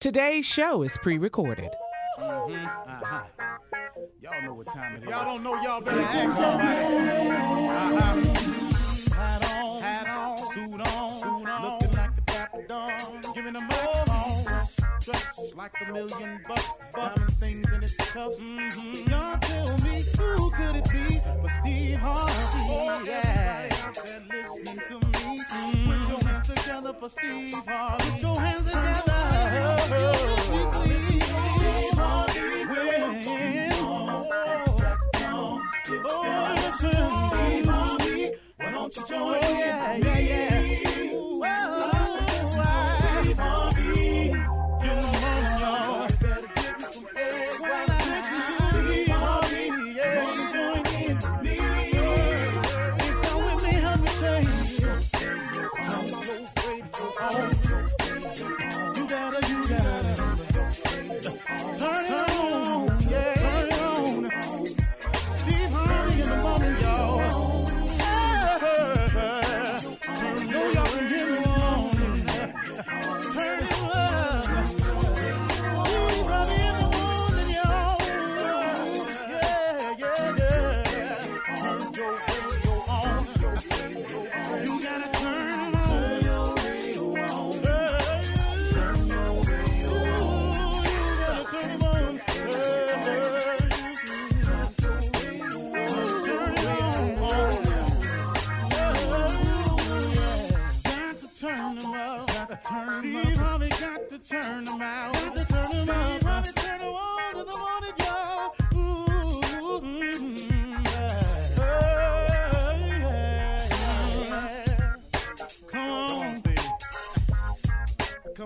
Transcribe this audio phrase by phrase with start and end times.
[0.00, 1.68] Today's show is pre-recorded.
[2.18, 3.22] Uh-huh.
[4.22, 5.10] Y'all know what time it is.
[5.10, 7.28] Y'all don't know, y'all better ask somebody.
[7.28, 8.14] Uh-huh.
[9.14, 13.68] Hat on, hat on, suit on, suit on, looking like a dapper dog, giving them
[13.68, 14.44] microphone.
[15.02, 18.40] Dressed like a million bucks, bucks, things in its cups.
[18.40, 19.10] Mm-hmm.
[19.10, 22.32] Y'all tell me who could it be but Steve Harvey?
[22.70, 23.68] Oh, yeah.
[23.68, 25.90] Everybody out there listening to me, mm-hmm.
[25.90, 28.10] put your hands together for Steve Harvey.
[28.12, 29.09] Put your hands together.
[38.90, 39.42] Don't you join in?
[39.42, 40.89] Yeah, yeah,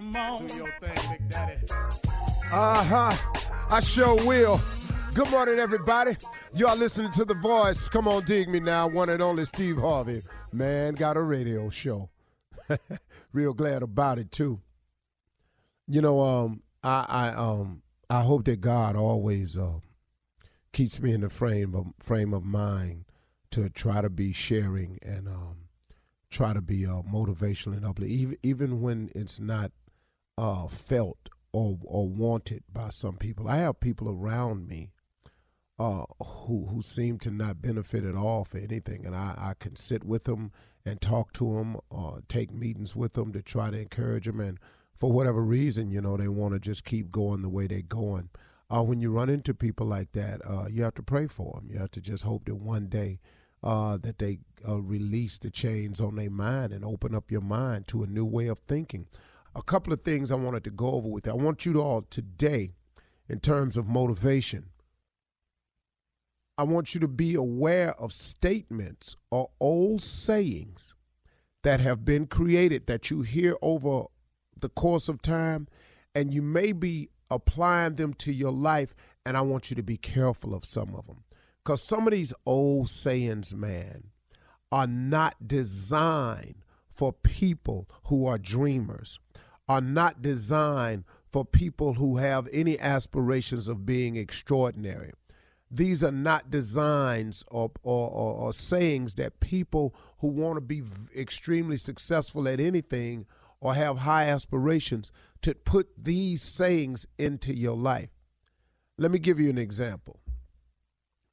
[0.05, 0.47] Come on.
[0.47, 1.67] Do your thing, Big Daddy.
[2.53, 3.17] Uh huh.
[3.71, 4.61] I sure will.
[5.15, 6.19] Good morning, everybody.
[6.55, 7.89] Y'all listening to The Voice.
[7.89, 8.87] Come on, dig me now.
[8.87, 10.21] One and only Steve Harvey.
[10.53, 12.11] Man, got a radio show.
[13.33, 14.61] Real glad about it, too.
[15.89, 17.81] You know, um, I, I, um,
[18.11, 19.79] I hope that God always uh,
[20.75, 23.07] keeps me in the frame of frame of mind
[23.53, 25.57] to try to be sharing and um,
[26.29, 29.73] try to be uh, motivational and uplifting, even even when it's not
[30.37, 33.49] uh, felt or or wanted by some people.
[33.49, 34.91] I have people around me
[35.79, 39.77] uh, who who seem to not benefit at all for anything, and I, I can
[39.77, 40.53] sit with them
[40.85, 44.59] and talk to them, or take meetings with them to try to encourage them, and
[44.95, 48.29] for whatever reason, you know, they want to just keep going the way they're going.
[48.71, 51.69] Uh, when you run into people like that, uh, you have to pray for them.
[51.71, 53.21] You have to just hope that one day
[53.63, 57.89] uh, that they uh, release the chains on their mind and open up your mind
[57.89, 59.07] to a new way of thinking.
[59.57, 61.33] A couple of things I wanted to go over with you.
[61.33, 62.73] I want you to all today,
[63.29, 64.67] in terms of motivation,
[66.59, 70.95] I want you to be aware of statements or old sayings
[71.63, 74.05] that have been created that you hear over
[74.59, 75.67] the course of time,
[76.15, 78.95] and you may be applying them to your life.
[79.27, 81.25] And I want you to be careful of some of them.
[81.65, 84.11] Because some of these old sayings, man,
[84.71, 86.57] are not designed
[86.93, 89.19] for people who are dreamers,
[89.69, 95.13] are not designed for people who have any aspirations of being extraordinary.
[95.71, 100.83] These are not designs or, or, or, or sayings that people who want to be
[101.17, 103.27] extremely successful at anything
[103.61, 105.11] or have high aspirations
[105.43, 108.11] to put these sayings into your life.
[108.99, 110.21] Let me give you an example.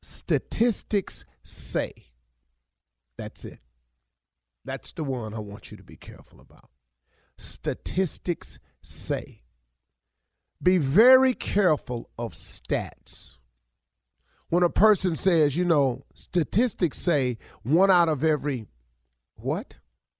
[0.01, 1.91] Statistics say.
[3.17, 3.59] That's it.
[4.65, 6.69] That's the one I want you to be careful about.
[7.41, 9.41] Statistics say.
[10.61, 13.39] Be very careful of stats.
[14.49, 18.67] When a person says, you know, statistics say one out of every
[19.37, 19.77] what?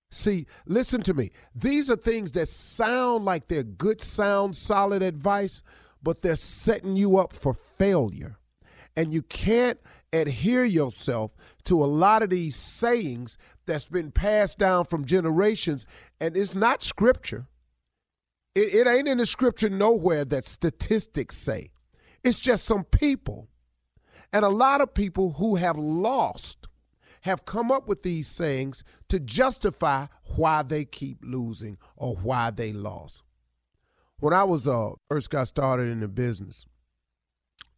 [0.10, 1.30] See, listen to me.
[1.54, 5.62] These are things that sound like they're good, sound, solid advice,
[6.02, 8.40] but they're setting you up for failure.
[8.96, 9.80] And you can't
[10.14, 11.34] adhere yourself
[11.64, 15.86] to a lot of these sayings that's been passed down from generations,
[16.20, 17.48] and it's not scripture.
[18.54, 21.72] It, it ain't in the scripture nowhere that statistics say.
[22.24, 23.48] It's just some people.
[24.34, 26.68] And a lot of people who have lost
[27.22, 32.74] have come up with these sayings to justify why they keep losing or why they
[32.74, 33.24] lost.
[34.20, 36.66] When I was uh, first got started in the business,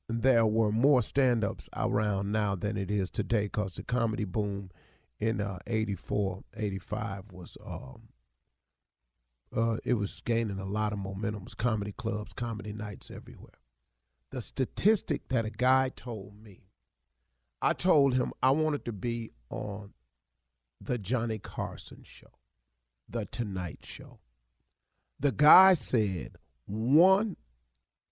[0.10, 4.70] there were more stand-ups around now than it is today because the comedy boom
[5.20, 8.10] in uh, 84, 85 was um,
[9.56, 11.42] uh, it was gaining a lot of momentum.
[11.42, 13.60] It was comedy clubs, comedy nights everywhere.
[14.32, 16.64] The statistic that a guy told me
[17.62, 19.94] I told him I wanted to be on
[20.82, 22.32] the Johnny Carson show,
[23.08, 24.20] the Tonight Show.
[25.18, 26.36] The guy said
[26.66, 27.38] one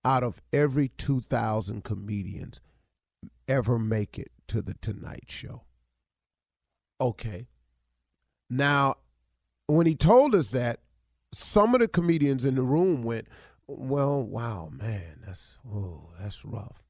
[0.03, 2.61] out of every 2,000 comedians
[3.47, 5.63] ever make it to the Tonight Show.
[6.99, 7.47] Okay.
[8.49, 8.95] Now,
[9.67, 10.79] when he told us that,
[11.33, 13.27] some of the comedians in the room went,
[13.67, 16.83] well, wow, man, that's oh, that's rough.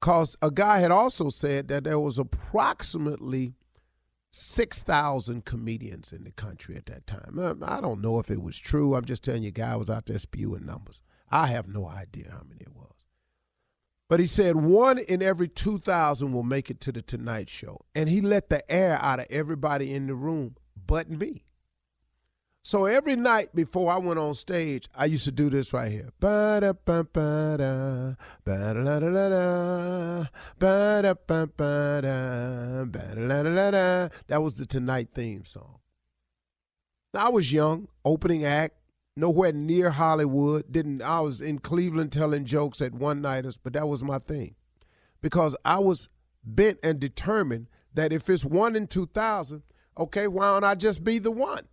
[0.00, 3.54] Because a guy had also said that there was approximately
[4.32, 7.38] 6,000 comedians in the country at that time.
[7.62, 8.94] I don't know if it was true.
[8.94, 11.00] I'm just telling you, guy was out there spewing numbers.
[11.30, 12.92] I have no idea how many it was.
[14.08, 17.84] But he said one in every 2,000 will make it to the Tonight Show.
[17.94, 20.56] And he let the air out of everybody in the room
[20.86, 21.42] but me.
[22.62, 26.10] So every night before I went on stage, I used to do this right here.
[26.20, 26.66] That
[34.30, 35.78] was the Tonight theme song.
[37.14, 38.74] I was young, opening act,
[39.16, 40.70] nowhere near Hollywood.
[40.70, 44.54] Didn't I was in Cleveland telling jokes at one nighters, but that was my thing.
[45.20, 46.08] Because I was
[46.44, 49.62] bent and determined that if it's one in two thousand,
[49.98, 51.66] okay, why don't I just be the one?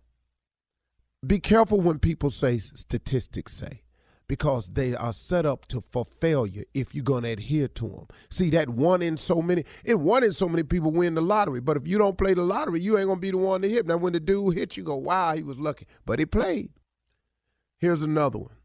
[1.26, 3.82] be careful when people say statistics say
[4.26, 8.06] because they are set up to for failure if you're going to adhere to them.
[8.30, 11.60] See that one in so many, it one in so many people win the lottery.
[11.60, 13.86] But if you don't play the lottery, you ain't gonna be the one to hit.
[13.86, 16.70] Now when the dude hit, you go, "Wow, he was lucky," but he played.
[17.84, 18.56] Here's another one.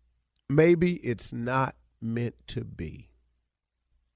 [0.48, 3.10] Maybe it's not meant to be.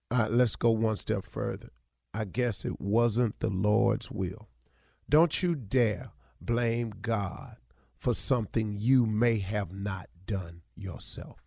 [0.09, 1.71] Let's go one step further.
[2.13, 4.47] I guess it wasn't the Lord's will.
[5.09, 7.57] Don't you dare blame God
[7.99, 11.42] for something you may have not done yourself.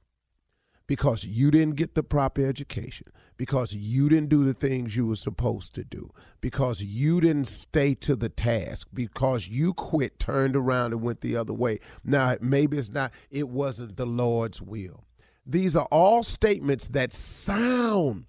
[0.87, 5.17] Because you didn't get the proper education, because you didn't do the things you were
[5.17, 10.93] supposed to do, because you didn't stay to the task, because you quit, turned around,
[10.93, 11.81] and went the other way.
[12.05, 15.05] Now, maybe it's not, it wasn't the Lord's will.
[15.45, 18.27] These are all statements that sound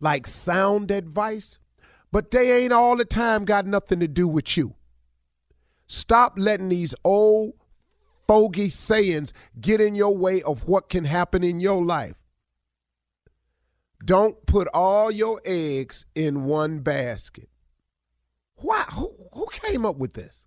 [0.00, 1.58] like sound advice,
[2.12, 4.74] but they ain't all the time got nothing to do with you.
[5.86, 7.52] Stop letting these old
[8.26, 12.16] fogey sayings get in your way of what can happen in your life.
[14.04, 17.48] Don't put all your eggs in one basket.
[18.56, 18.84] Why?
[18.92, 20.46] Who, who came up with this?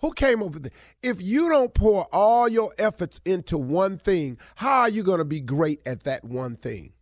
[0.00, 0.72] Who came up with this?
[1.02, 5.24] If you don't pour all your efforts into one thing, how are you going to
[5.24, 6.92] be great at that one thing?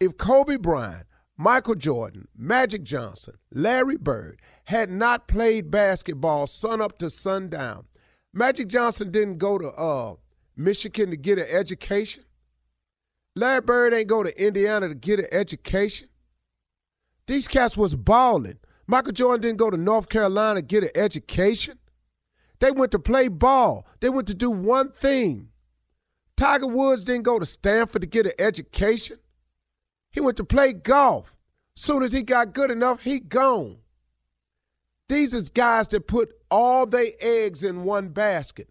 [0.00, 6.98] If Kobe Bryant, Michael Jordan, Magic Johnson, Larry Bird had not played basketball sun up
[6.98, 7.86] to sundown,
[8.36, 10.14] Magic Johnson didn't go to uh,
[10.58, 12.22] Michigan to get an education.
[13.34, 16.10] Larry Bird ain't go to Indiana to get an education.
[17.26, 18.58] These cats was balling.
[18.86, 21.78] Michael Jordan didn't go to North Carolina to get an education.
[22.60, 23.86] They went to play ball.
[24.00, 25.48] They went to do one thing.
[26.36, 29.16] Tiger Woods didn't go to Stanford to get an education.
[30.10, 31.38] He went to play golf.
[31.74, 33.78] Soon as he got good enough, he gone.
[35.08, 38.68] These is guys that put all their eggs in one basket.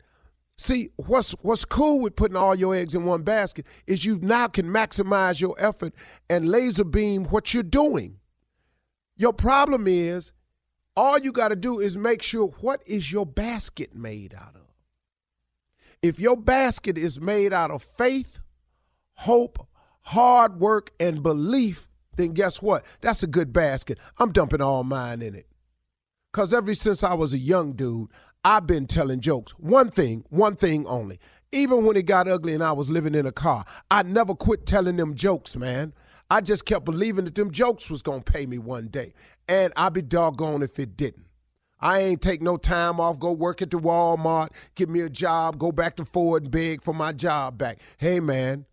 [0.58, 4.48] See, what's what's cool with putting all your eggs in one basket is you now
[4.48, 5.94] can maximize your effort
[6.30, 8.20] and laser beam what you're doing.
[9.18, 10.32] Your problem is
[10.96, 14.62] all you got to do is make sure what is your basket made out of.
[16.02, 18.40] If your basket is made out of faith,
[19.16, 19.68] hope,
[20.02, 22.86] hard work, and belief, then guess what?
[23.02, 23.98] That's a good basket.
[24.20, 25.48] I'm dumping all mine in it.
[26.36, 28.10] Because ever since I was a young dude,
[28.44, 29.54] I've been telling jokes.
[29.54, 31.18] One thing, one thing only.
[31.54, 34.66] Even when it got ugly and I was living in a car, I never quit
[34.66, 35.94] telling them jokes, man.
[36.30, 39.14] I just kept believing that them jokes was going to pay me one day.
[39.48, 41.28] And I'd be doggone if it didn't.
[41.80, 45.58] I ain't take no time off, go work at the Walmart, get me a job,
[45.58, 47.80] go back to Ford and beg for my job back.
[47.98, 48.66] Hey, man,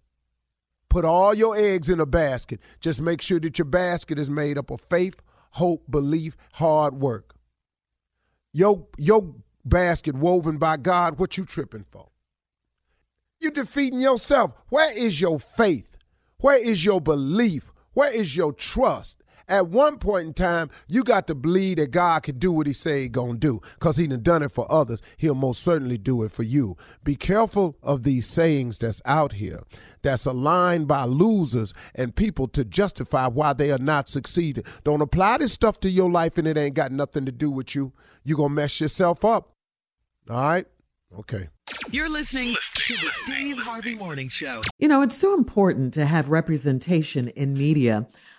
[0.91, 2.59] put all your eggs in a basket.
[2.81, 5.15] Just make sure that your basket is made up of faith,
[5.53, 7.32] hope, belief, hard work.
[8.53, 12.09] Your, your basket woven by God, what you tripping for?
[13.41, 14.53] You defeating yourself.
[14.69, 15.97] Where is your faith?
[16.39, 17.73] Where is your belief?
[17.95, 19.22] Where is your trust?
[19.49, 22.73] At one point in time, you got to believe that God can do what he
[22.73, 23.61] say he gonna do.
[23.79, 25.03] Cause he done done it for others.
[25.17, 26.77] He'll most certainly do it for you.
[27.05, 29.63] Be careful of these sayings that's out here
[30.03, 34.65] that's aligned by losers and people to justify why they are not succeeding.
[34.85, 37.75] Don't apply this stuff to your life and it ain't got nothing to do with
[37.75, 37.93] you.
[38.25, 39.53] you gonna mess yourself up.
[40.31, 40.67] All right?
[41.19, 41.49] Okay.
[41.91, 44.63] You're listening to the Steve Harvey Morning Show.
[44.79, 48.07] You know, it's so important to have representation in media.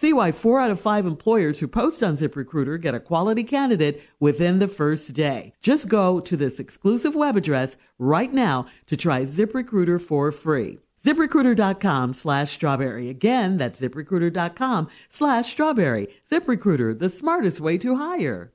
[0.00, 4.00] See why four out of five employers who post on ZipRecruiter get a quality candidate
[4.20, 5.54] within the first day.
[5.60, 10.78] Just go to this exclusive web address right now to try ZipRecruiter for free.
[11.04, 13.08] ZipRecruiter.com slash strawberry.
[13.08, 16.06] Again, that's ZipRecruiter.com slash strawberry.
[16.30, 18.52] ZipRecruiter, the smartest way to hire.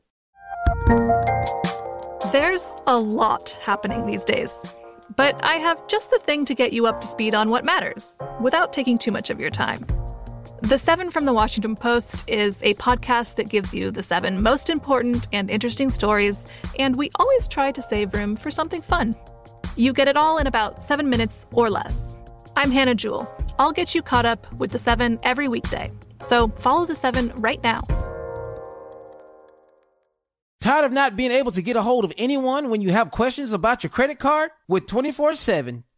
[2.32, 4.66] There's a lot happening these days.
[5.18, 8.18] But I have just the thing to get you up to speed on what matters
[8.40, 9.86] without taking too much of your time.
[10.64, 14.70] The Seven from the Washington Post is a podcast that gives you the seven most
[14.70, 16.46] important and interesting stories,
[16.80, 19.14] and we always try to save room for something fun.
[19.76, 22.16] You get it all in about seven minutes or less.
[22.56, 23.30] I'm Hannah Jewell.
[23.60, 25.92] I'll get you caught up with the seven every weekday.
[26.22, 27.82] So follow the seven right now.
[30.62, 33.52] Tired of not being able to get a hold of anyone when you have questions
[33.52, 34.52] about your credit card?
[34.70, 35.84] With 24 7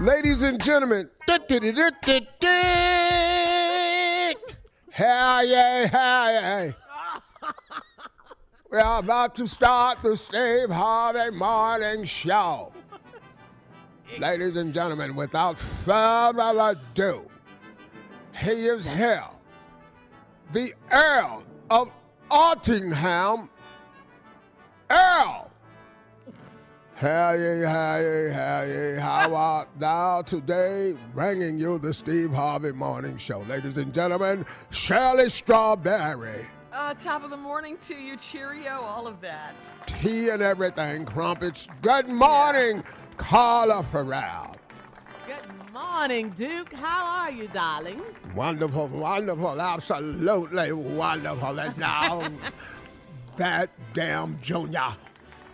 [0.00, 1.38] Ladies and gentlemen, hell
[5.44, 6.72] yeah, hell yeah.
[8.70, 12.72] We're about to start the Steve Harvey Morning Show.
[14.18, 17.30] Ladies and gentlemen, without further ado,
[18.38, 19.26] he is here,
[20.54, 21.90] the Earl of
[22.30, 23.50] Ottingham,
[24.88, 25.49] Earl.
[27.00, 30.94] How ye, how ye, how ye, how art thou today?
[31.14, 33.38] Bringing you the Steve Harvey Morning Show.
[33.48, 36.44] Ladies and gentlemen, Shirley Strawberry.
[36.70, 39.54] Uh, top of the morning to you, Cheerio, all of that.
[39.86, 41.66] Tea and everything, crumpets.
[41.80, 42.84] Good morning,
[43.16, 44.54] Carla Ferrell.
[45.26, 46.74] Good morning, Duke.
[46.74, 48.02] How are you, darling?
[48.34, 51.60] Wonderful, wonderful, absolutely wonderful.
[51.60, 52.28] And now,
[53.38, 54.94] that damn Junior.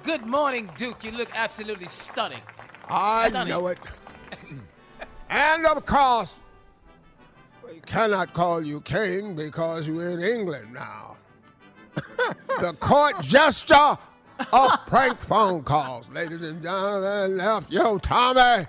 [0.06, 1.02] Good morning, Duke.
[1.02, 2.40] You look absolutely stunning.
[2.88, 3.48] I Stunning.
[3.48, 3.78] know it.
[5.30, 6.36] and of course,
[7.64, 11.16] we cannot call you king because you're in England now.
[12.60, 13.98] the court jester
[14.52, 16.08] of prank phone calls.
[16.10, 18.64] Ladies and gentlemen, nephew, Tommy.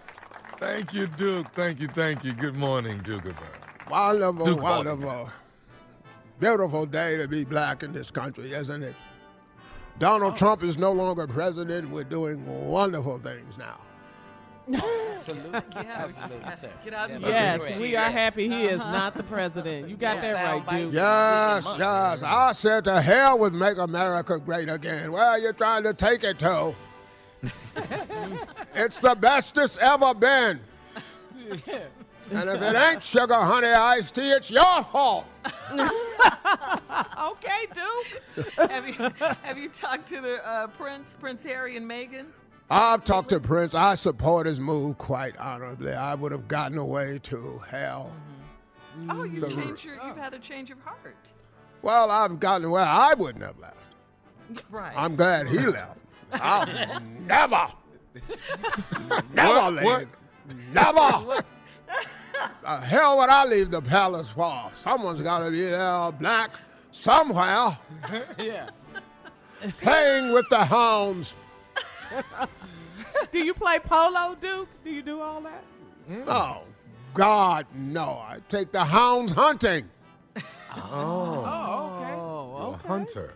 [0.58, 1.54] Thank you, Duke.
[1.54, 2.34] Thank you, thank you.
[2.34, 3.26] Good morning, Duke.
[3.28, 3.36] Of
[3.92, 5.30] Wonderful, Duke wonderful.
[6.40, 8.96] Beautiful day to be black in this country, isn't it?
[10.00, 11.90] Donald Trump is no longer president.
[11.90, 13.80] We're doing wonderful things now.
[14.74, 15.62] Absolutely.
[15.76, 16.72] Absolutely, sir.
[16.84, 18.92] Get out Yes, we are happy he is uh-huh.
[18.92, 19.90] not the president.
[19.90, 20.94] You got that right, dude.
[20.94, 22.24] Yes, yes.
[22.24, 25.12] I said to hell with Make America Great Again.
[25.12, 26.76] Where are you trying to take it to?
[28.76, 30.60] it's the best it's ever been.
[32.32, 35.26] And if it ain't sugar honey iced tea, it's your fault.
[37.20, 38.68] Okay, Duke.
[38.72, 38.94] have, you,
[39.44, 42.26] have you talked to the uh, Prince, Prince Harry and Meghan?
[42.70, 43.76] I've talked to Prince.
[43.76, 45.94] I support his move quite honorably.
[45.94, 48.12] I would have gotten away to hell.
[49.10, 51.16] Oh, you The- changed your, you've had a change of heart.
[51.82, 52.82] Well, I've gotten away.
[52.82, 53.76] I wouldn't have left.
[54.72, 54.94] Right.
[54.96, 56.00] I'm glad he left.
[56.34, 56.66] I'll
[57.28, 57.68] never,
[59.34, 59.84] never What- leave.
[59.84, 60.08] what?
[60.74, 61.44] Never.
[62.62, 64.70] the hell would I leave the palace for?
[64.74, 66.52] Someone's got to be there, black,
[66.92, 67.78] somewhere,
[68.38, 68.70] yeah.
[69.82, 71.34] playing with the hounds.
[73.32, 74.70] Do you play polo, Duke?
[74.84, 75.64] Do you do all that?
[76.28, 76.62] Oh,
[77.14, 78.22] God, no.
[78.24, 79.90] I take the hounds hunting.
[80.76, 82.14] Oh, oh okay.
[82.14, 82.80] Oh, a oh.
[82.88, 83.34] hunter.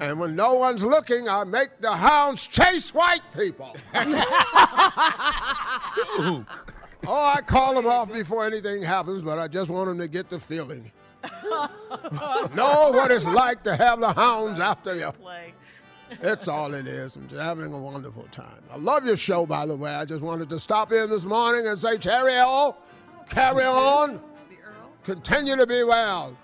[0.00, 3.76] And when no one's looking, I make the hounds chase white people.
[7.06, 10.28] Oh, I call them off before anything happens, but I just want them to get
[10.28, 10.90] the feeling.
[11.44, 15.12] know what it's like to have the hounds after you.
[16.22, 17.16] It's all it is.
[17.16, 18.62] I'm just having a wonderful time.
[18.70, 19.94] I love your show, by the way.
[19.94, 22.76] I just wanted to stop in this morning and say, cheerio,
[23.28, 24.20] carry on,
[25.04, 26.36] continue to be well.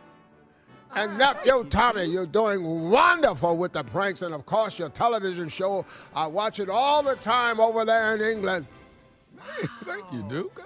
[0.94, 5.84] And nephew Tommy, you're doing wonderful with the pranks, and of course your television show.
[6.14, 8.66] I watch it all the time over there in England.
[9.84, 10.62] Thank you, Duke.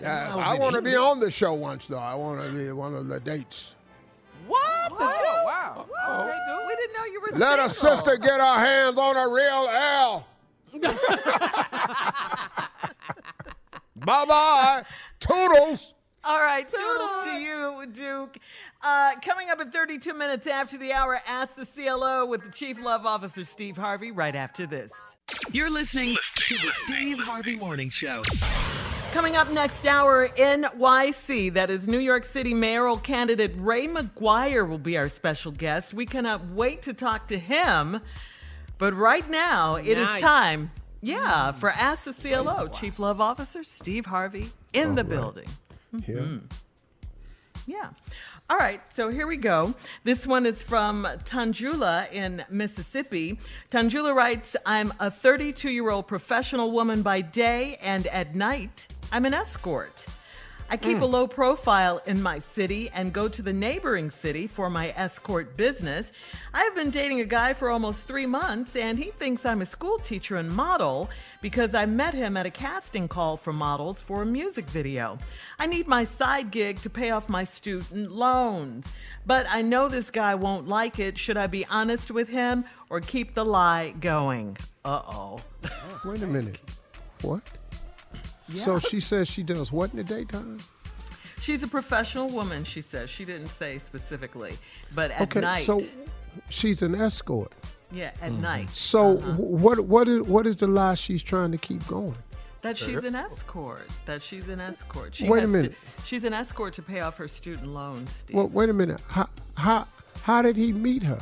[0.00, 1.98] Yes, I want to be on the show once, though.
[1.98, 3.74] I want to be one of the dates.
[4.46, 4.90] What?
[4.90, 5.86] The Oh, wow.
[6.08, 6.66] Okay, dude.
[6.68, 7.96] We didn't know you were Let a single.
[7.96, 10.26] sister get her hands on a real L.
[13.96, 14.82] bye bye.
[15.20, 15.94] Toodles.
[16.24, 18.38] All right, toodles to you, Duke.
[18.82, 22.80] Uh, coming up in 32 minutes after the hour, Ask the CLO with the Chief
[22.80, 24.92] Love Officer, Steve Harvey, right after this.
[25.52, 28.22] You're listening to the Steve Harvey Morning Show.
[29.12, 34.78] Coming up next hour, NYC, that is New York City mayoral candidate Ray McGuire will
[34.78, 35.94] be our special guest.
[35.94, 38.00] We cannot wait to talk to him.
[38.78, 40.20] But right now, it is Nice.
[40.20, 41.58] time, yeah, mm.
[41.58, 45.48] for Ask the CLO, Chief Love Officer Steve Harvey in the building.
[45.94, 46.12] Mm-hmm.
[46.12, 46.38] Yeah.
[47.66, 47.90] Yeah.
[48.50, 49.74] All right, so here we go.
[50.04, 53.38] This one is from Tanjula in Mississippi.
[53.70, 59.26] Tanjula writes I'm a 32 year old professional woman by day, and at night, I'm
[59.26, 60.06] an escort.
[60.70, 61.12] I keep a hmm.
[61.12, 66.10] low profile in my city and go to the neighboring city for my escort business.
[66.54, 69.66] I have been dating a guy for almost three months, and he thinks I'm a
[69.66, 74.22] school teacher and model because I met him at a casting call for models for
[74.22, 75.18] a music video.
[75.58, 78.86] I need my side gig to pay off my student loans.
[79.26, 81.18] But I know this guy won't like it.
[81.18, 84.56] Should I be honest with him or keep the lie going?
[84.84, 85.40] Uh oh.
[86.04, 86.58] Wait a minute.
[87.22, 87.42] What?
[88.54, 90.58] So she says she does what in the daytime?
[91.40, 93.10] She's a professional woman, she says.
[93.10, 94.54] She didn't say specifically.
[94.94, 95.62] But at okay, night.
[95.62, 95.82] so
[96.48, 97.52] she's an escort.
[97.90, 98.70] Yeah, at night.
[98.70, 99.32] So Uh-huh.
[99.34, 102.16] what what is what is the lie she's trying to keep going?
[102.62, 103.86] That she's an escort.
[104.06, 105.14] That she's an escort.
[105.14, 105.72] She Wait a minute.
[105.96, 108.10] To, she's an escort to pay off her student loans.
[108.10, 108.36] Steve.
[108.36, 109.00] Well, wait a minute.
[109.08, 109.86] How how
[110.22, 111.18] how did he meet her?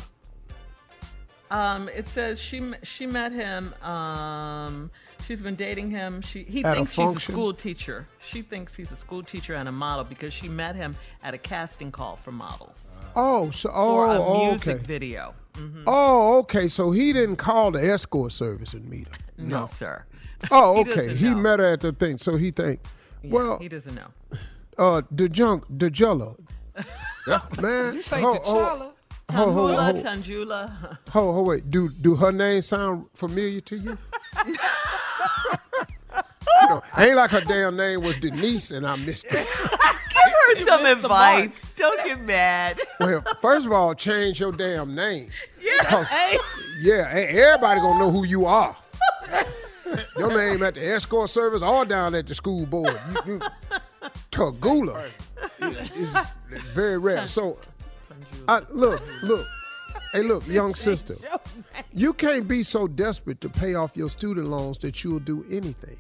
[1.51, 3.73] Um, it says she she met him.
[3.83, 4.91] Um,
[5.27, 6.21] she's been dating him.
[6.23, 8.07] She he At a thinks she's a school teacher.
[8.27, 11.39] She thinks he's a school teacher and a model because she met him at a
[11.39, 12.79] casting call for models
[13.17, 14.83] Oh, so for a oh music okay.
[14.85, 15.35] video.
[15.55, 15.85] Mhm.
[15.87, 16.69] Oh, okay.
[16.69, 19.17] So he didn't call the escort service and meet her.
[19.39, 20.05] No, sir.
[20.51, 20.95] Oh, okay.
[21.09, 22.81] doesn't He met her at the thing, so he think,
[23.23, 24.09] Yeah, well, he doesn't know.
[24.79, 26.37] uh, the junk, the jello,
[27.61, 27.85] man.
[27.87, 28.93] Did you say hold, T'Challa?
[29.33, 30.99] Hold, hold, Tanjula, hold, Tanjula.
[31.09, 31.71] hold, hold, wait.
[31.71, 33.99] Do do her name sound familiar to you?
[36.63, 39.47] you know, ain't like her damn name was Denise, and I missed it.
[39.57, 41.53] Give her some advice.
[41.77, 42.81] Don't get mad.
[43.01, 45.29] Well, first of all, change your damn name.
[45.61, 46.05] Yeah.
[46.05, 46.39] Hey.
[46.81, 48.75] Yeah, everybody gonna know who you are.
[50.19, 52.99] Your name at the escort service or down at the school board.
[53.27, 53.41] You, you,
[54.31, 55.11] Tagula
[55.61, 56.17] is
[56.73, 57.27] very rare.
[57.27, 57.59] So,
[58.49, 59.47] I, look, look,
[60.13, 61.15] hey, look, young sister,
[61.93, 65.97] you can't be so desperate to pay off your student loans that you'll do anything.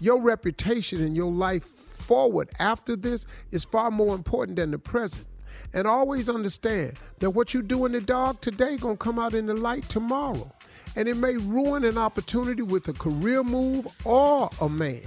[0.00, 5.26] Your reputation and your life forward after this is far more important than the present.
[5.72, 9.46] And always understand that what you do in the dark today gonna come out in
[9.46, 10.50] the light tomorrow.
[10.96, 15.02] And it may ruin an opportunity with a career move or a man.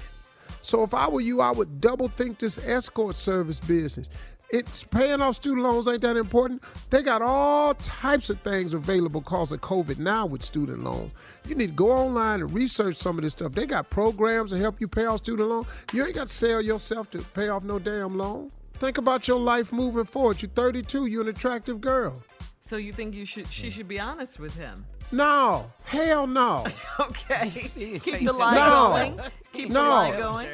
[0.61, 4.09] So if I were you, I would double think this escort service business.
[4.53, 6.61] It's paying off student loans ain't that important.
[6.91, 11.11] They got all types of things available because of COVID now with student loans.
[11.47, 13.53] You need to go online and research some of this stuff.
[13.53, 15.65] They got programs to help you pay off student loans.
[15.91, 18.51] You ain't got to sell yourself to pay off no damn loan.
[18.75, 20.39] Think about your life moving forward.
[20.39, 21.07] You're 32.
[21.07, 22.21] You're an attractive girl.
[22.61, 23.47] So you think you should?
[23.47, 24.85] She should be honest with him.
[25.11, 26.65] No, hell no.
[26.99, 27.49] Okay.
[27.53, 28.89] Keep the to lie No.
[28.89, 29.19] going.
[29.51, 29.89] Keep the No.
[29.89, 30.47] lie going.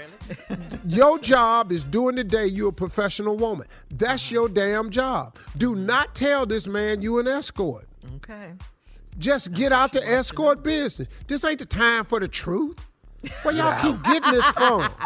[0.86, 3.68] Your job is during the day you're a professional woman.
[3.92, 5.36] That's your damn job.
[5.58, 7.88] Do not tell this man you an escort.
[8.18, 8.54] Okay.
[9.18, 11.08] Just get out the escort business.
[11.28, 12.78] This ain't the time for the truth.
[13.44, 14.90] Where y'all keep getting this from?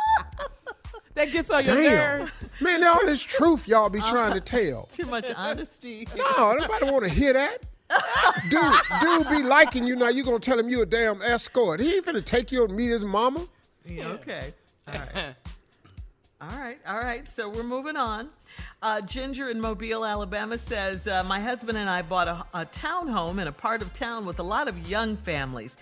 [1.15, 2.19] That gets on your Damn.
[2.19, 2.31] nerves.
[2.59, 4.89] Man, all this truth y'all be trying to tell.
[4.97, 6.07] Too much honesty.
[6.15, 7.59] No, nobody want to hear that.
[8.49, 10.09] Dude, dude be liking you now.
[10.09, 11.79] You gonna tell him you a damn escort?
[11.79, 13.45] He ain't finna take you and meet his mama.
[13.85, 14.53] Yeah, okay.
[14.87, 15.35] All right.
[16.41, 16.77] all right.
[16.87, 17.27] All right.
[17.27, 18.29] So we're moving on.
[18.81, 23.41] Uh, Ginger in Mobile, Alabama says, uh, My husband and I bought a, a townhome
[23.41, 25.75] in a part of town with a lot of young families.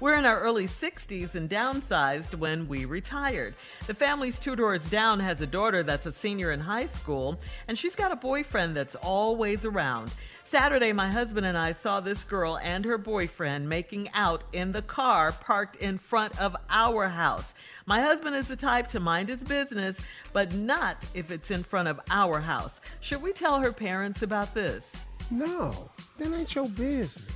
[0.00, 3.54] We're in our early 60s and downsized when we retired.
[3.88, 7.76] The family's two doors down has a daughter that's a senior in high school, and
[7.76, 10.14] she's got a boyfriend that's always around.
[10.52, 14.80] Saturday, my husband and I saw this girl and her boyfriend making out in the
[14.80, 17.52] car parked in front of our house.
[17.84, 19.98] My husband is the type to mind his business,
[20.32, 22.80] but not if it's in front of our house.
[23.00, 24.90] Should we tell her parents about this?
[25.30, 27.26] No, that ain't your business.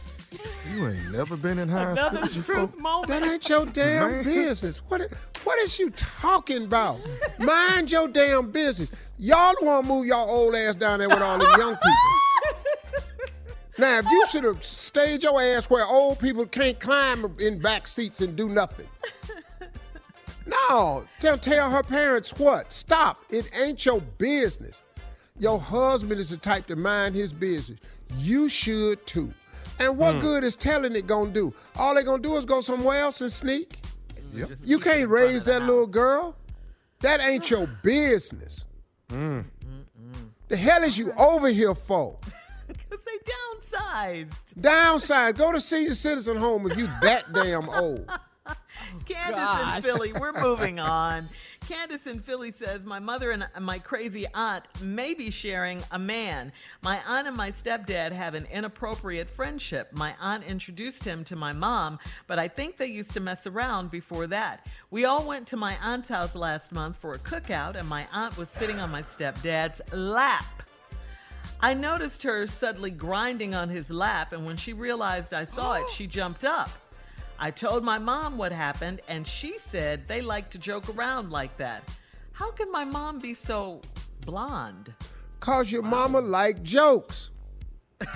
[0.72, 2.54] You ain't never been in high school Another before.
[2.54, 3.08] truth moment.
[3.08, 4.24] That ain't your damn Man.
[4.24, 4.78] business.
[4.88, 5.02] What?
[5.44, 6.98] What is you talking about?
[7.38, 8.90] Mind your damn business.
[9.18, 12.31] Y'all want to move y'all old ass down there with all the young people.
[13.78, 17.86] Now, if you should have stayed your ass where old people can't climb in back
[17.86, 18.86] seats and do nothing.
[20.44, 22.72] No, tell, tell her parents what?
[22.72, 23.18] Stop.
[23.30, 24.82] It ain't your business.
[25.38, 27.78] Your husband is the type to mind his business.
[28.16, 29.32] You should too.
[29.78, 31.54] And what good is telling it gonna do?
[31.76, 33.78] All they gonna do is go somewhere else and sneak.
[34.34, 34.50] Yep.
[34.64, 36.36] You keep it in can't raise that little girl.
[37.00, 38.66] That ain't your business.
[39.08, 39.44] Mm.
[40.48, 42.18] The hell is you over here for?
[43.24, 44.32] Because they downsized.
[44.60, 48.08] Downside, go to senior citizen home if you that damn old.
[49.06, 49.82] Candace in Gosh.
[49.82, 51.28] Philly, we're moving on.
[51.68, 55.98] Candace in Philly says, My mother and uh, my crazy aunt may be sharing a
[55.98, 56.52] man.
[56.82, 59.90] My aunt and my stepdad have an inappropriate friendship.
[59.92, 63.90] My aunt introduced him to my mom, but I think they used to mess around
[63.90, 64.66] before that.
[64.90, 68.36] We all went to my aunt's house last month for a cookout, and my aunt
[68.36, 70.44] was sitting on my stepdad's lap.
[71.62, 75.88] I noticed her suddenly grinding on his lap, and when she realized I saw it,
[75.90, 76.68] she jumped up.
[77.38, 81.56] I told my mom what happened, and she said they like to joke around like
[81.58, 81.84] that.
[82.32, 83.80] How can my mom be so
[84.26, 84.92] blonde?
[85.38, 87.30] Cause your mama like jokes.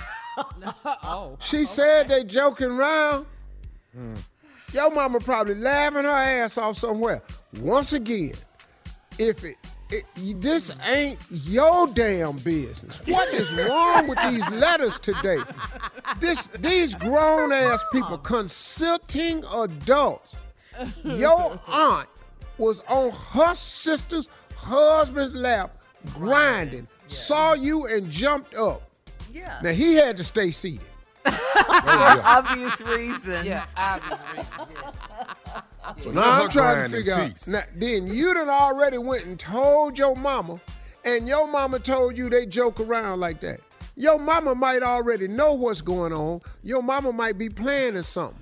[1.03, 1.35] Oh.
[1.39, 3.25] She said they joking around.
[3.91, 4.13] Hmm.
[4.71, 7.23] Your mama probably laughing her ass off somewhere.
[7.59, 8.33] Once again,
[9.17, 9.55] if it,
[9.89, 10.05] it
[10.41, 12.99] this ain't your damn business.
[13.05, 15.39] What is wrong with these letters today?
[16.19, 20.35] This these grown ass people consulting adults.
[21.03, 22.09] Your aunt
[22.57, 28.81] was on her sister's husband's lap grinding, saw you and jumped up.
[29.33, 29.59] Yeah.
[29.63, 30.81] Now he had to stay seated.
[31.23, 33.45] For obvious reasons.
[33.45, 34.67] Yeah, obviously.
[34.73, 34.91] Yeah.
[36.03, 37.47] So now I'm trying to figure out.
[37.47, 40.59] Now, then you done already went and told your mama,
[41.05, 43.59] and your mama told you they joke around like that.
[43.95, 46.41] Your mama might already know what's going on.
[46.63, 48.37] Your mama might be planning something.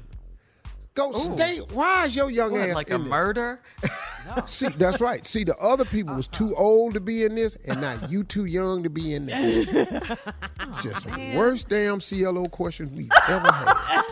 [0.96, 1.58] Go stay.
[1.74, 3.08] Why is your young What, ass like in a this?
[3.10, 3.60] murder?
[4.46, 5.28] See, that's right.
[5.28, 8.46] See, the other people was too old to be in this, and now you too
[8.46, 9.66] young to be in this.
[10.82, 14.06] Just the worst damn CLO question we've ever had.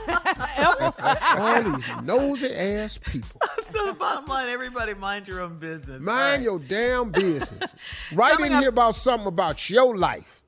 [1.40, 3.42] All these nosy ass people.
[3.72, 6.02] so the bottom line, everybody mind your own business.
[6.04, 6.42] Mind All right.
[6.42, 7.74] your damn business.
[8.12, 10.42] Write Coming in up- here about something about your life.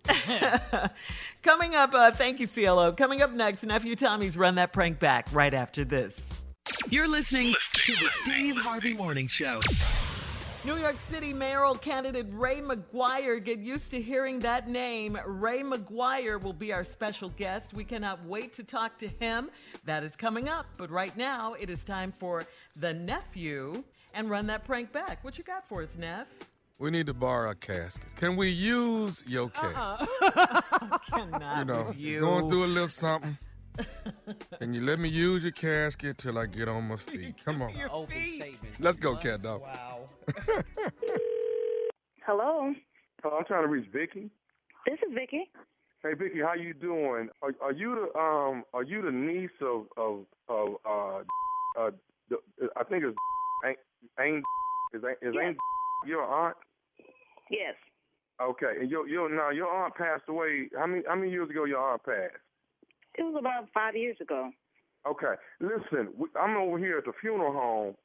[1.45, 2.91] Coming up, uh, thank you, CLO.
[2.91, 6.19] Coming up next, Nephew Tommy's Run That Prank Back right after this.
[6.89, 9.59] You're listening to the Steve Harvey Morning Show.
[10.63, 13.43] New York City mayoral candidate Ray McGuire.
[13.43, 15.19] Get used to hearing that name.
[15.23, 17.75] Ray McGuire will be our special guest.
[17.75, 19.51] We cannot wait to talk to him.
[19.83, 20.65] That is coming up.
[20.77, 22.43] But right now, it is time for
[22.75, 23.83] the nephew
[24.15, 25.23] and run that prank back.
[25.23, 26.25] What you got for us, Neff?
[26.77, 28.03] We need to borrow a casket.
[28.17, 29.97] Can we use your Uh-uh.
[30.05, 31.01] casket?
[31.09, 32.19] Cannot You know, with you.
[32.19, 33.37] going through a little something.
[34.59, 37.35] Can you let me use your casket till I get on my feet?
[37.45, 37.75] Come on.
[37.77, 38.41] Your Open feet.
[38.41, 38.79] statement.
[38.79, 39.61] Let's go, cat dog.
[39.61, 40.09] Wow.
[42.25, 42.73] Hello,
[43.23, 44.29] Hello, I'm trying to reach Vicky.
[44.85, 45.49] this is Vicky.
[46.03, 47.29] Hey Vicky, how you doing?
[47.41, 51.19] Are, are you the um are you the niece of of of uh
[51.79, 51.91] uh
[52.29, 52.37] the,
[52.75, 53.15] I think it's
[53.65, 53.77] ain't
[54.19, 54.43] ain't
[54.93, 55.43] is ain't is Yes.
[55.45, 55.57] ain't
[56.05, 56.55] your aunt?
[57.49, 57.75] Yes,
[58.41, 60.67] Okay, and your your now your aunt passed away.
[60.77, 62.35] How many how many years ago your aunt passed?
[63.17, 64.51] it was about five years ago.
[65.07, 67.95] Okay, listen, I'm over here at the funeral home.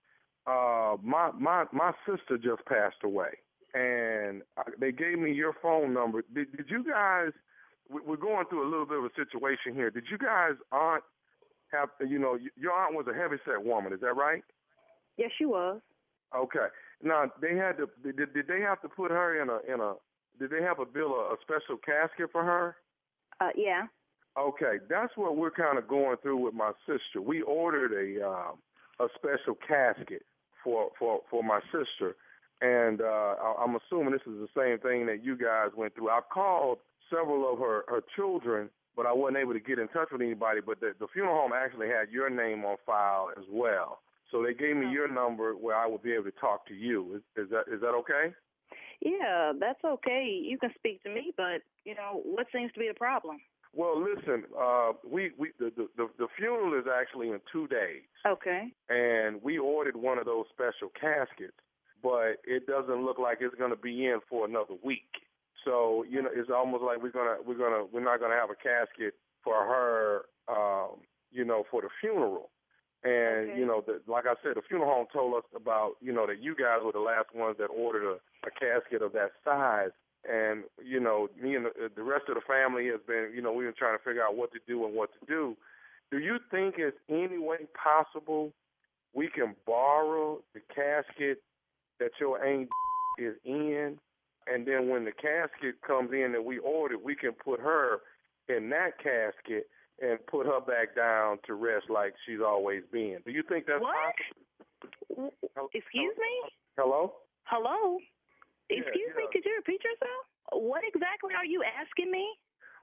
[0.46, 3.30] Uh, my my my sister just passed away,
[3.74, 6.22] and I, they gave me your phone number.
[6.32, 7.32] Did did you guys
[7.88, 9.90] we- we're going through a little bit of a situation here.
[9.90, 11.02] Did you guys aunt
[11.72, 13.92] have you know your aunt was a heavyset woman?
[13.92, 14.44] Is that right?
[15.16, 15.80] Yes, she was.
[16.36, 16.66] Okay.
[17.02, 17.88] Now they had to.
[18.02, 19.94] Did, did they have to put her in a in a?
[20.38, 22.76] Did they have to build a, a special casket for her?
[23.40, 23.86] Uh, yeah.
[24.38, 27.20] Okay, that's what we're kind of going through with my sister.
[27.20, 30.22] We ordered a uh, a special casket
[30.62, 32.16] for for for my sister,
[32.60, 33.04] and uh,
[33.42, 36.10] I- I'm assuming this is the same thing that you guys went through.
[36.10, 36.78] I've called
[37.10, 40.60] several of her her children, but I wasn't able to get in touch with anybody.
[40.64, 43.98] But the, the funeral home actually had your name on file as well,
[44.30, 47.16] so they gave me your number where I would be able to talk to you.
[47.16, 48.34] Is, is that is that okay?
[49.00, 50.40] Yeah, that's okay.
[50.42, 53.38] You can speak to me, but you know what seems to be the problem?
[53.72, 58.02] Well, listen, uh, we we the, the the the funeral is actually in two days.
[58.26, 58.72] Okay.
[58.88, 61.56] and we ordered one of those special caskets,
[62.02, 65.10] but it doesn't look like it's going to be in for another week.
[65.64, 68.56] So you know, it's almost like we're gonna we're gonna we're not gonna have a
[68.56, 69.14] casket
[69.44, 72.50] for her, um, you know, for the funeral.
[73.02, 76.26] And you know, the, like I said, the funeral home told us about you know
[76.26, 79.90] that you guys were the last ones that ordered a, a casket of that size.
[80.30, 83.52] And you know, me and the, the rest of the family has been, you know,
[83.52, 85.56] we've been trying to figure out what to do and what to do.
[86.10, 88.52] Do you think it's any way possible
[89.14, 91.42] we can borrow the casket
[92.00, 92.68] that your aunt
[93.18, 93.96] is in,
[94.46, 98.00] and then when the casket comes in that we ordered, we can put her
[98.48, 99.68] in that casket
[100.00, 103.18] and put her back down to rest like she's always been.
[103.24, 103.94] Do you think that's What?
[103.94, 105.68] possible?
[105.74, 106.34] Excuse me?
[106.78, 107.14] Hello?
[107.44, 107.98] Hello?
[108.70, 110.24] Yeah, Excuse me, could you repeat yourself?
[110.52, 112.24] What exactly are you asking me?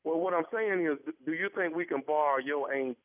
[0.04, 2.98] Well, what I'm saying is, do you think we can borrow your aunt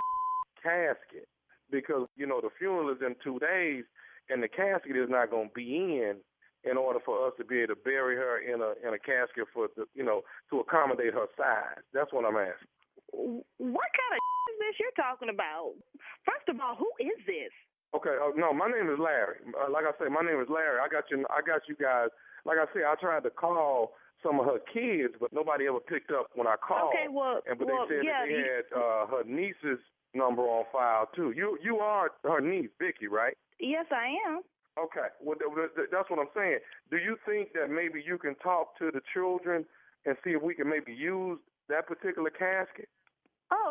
[0.62, 1.27] casket?
[1.70, 3.85] Because you know the funeral is in two days,
[4.29, 6.16] and the casket is not going to be in.
[6.64, 9.51] In order for us to be able to bury her in a in a casket
[9.53, 12.68] for the you know to accommodate her size, that's what I'm asking.
[13.12, 14.20] What kind of
[14.53, 15.77] is this you're talking about?
[16.25, 17.53] First of all, who is this?
[17.92, 19.44] Okay, uh, no, my name is Larry.
[19.53, 20.81] Uh, like I say, my name is Larry.
[20.81, 21.25] I got you.
[21.29, 22.09] I got you guys.
[22.48, 23.92] Like I said, I tried to call
[24.25, 26.94] some of her kids, but nobody ever picked up when I called.
[26.96, 29.83] Okay, well, and but well, they said yeah, that they had uh, her niece's
[30.14, 31.33] number on file too.
[31.37, 33.37] You you are her niece, Vicky, right?
[33.61, 34.40] Yes, I am.
[34.79, 36.59] Okay, well th- th- that's what I'm saying.
[36.90, 39.66] Do you think that maybe you can talk to the children
[40.07, 42.88] and see if we can maybe use that particular casket?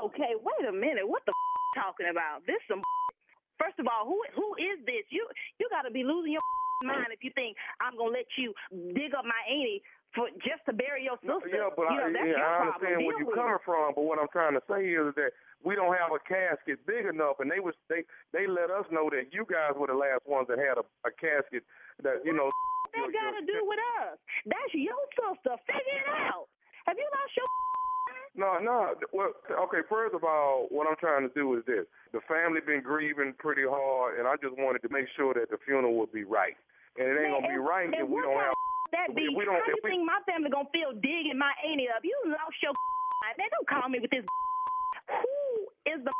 [0.05, 1.07] Okay, wait a minute.
[1.07, 2.45] What the f- talking about?
[2.45, 2.81] This some
[3.61, 5.05] First of all, who who is this?
[5.13, 5.21] You
[5.61, 6.45] you got to be losing your
[6.81, 8.53] mind if you think I'm gonna let you
[8.97, 9.85] dig up my auntie
[10.17, 11.45] for just to bury your sister.
[11.45, 12.73] Yeah, but you know, I, yeah, I problem.
[12.73, 15.93] understand where you're coming from, but what I'm trying to say is that we don't
[15.93, 18.01] have a casket big enough, and they was they
[18.33, 21.13] they let us know that you guys were the last ones that had a, a
[21.13, 21.61] casket
[22.01, 22.49] that you know.
[22.97, 24.19] That got to do with us.
[24.43, 25.55] That's your sister.
[25.63, 26.49] Figure it out.
[26.89, 27.47] Have you lost your?
[28.35, 28.95] No, no.
[29.11, 29.35] Well,
[29.67, 29.83] okay.
[29.91, 31.83] First of all, what I'm trying to do is this:
[32.15, 35.59] the family been grieving pretty hard, and I just wanted to make sure that the
[35.67, 36.55] funeral would be right.
[36.95, 38.55] And it ain't gonna be right if we don't have.
[38.95, 39.27] that if be?
[39.35, 42.03] we don't- How if you we- think my family gonna feel digging my auntie up?
[42.07, 42.71] You lost your
[43.23, 43.35] mind.
[43.39, 44.23] Man, don't call me with this.
[45.11, 45.37] Who
[45.91, 46.13] is the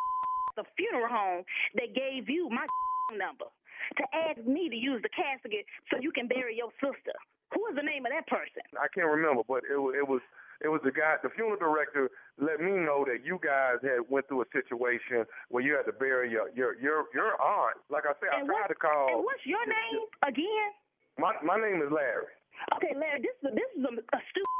[0.60, 1.44] the funeral home
[1.80, 2.68] that gave you my
[3.16, 3.48] number
[3.96, 7.16] to ask me to use the casket so you can bury your sister?
[7.56, 8.64] Who is the name of that person?
[8.76, 10.20] I can't remember, but it it was
[10.62, 14.26] it was the guy, the funeral director, let me know that you guys had went
[14.28, 17.76] through a situation where you had to bury your your your your aunt.
[17.90, 19.10] Like I said, I tried to call.
[19.10, 20.70] And what's your name again?
[21.18, 22.30] My my name is Larry.
[22.78, 24.58] Okay, Larry, this is this is a, a stupid.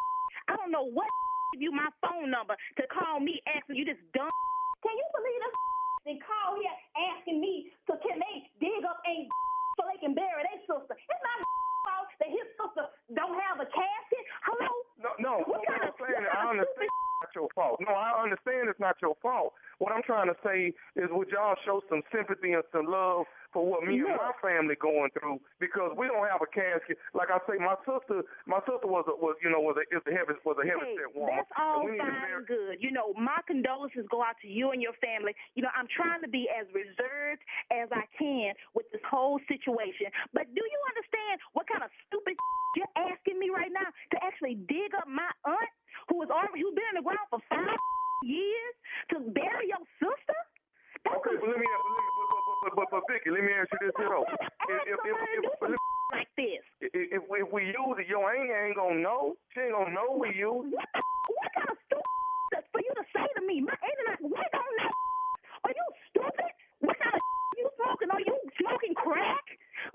[0.51, 1.07] I don't know what
[1.53, 4.33] give you my phone number to call me asking you this dumb.
[4.83, 5.55] Can you believe this?
[6.03, 6.79] And call here
[7.15, 9.29] asking me so can they dig up a
[9.79, 10.99] so they can bury their sister?
[10.99, 11.39] It's not
[11.87, 12.85] fault that his sister
[13.15, 14.25] don't have a casket.
[14.47, 14.71] Hello?
[15.01, 15.33] No, no.
[15.47, 17.79] What What, kind I'm of- saying, I understand it's not your fault.
[17.81, 19.53] No, I understand it's not your fault.
[19.79, 23.67] What I'm trying to say is, would y'all show some sympathy and some love for
[23.67, 25.39] what me and my family going through?
[25.59, 26.99] Because we don't have a casket.
[27.15, 30.03] Like I say, my sister, my sister was a, was you know was a is
[30.07, 31.35] a heavy was a heavy Hey, set woman.
[31.35, 32.75] that's all and we need to fine and good.
[32.79, 35.35] You know, my condolences go out to you and your family.
[35.59, 37.43] You know, I'm trying to be as reserved
[37.75, 40.11] as I can with this whole situation.
[40.31, 42.39] But do you understand what kind of stupid
[42.79, 45.73] you're asking me right now to actually dig up my aunt
[46.09, 47.79] who was already who's been in the ground for five
[48.25, 48.75] years
[49.11, 50.39] to bury your sister?
[51.03, 53.97] Okay, but let me, but, but, but, but, but, Vicky, let me ask you this
[53.99, 54.23] here though.
[54.23, 54.39] If,
[54.87, 55.83] if, if, if, but let-
[56.15, 56.63] like this.
[56.85, 59.35] if, if, if we use it, your aunt ain't gonna know.
[59.55, 60.77] She ain't gonna know we use it.
[60.77, 63.65] What, the, what kind of stupid for you to say to me?
[63.65, 64.95] My aunt and I, we don't know.
[65.67, 66.53] Are you stupid?
[66.85, 67.23] What kind of
[67.59, 68.11] you smoking?
[68.13, 69.47] Are you smoking crack?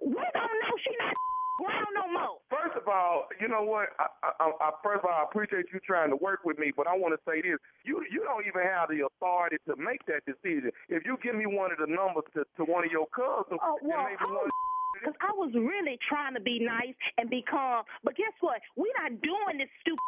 [0.01, 0.74] We don't know.
[0.84, 1.16] She not
[1.62, 2.38] ground no more.
[2.49, 3.95] First, of all, you know what?
[3.95, 4.12] I,
[4.43, 7.00] I, I, first of all, I appreciate you trying to work with me, but I
[7.00, 7.56] want to say this:
[7.88, 10.76] you you don't even have the authority to make that decision.
[10.91, 13.80] If you give me one of the numbers to, to one of your cousins, oh,
[13.80, 14.52] well, maybe one.
[15.00, 18.60] Because I was really trying to be nice and be calm, but guess what?
[18.76, 20.04] We're not doing this stupid.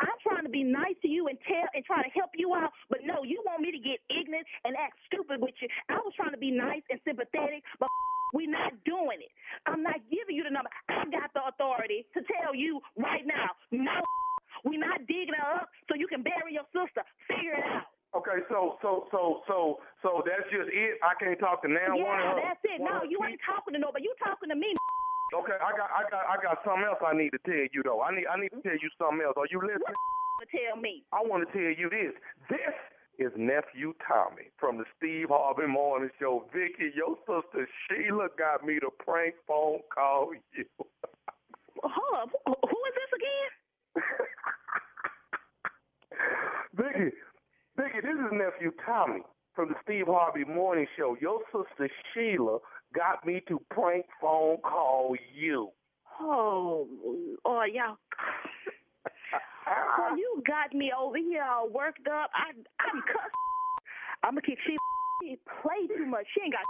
[0.00, 2.74] I'm trying to be nice to you and tell and try to help you out,
[2.90, 5.68] but no, you want me to get ignorant and act stupid with you.
[5.88, 7.88] I was trying to be nice and sympathetic, but
[8.34, 9.30] we're not doing it.
[9.66, 10.70] I'm not giving you the number.
[10.90, 14.02] I got the authority to tell you right now, no,
[14.66, 17.06] we're not digging her up so you can bury your sister.
[17.30, 17.86] Figure it out.
[18.14, 21.02] Okay, so so so so so that's just it.
[21.02, 22.78] I can't talk to now yeah, one that's it.
[22.78, 24.06] one No, you ain't talking to nobody.
[24.06, 24.70] You talking to me.
[25.34, 28.02] Okay, I got I got I got something else I need to tell you though.
[28.02, 29.34] I need I need to tell you something else.
[29.36, 29.98] Are you listening?
[30.38, 31.02] To tell me.
[31.12, 32.14] I want to tell you this.
[32.46, 32.74] This
[33.18, 36.46] is nephew Tommy from the Steve Harvey Morning Show.
[36.54, 40.64] Vicky, your sister Sheila got me to prank phone call you.
[41.82, 42.30] Hold up.
[42.46, 43.50] Who who is this again?
[46.78, 47.10] Vicky,
[47.76, 49.22] Vicky, this is nephew Tommy
[49.54, 51.16] from the Steve Harvey Morning Show.
[51.20, 52.58] Your sister Sheila
[52.94, 55.70] got me to prank phone call you.
[56.20, 56.86] Oh,
[57.44, 57.96] oh, y'all.
[59.98, 62.30] well, you got me over here all worked up.
[62.34, 63.34] I, I'm cussed.
[64.22, 64.76] I'm gonna keep she.
[65.22, 66.26] She play too much.
[66.34, 66.60] She ain't got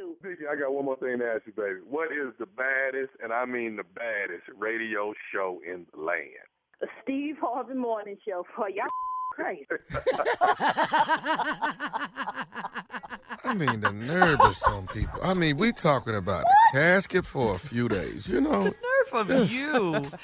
[0.00, 0.16] to.
[0.22, 1.80] Vicky, I got one more thing to ask you, baby.
[1.88, 6.48] What is the baddest, and I mean the baddest, radio show in the land?
[6.80, 8.88] The Steve Harvey Morning Show for y'all
[9.34, 9.66] crazy.
[13.46, 15.20] I mean, the nerve of some people.
[15.22, 18.62] I mean, we talking about a casket for a few days, you know.
[18.64, 18.74] nerve
[19.12, 19.52] of Yes.
[19.52, 20.04] you.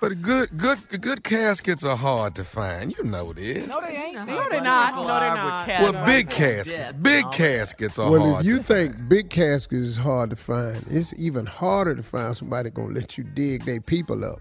[0.00, 2.92] But good, good, good caskets are hard to find.
[2.98, 3.68] You know this.
[3.68, 4.14] No, they ain't.
[4.16, 4.96] know No, they're not.
[4.96, 5.68] No, they're not.
[5.80, 8.32] with Well, big caskets, big caskets are well, hard.
[8.32, 12.02] Well, if you to think big caskets is hard to find, it's even harder to
[12.02, 14.40] find somebody gonna let you dig their people up.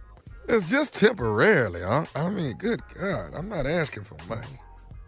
[0.52, 1.82] It's just temporarily.
[1.82, 2.06] Huh?
[2.14, 4.48] I mean, good God, I'm not asking for money.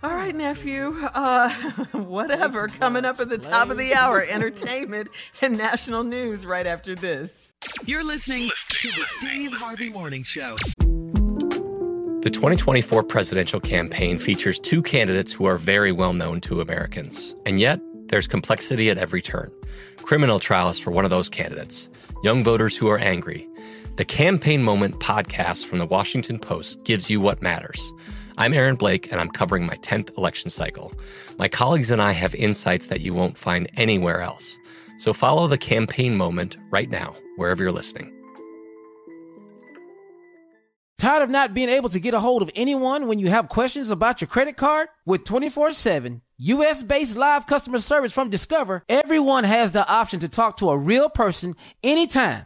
[0.01, 0.95] All right, nephew.
[1.13, 1.49] Uh,
[1.91, 2.69] whatever.
[2.69, 5.09] Coming up at the top of the hour, entertainment
[5.41, 7.51] and national news right after this.
[7.85, 10.55] You're listening to the Steve Harvey Morning Show.
[10.79, 17.35] The 2024 presidential campaign features two candidates who are very well known to Americans.
[17.45, 19.51] And yet, there's complexity at every turn.
[19.97, 21.89] Criminal trials for one of those candidates,
[22.23, 23.47] young voters who are angry.
[23.95, 27.93] The Campaign Moment podcast from the Washington Post gives you what matters.
[28.39, 30.91] I'm Aaron Blake, and I'm covering my 10th election cycle.
[31.37, 34.57] My colleagues and I have insights that you won't find anywhere else.
[34.97, 38.11] So follow the Campaign Moment right now, wherever you're listening.
[40.97, 43.91] Tired of not being able to get a hold of anyone when you have questions
[43.91, 44.87] about your credit card?
[45.05, 50.29] With 24 7 US based live customer service from Discover, everyone has the option to
[50.29, 52.45] talk to a real person anytime,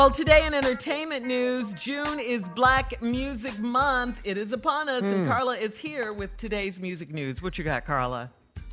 [0.00, 4.18] Well, today in entertainment news, June is Black Music Month.
[4.24, 5.30] It is upon us, and Hmm.
[5.30, 7.42] Carla is here with today's music news.
[7.42, 8.30] What you got, Carla?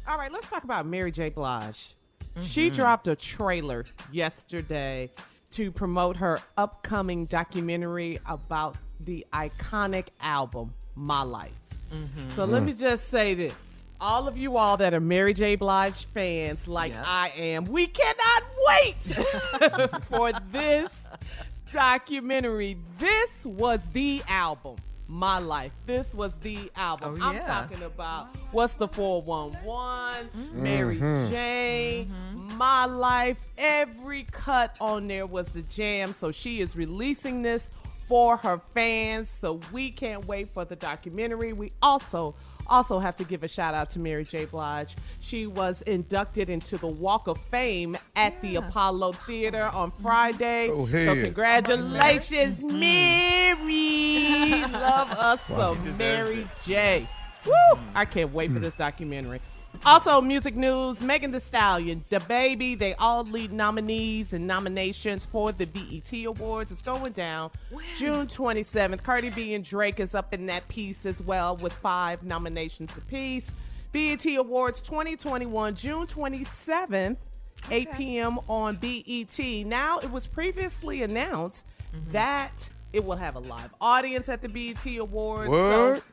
[0.07, 1.27] All right, let's talk about Mary J.
[1.27, 1.95] Blige.
[2.41, 2.75] She Mhm.
[2.75, 5.11] dropped a trailer yesterday
[5.51, 11.51] to promote her upcoming documentary about the iconic album, My Life.
[11.93, 12.29] Mm-hmm.
[12.37, 13.66] So let me just say this.
[13.99, 15.55] All of you all that are Mary J.
[15.55, 21.07] Blige fans, like I am, we cannot wait for this
[21.71, 22.77] documentary.
[22.99, 24.75] This was the album,
[25.07, 25.71] My Life.
[25.87, 27.17] This was the album.
[27.21, 32.53] Oh, I'm talking about what's the 411, Mary Mhm.
[32.55, 33.37] My Life.
[33.57, 36.13] Every cut on there was the jam.
[36.13, 37.69] So she is releasing this
[38.07, 39.29] for her fans.
[39.29, 41.51] So we can't wait for the documentary.
[41.53, 42.35] We also
[42.69, 44.45] also have to give a shout out to Mary J.
[44.45, 44.95] Blige.
[45.19, 50.67] She was inducted into the Walk of Fame at the Apollo Theater on Friday.
[50.67, 51.23] Go so ahead.
[51.25, 53.57] congratulations, Mary.
[54.71, 57.07] Love us some Mary J.
[57.45, 57.79] Woo!
[57.95, 59.41] I can't wait for this documentary.
[59.85, 65.65] Also, music news Megan Thee Stallion, DaBaby, they all lead nominees and nominations for the
[65.65, 66.71] BET Awards.
[66.71, 67.51] It's going down
[67.97, 69.01] June 27th.
[69.03, 73.51] Cardi B and Drake is up in that piece as well with five nominations apiece.
[73.91, 77.17] BET Awards 2021, June 27th,
[77.71, 78.39] 8 p.m.
[78.47, 79.39] on BET.
[79.65, 81.65] Now, it was previously announced
[81.95, 82.11] mm-hmm.
[82.11, 85.49] that it will have a live audience at the BET Awards.
[85.49, 86.03] So- What?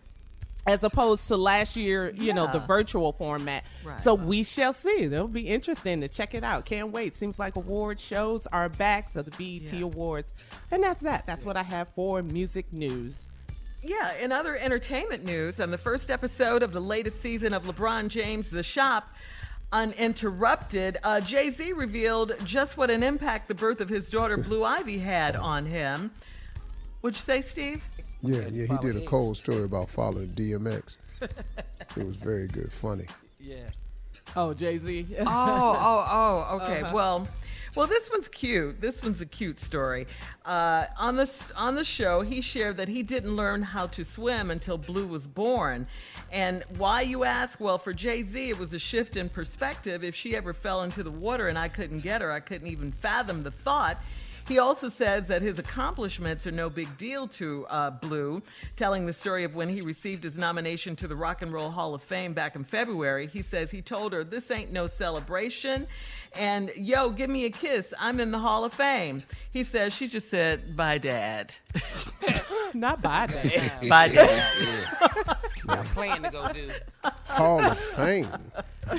[0.67, 3.65] As opposed to last year, you know, the virtual format.
[3.85, 4.01] Right.
[4.01, 5.03] So we shall see.
[5.03, 6.65] It'll be interesting to check it out.
[6.65, 7.15] Can't wait.
[7.15, 10.33] Seems like award shows are back, so the BET Awards.
[10.71, 11.27] And that's that.
[11.27, 13.29] That's what I have for music news.
[13.83, 18.09] Yeah, in other entertainment news, on the first episode of the latest season of LeBron
[18.09, 19.07] James' The Shop,
[19.73, 24.65] Uninterrupted, uh, Jay Z revealed just what an impact the birth of his daughter Blue
[24.65, 26.13] Ivy had on him.
[27.03, 27.85] Would you say, Steve?
[28.25, 30.97] Yeah, yeah, he did a cold story about following DMX.
[31.21, 33.07] it was very good, funny.
[33.41, 33.71] Yeah.
[34.37, 35.07] Oh, Jay Z.
[35.21, 36.57] oh, oh, oh.
[36.57, 36.83] Okay.
[36.83, 36.95] Uh-huh.
[36.95, 37.29] Well,
[37.75, 38.81] well, this one's cute.
[38.81, 40.07] This one's a cute story.
[40.45, 44.51] Uh, on the on the show, he shared that he didn't learn how to swim
[44.51, 45.87] until Blue was born.
[46.31, 47.59] And why you ask?
[47.61, 50.05] Well, for Jay Z, it was a shift in perspective.
[50.05, 52.93] If she ever fell into the water and I couldn't get her, I couldn't even
[52.93, 53.99] fathom the thought.
[54.47, 58.43] He also says that his accomplishments are no big deal to uh, Blue,
[58.77, 61.95] telling the story of when he received his nomination to the Rock and Roll Hall
[61.95, 63.27] of Fame back in February.
[63.27, 65.87] He says he told her, This ain't no celebration.
[66.37, 67.93] And yo, give me a kiss.
[67.99, 69.23] I'm in the Hall of Fame.
[69.53, 71.55] He says, She just said, Bye, Dad.
[72.75, 73.73] Not bye, Dad.
[73.89, 75.37] Bye, Dad.
[75.69, 76.71] I'm playing to go do.
[77.27, 78.27] Hall of Fame.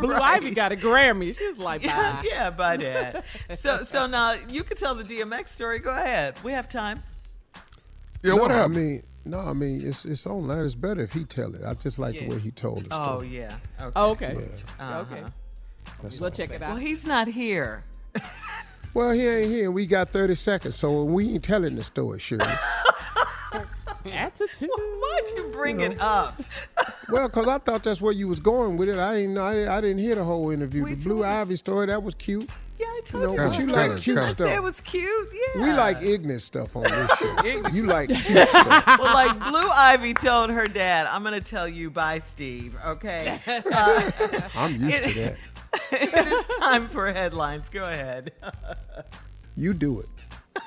[0.00, 1.36] Blue Ivy got a Grammy.
[1.36, 1.88] She's like, bye.
[1.88, 3.24] Yeah, yeah, bye, Dad.
[3.60, 5.78] So, so now you can tell the DMX story.
[5.78, 6.42] Go ahead.
[6.42, 7.02] We have time.
[8.22, 8.76] Yeah, no, what I happened?
[8.76, 10.64] mean, no, I mean it's it's online.
[10.64, 11.62] It's better if he tell it.
[11.64, 13.16] I just like the way he told the oh, story.
[13.16, 13.56] Oh, yeah.
[13.80, 13.92] Okay.
[13.96, 14.34] Oh, okay.
[14.34, 14.98] Yeah.
[14.98, 15.20] Okay.
[15.20, 15.30] Uh-huh.
[16.02, 16.70] That's We'll check it out.
[16.70, 17.84] Well, he's not here.
[18.94, 19.70] Well, he ain't here.
[19.70, 22.46] We got 30 seconds, so we ain't telling the story, Shirley.
[24.12, 24.70] Attitude.
[24.70, 26.40] Why'd you bring it up?
[27.10, 28.98] well, because I thought that's where you was going with it.
[28.98, 29.42] I ain't know.
[29.42, 30.84] I, I didn't hear the whole interview.
[30.86, 32.48] the Blue Ivy story, that was cute.
[32.78, 33.50] Yeah, I You told know, you.
[33.50, 34.34] but you like kinda, cute kinda.
[34.34, 34.50] stuff.
[34.50, 35.28] It was cute.
[35.56, 35.62] Yeah.
[35.62, 37.68] We like ignorant stuff on this show.
[37.72, 38.98] you like cute stuff.
[39.00, 43.40] well, like Blue Ivy told her dad, "I'm going to tell you bye, Steve." Okay.
[43.46, 44.10] Uh,
[44.54, 45.36] I'm used to that.
[45.92, 47.68] it is time for headlines.
[47.70, 48.32] Go ahead.
[49.58, 50.62] You do it.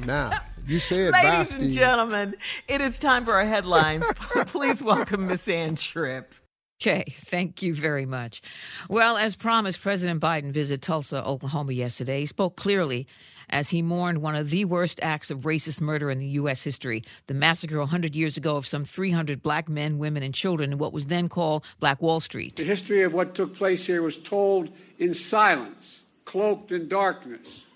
[0.04, 0.32] now,
[0.66, 1.76] you said bye, Ladies and Steve.
[1.76, 2.34] gentlemen,
[2.66, 4.04] it is time for our headlines.
[4.48, 6.34] Please welcome Miss Ann Tripp.
[6.82, 8.42] Okay, thank you very much.
[8.88, 12.20] Well, as promised, President Biden visited Tulsa, Oklahoma yesterday.
[12.20, 13.06] He spoke clearly
[13.50, 16.62] as he mourned one of the worst acts of racist murder in the U.S.
[16.62, 20.78] history the massacre 100 years ago of some 300 black men, women, and children in
[20.78, 22.56] what was then called Black Wall Street.
[22.56, 27.66] The history of what took place here was told in silence, cloaked in darkness.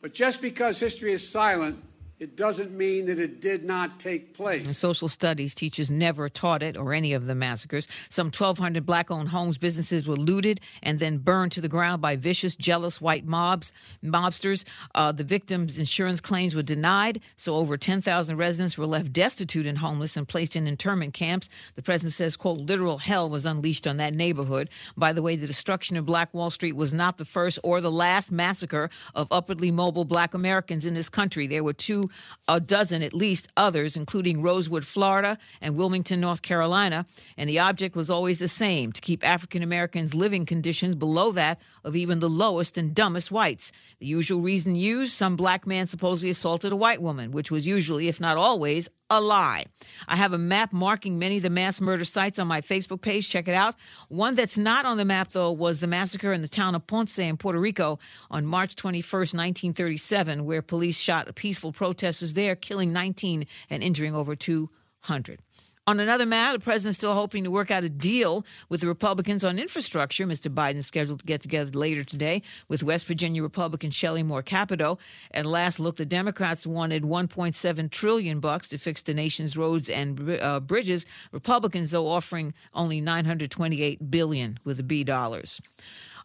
[0.00, 1.82] But just because history is silent,
[2.22, 4.64] it doesn't mean that it did not take place.
[4.64, 7.88] And social studies teachers never taught it or any of the massacres.
[8.10, 12.14] Some 1,200 black owned homes, businesses were looted and then burned to the ground by
[12.14, 13.72] vicious, jealous white mobs,
[14.04, 14.64] mobsters.
[14.94, 19.78] Uh, the victims' insurance claims were denied, so over 10,000 residents were left destitute and
[19.78, 21.48] homeless and placed in internment camps.
[21.74, 24.70] The president says, quote, literal hell was unleashed on that neighborhood.
[24.96, 27.90] By the way, the destruction of Black Wall Street was not the first or the
[27.90, 31.48] last massacre of upwardly mobile black Americans in this country.
[31.48, 32.10] There were two
[32.48, 37.06] a dozen at least others, including Rosewood, Florida, and Wilmington, North Carolina.
[37.36, 41.60] And the object was always the same to keep African Americans' living conditions below that
[41.84, 43.72] of even the lowest and dumbest whites.
[43.98, 48.08] The usual reason used some black man supposedly assaulted a white woman, which was usually,
[48.08, 49.66] if not always, a lie.
[50.08, 53.28] I have a map marking many of the mass murder sites on my Facebook page.
[53.28, 53.74] Check it out.
[54.08, 57.18] One that's not on the map, though, was the massacre in the town of Ponce
[57.18, 57.98] in Puerto Rico
[58.30, 64.34] on March 21st, 1937, where police shot peaceful protesters there, killing 19 and injuring over
[64.34, 65.40] 200.
[65.88, 68.86] On another matter, the president is still hoping to work out a deal with the
[68.86, 70.24] Republicans on infrastructure.
[70.24, 70.48] Mr.
[70.48, 74.98] Biden is scheduled to get together later today with West Virginia Republican Shelley Moore Capito.
[75.32, 80.38] At last look, the Democrats wanted 1.7 trillion bucks to fix the nation's roads and
[80.40, 81.04] uh, bridges.
[81.32, 85.60] Republicans, though, offering only 928 billion with B dollars.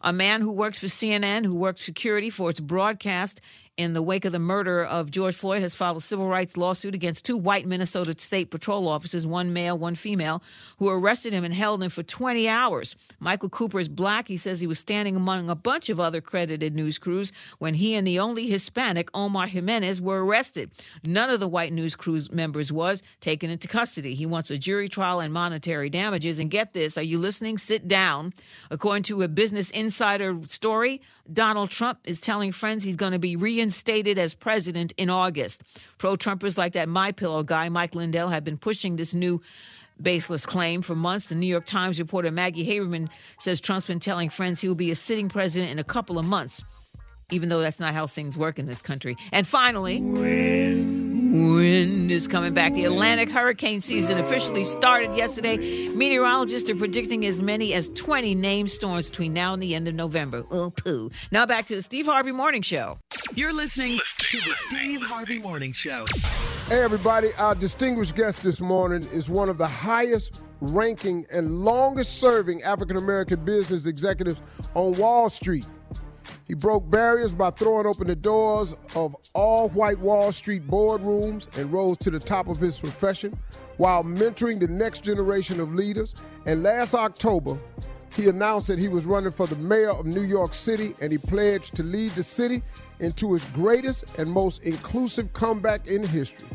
[0.02, 3.40] A man who works for CNN, who worked security for its broadcast
[3.78, 6.96] in the wake of the murder of George Floyd, has filed a civil rights lawsuit
[6.96, 10.42] against two white Minnesota State Patrol officers, one male, one female,
[10.78, 12.96] who arrested him and held him for 20 hours.
[13.20, 14.26] Michael Cooper is black.
[14.26, 17.94] He says he was standing among a bunch of other credited news crews when he
[17.94, 20.72] and the only Hispanic, Omar Jimenez, were arrested.
[21.04, 24.16] None of the white news crew members was taken into custody.
[24.16, 26.40] He wants a jury trial and monetary damages.
[26.40, 27.58] And get this, are you listening?
[27.58, 28.34] Sit down.
[28.72, 31.00] According to a Business Insider story,
[31.32, 35.62] Donald Trump is telling friends he's going to be reinstated as president in August.
[35.98, 39.40] Pro Trumpers like that My Pillow guy, Mike Lindell, have been pushing this new
[40.00, 41.26] baseless claim for months.
[41.26, 43.08] The New York Times reporter Maggie Haberman
[43.38, 46.24] says Trump's been telling friends he will be a sitting president in a couple of
[46.24, 46.64] months,
[47.30, 49.16] even though that's not how things work in this country.
[49.32, 52.72] And finally, wind is coming back.
[52.72, 55.88] The Atlantic hurricane season officially started yesterday.
[55.88, 59.94] Meteorologists are predicting as many as 20 named storms between now and the end of
[59.94, 60.44] November.
[60.50, 61.10] Oh, poo.
[61.30, 62.98] Now back to the Steve Harvey Morning Show.
[63.34, 66.06] You're listening to the Steve Harvey Morning Show.
[66.68, 67.34] Hey, everybody.
[67.34, 72.96] Our distinguished guest this morning is one of the highest ranking and longest serving African
[72.96, 74.40] American business executives
[74.74, 75.66] on Wall Street.
[76.46, 81.72] He broke barriers by throwing open the doors of all white Wall Street boardrooms and
[81.72, 83.38] rose to the top of his profession
[83.76, 86.14] while mentoring the next generation of leaders.
[86.46, 87.58] And last October,
[88.14, 91.18] he announced that he was running for the mayor of New York City and he
[91.18, 92.62] pledged to lead the city
[93.00, 96.48] into its greatest and most inclusive comeback in history.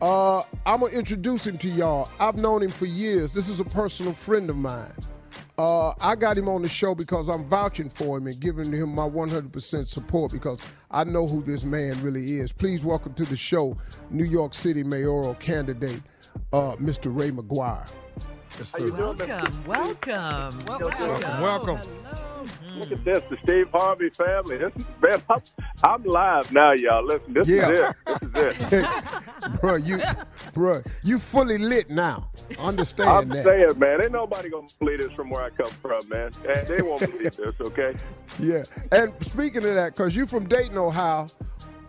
[0.00, 2.08] Uh, I'm gonna introduce him to y'all.
[2.20, 3.32] I've known him for years.
[3.32, 4.92] This is a personal friend of mine.
[5.58, 8.94] Uh, I got him on the show because I'm vouching for him and giving him
[8.94, 12.52] my 100% support because I know who this man really is.
[12.52, 13.76] Please welcome to the show,
[14.08, 16.00] New York City mayoral candidate,
[16.52, 17.06] uh, Mr.
[17.12, 17.88] Ray McGuire.
[18.56, 19.66] Yes, How you doing, Mr.
[19.66, 21.08] Welcome, welcome.
[21.08, 21.40] Welcome.
[21.42, 21.80] Welcome.
[22.76, 24.56] Look at this, the Steve Harvey family.
[24.58, 25.40] This is man, I'm,
[25.82, 27.04] I'm live now, y'all.
[27.04, 27.68] Listen, this Yeah.
[27.70, 28.32] is it.
[28.32, 28.88] This is it.
[29.60, 30.00] bro, you,
[30.54, 32.30] bro, you fully lit now.
[32.58, 33.44] Understand I'm that.
[33.44, 36.30] saying, man, ain't nobody gonna believe this from where I come from, man.
[36.48, 37.94] And they won't believe this, okay?
[38.38, 38.62] Yeah.
[38.92, 41.28] And speaking of that, because you from Dayton, Ohio,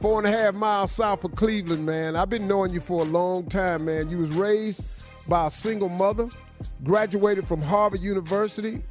[0.02, 2.16] four and a half miles south of Cleveland, man.
[2.16, 4.10] I've been knowing you for a long time, man.
[4.10, 4.82] You was raised
[5.28, 6.28] by a single mother,
[6.84, 8.82] graduated from Harvard University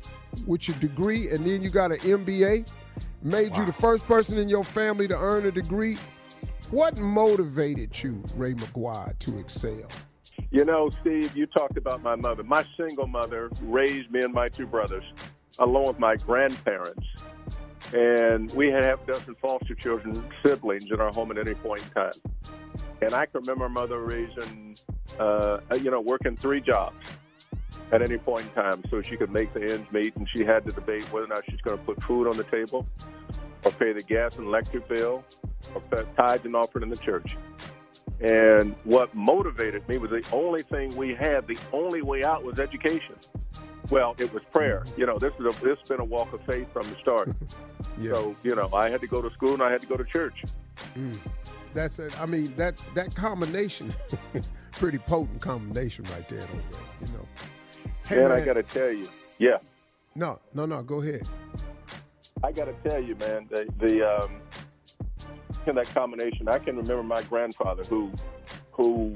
[0.47, 2.69] with your degree, and then you got an MBA.
[3.23, 5.99] Made you the first person in your family to earn a degree.
[6.71, 9.89] What motivated you, Ray McGuire, to excel?
[10.51, 12.43] You know, Steve, you talked about my mother.
[12.43, 15.05] My single mother raised me and my two brothers,
[15.59, 17.07] along with my grandparents.
[17.93, 21.83] And we had half a dozen foster children, siblings in our home at any point
[21.83, 22.13] in time.
[23.01, 24.77] And I can remember my mother raising,
[25.19, 26.97] uh, you know, working three jobs
[27.93, 30.15] at any point in time so she could make the ends meet.
[30.17, 32.45] And she had to debate whether or not she's going to put food on the
[32.45, 32.87] table
[33.65, 35.25] or pay the gas and electric bill
[35.75, 37.37] or pay tithes and offering in the church.
[38.21, 42.59] And what motivated me was the only thing we had, the only way out was
[42.59, 43.15] education.
[43.91, 44.85] Well, it was prayer.
[44.97, 47.31] You know, this is a, this has been a walk of faith from the start.
[48.05, 50.05] So, you know, I had to go to school and I had to go to
[50.05, 50.45] church.
[50.97, 51.19] Mm.
[51.75, 52.19] That's it.
[52.21, 53.93] I mean, that that combination,
[54.73, 56.63] pretty potent combination right there, Ray,
[57.01, 57.27] you know.
[58.09, 59.07] Hey, and I got to tell you,
[59.39, 59.59] yeah,
[60.15, 60.83] No, no, no.
[60.83, 61.29] Go ahead.
[62.43, 64.41] I got to tell you, man, the, the um,
[65.67, 68.11] in that combination, I can remember my grandfather who,
[68.73, 69.13] who,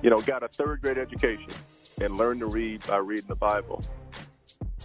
[0.00, 1.48] you know, got a third grade education
[2.00, 3.82] and learned to read by reading the Bible.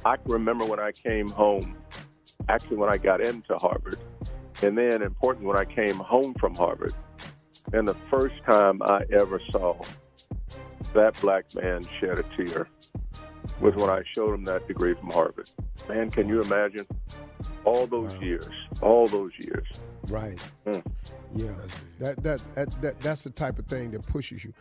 [0.03, 1.77] I can remember when I came home,
[2.49, 3.99] actually when I got into Harvard,
[4.63, 6.95] and then important when I came home from Harvard,
[7.73, 9.79] and the first time I ever saw
[10.95, 12.67] that black man shed a tear
[13.59, 15.49] was when I showed him that degree from Harvard.
[15.87, 16.85] Man, can you imagine?
[17.63, 18.49] All those years,
[18.81, 19.67] all those years.
[20.07, 20.41] Right.
[20.65, 20.83] Mm.
[21.33, 21.53] Yeah.
[21.99, 24.53] That, that that that that's the type of thing that pushes you.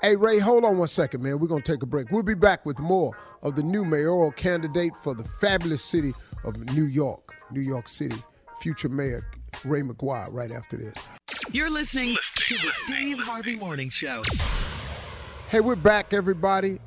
[0.00, 1.38] Hey Ray, hold on one second, man.
[1.38, 2.10] We're gonna take a break.
[2.10, 6.12] We'll be back with more of the new mayoral candidate for the fabulous city
[6.44, 8.16] of New York, New York City,
[8.60, 9.26] future mayor
[9.64, 10.28] Ray McGuire.
[10.30, 11.08] Right after this.
[11.52, 14.22] You're listening to the Steve Harvey Morning Show.
[15.48, 16.80] Hey, we're back, everybody,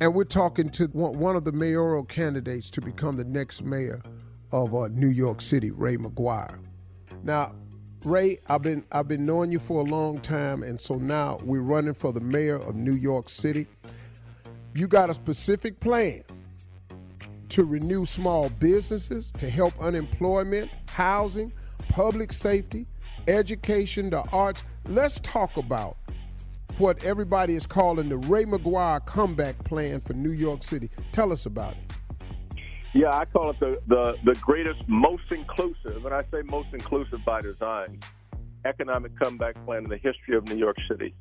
[0.00, 4.02] and we're talking to one of the mayoral candidates to become the next mayor
[4.52, 6.60] of uh, New York City, Ray McGuire.
[7.22, 7.54] Now,
[8.04, 11.60] Ray, I've been I've been knowing you for a long time, and so now we're
[11.60, 13.66] running for the mayor of New York City.
[14.74, 16.22] You got a specific plan
[17.48, 21.52] to renew small businesses, to help unemployment, housing,
[21.88, 22.86] public safety,
[23.28, 24.64] education, the arts.
[24.86, 25.96] Let's talk about
[26.78, 30.90] what everybody is calling the Ray McGuire comeback plan for New York City.
[31.12, 32.58] Tell us about it.
[32.92, 37.24] Yeah, I call it the, the, the greatest, most inclusive, and I say most inclusive
[37.24, 37.98] by design,
[38.64, 41.14] economic comeback plan in the history of New York City.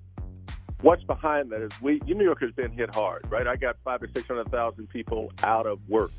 [0.82, 3.48] What's behind that is we, New York has been hit hard, right?
[3.48, 6.12] I got five to 600,000 people out of work.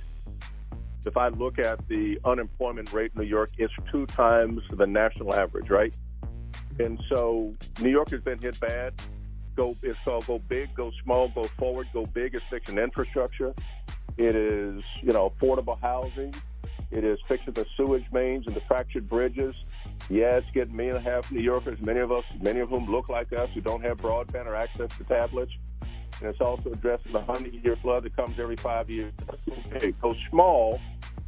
[1.07, 5.35] If I look at the unemployment rate in New York, it's two times the national
[5.35, 5.95] average, right?
[6.81, 8.95] And so New York has been hit bad.
[9.57, 11.89] Go, it's called go big, go small, go forward.
[11.93, 13.55] Go big It's fixing infrastructure.
[14.17, 16.35] It is, you know, affordable housing.
[16.91, 19.55] It is fixing the sewage mains and the fractured bridges.
[20.09, 23.09] Yeah, getting me and a half New Yorkers, many of us, many of whom look
[23.09, 25.59] like us, who don't have broadband or access to tablets.
[26.21, 29.13] And it's also addressing the 100-year flood that comes every five years.
[29.81, 30.01] Big.
[30.01, 30.81] Go small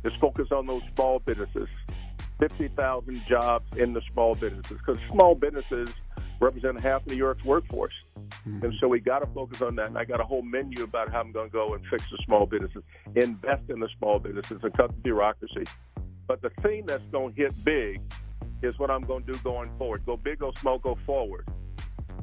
[0.05, 1.69] is focus on those small businesses.
[2.39, 5.95] 50,000 jobs in the small businesses because small businesses
[6.41, 7.95] represent half of New York's workforce.
[8.45, 8.65] Hmm.
[8.65, 9.87] And so we got to focus on that.
[9.87, 12.19] And I got a whole menu about how I'm going to go and fix the
[12.25, 12.83] small businesses,
[13.15, 15.65] invest in the small businesses, and cut the bureaucracy.
[16.27, 18.01] But the thing that's going to hit big
[18.63, 20.05] is what I'm going to do going forward.
[20.05, 21.47] Go big, go small, go forward.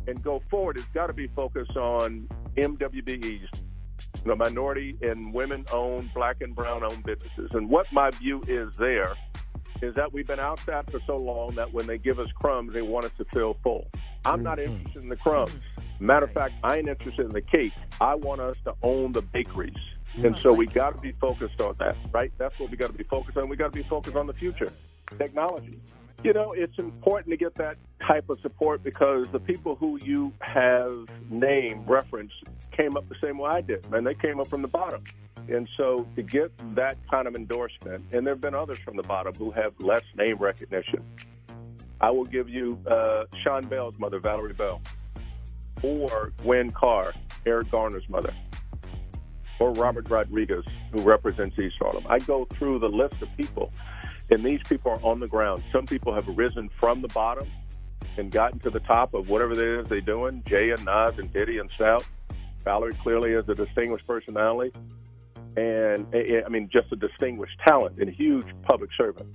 [0.08, 6.14] And go forward has got to be focused on MWBEs, you know, minority and women-owned,
[6.14, 7.52] black and brown-owned businesses.
[7.54, 9.14] And what my view is there
[9.84, 12.82] is that we've been outside for so long that when they give us crumbs, they
[12.82, 13.88] want us to feel full.
[14.26, 14.74] I'm not mm-hmm.
[14.74, 15.56] interested in the crumbs.
[16.00, 17.74] Matter of fact, I ain't interested in the cake.
[18.00, 19.74] I want us to own the bakeries.
[20.14, 20.26] Mm-hmm.
[20.26, 22.32] And so we got to be focused on that, right?
[22.38, 23.50] That's what we got to be focused on.
[23.50, 24.72] We got to be focused on the future,
[25.18, 25.80] technology.
[26.24, 27.76] You know, it's important to get that
[28.08, 32.36] type of support because the people who you have named, referenced,
[32.72, 35.04] came up the same way I did, and they came up from the bottom.
[35.50, 39.04] And so to get that kind of endorsement, and there have been others from the
[39.04, 41.04] bottom who have less name recognition.
[42.00, 44.82] I will give you uh, Sean Bell's mother, Valerie Bell,
[45.82, 47.14] or Gwen Carr,
[47.46, 48.34] Eric Garner's mother,
[49.60, 50.64] or Robert Rodriguez,
[50.94, 52.06] who represents East Harlem.
[52.08, 53.74] I go through the list of people,
[54.30, 55.64] and these people are on the ground.
[55.72, 57.48] Some people have risen from the bottom
[58.18, 60.44] and gotten to the top of whatever it is they're doing.
[60.48, 62.08] Jay and Nas and Diddy and Stout.
[62.64, 64.72] Valerie clearly is a distinguished personality,
[65.58, 69.28] and eh, I mean just a distinguished talent and a huge public servant.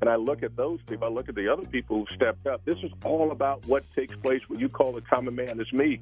[0.00, 1.06] And I look at those people.
[1.06, 2.64] I look at the other people who stepped up.
[2.64, 4.42] This is all about what takes place.
[4.48, 6.00] What you call the common man is me.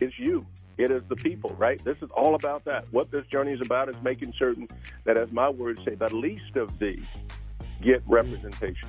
[0.00, 0.46] It's you.
[0.78, 1.82] It is the people, right?
[1.84, 2.86] This is all about that.
[2.92, 4.68] What this journey is about is making certain
[5.04, 7.04] that, as my words say, the least of these
[7.80, 8.88] get representation.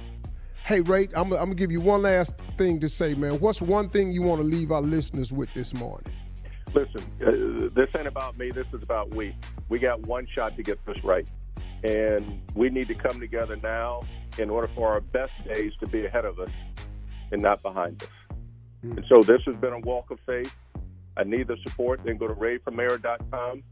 [0.63, 3.39] Hey, Ray, I'm, I'm gonna give you one last thing to say, man.
[3.39, 6.13] What's one thing you want to leave our listeners with this morning?
[6.73, 8.51] Listen, uh, this ain't about me.
[8.51, 9.35] This is about we.
[9.69, 11.29] We got one shot to get this right.
[11.83, 14.03] And we need to come together now
[14.37, 16.51] in order for our best days to be ahead of us
[17.31, 18.09] and not behind us.
[18.83, 20.55] And so this has been a walk of faith.
[21.17, 22.01] I need the support.
[22.05, 23.63] Then go to rayformayor.com.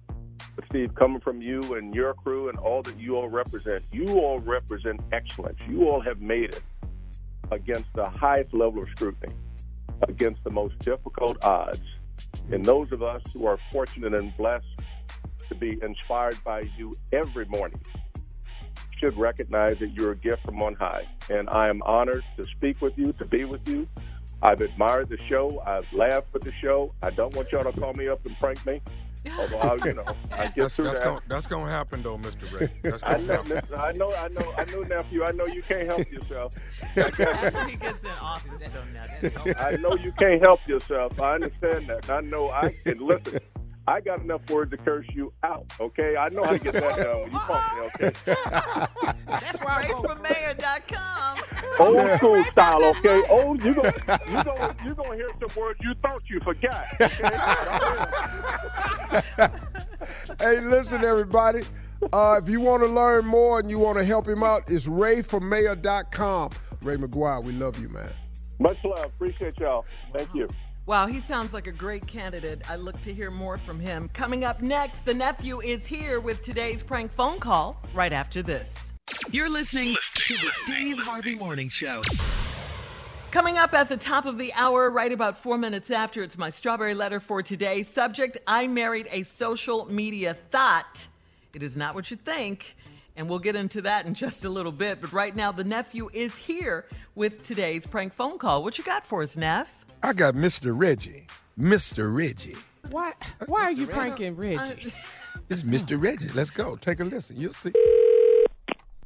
[0.55, 4.05] But Steve, coming from you and your crew and all that you all represent, you
[4.19, 5.57] all represent excellence.
[5.67, 6.63] You all have made it
[7.51, 9.33] against the highest level of scrutiny,
[10.07, 11.81] against the most difficult odds.
[12.51, 14.65] And those of us who are fortunate and blessed
[15.47, 17.79] to be inspired by you every morning
[18.99, 21.07] should recognize that you're a gift from on high.
[21.29, 23.87] And I am honored to speak with you, to be with you.
[24.41, 25.61] I've admired the show.
[25.65, 26.93] I've laughed with the show.
[27.01, 28.81] I don't want y'all to call me up and prank me.
[29.37, 31.03] Although I, you know, I get That's, through that's that.
[31.05, 32.59] gonna that's gonna happen though, Mr.
[32.59, 32.69] Ray.
[32.83, 33.49] That's I gonna know, happen.
[33.49, 35.23] listen, I know, I know, I know, nephew.
[35.23, 36.55] I know you can't help yourself.
[36.95, 39.53] After he gets in office, though, now.
[39.59, 41.19] I know you can't help yourself.
[41.19, 42.09] I understand that.
[42.09, 43.39] I know I can listen.
[43.89, 45.65] I got enough words to curse you out.
[45.79, 47.81] Okay, I know how to get that done when you call me.
[47.87, 48.11] Okay,
[49.25, 51.39] That's why I go for mayor.com.
[51.79, 52.83] old school style.
[52.83, 53.65] Okay, old.
[53.65, 53.93] You gonna
[54.27, 56.85] you gonna you gonna hear some words you thought you forgot.
[60.39, 61.63] hey, listen, everybody.
[62.13, 64.85] Uh, if you want to learn more and you want to help him out, it's
[64.85, 66.51] rayformayor.com.
[66.83, 68.11] Ray McGuire, we love you, man.
[68.59, 69.05] Much love.
[69.05, 69.83] Appreciate y'all.
[70.13, 70.47] Thank you.
[70.89, 72.67] Wow, he sounds like a great candidate.
[72.67, 74.09] I look to hear more from him.
[74.11, 78.67] Coming up next, the nephew is here with today's prank phone call right after this.
[79.29, 82.01] You're listening to the Steve Harvey Morning Show.
[83.29, 86.49] Coming up at the top of the hour, right about four minutes after, it's my
[86.49, 87.83] strawberry letter for today.
[87.83, 91.05] Subject I married a social media thought.
[91.53, 92.75] It is not what you think.
[93.15, 95.01] And we'll get into that in just a little bit.
[95.01, 98.63] But right now, the nephew is here with today's prank phone call.
[98.63, 99.78] What you got for us, Neff?
[100.01, 100.77] I got Mr.
[100.77, 101.27] Reggie.
[101.59, 102.13] Mr.
[102.15, 102.55] Reggie.
[102.89, 103.11] Why?
[103.47, 104.93] Why are you pranking Reggie?
[105.47, 106.01] This is Mr.
[106.01, 106.29] Reggie.
[106.29, 106.75] Let's go.
[106.77, 107.35] Take a listen.
[107.37, 107.73] You'll see.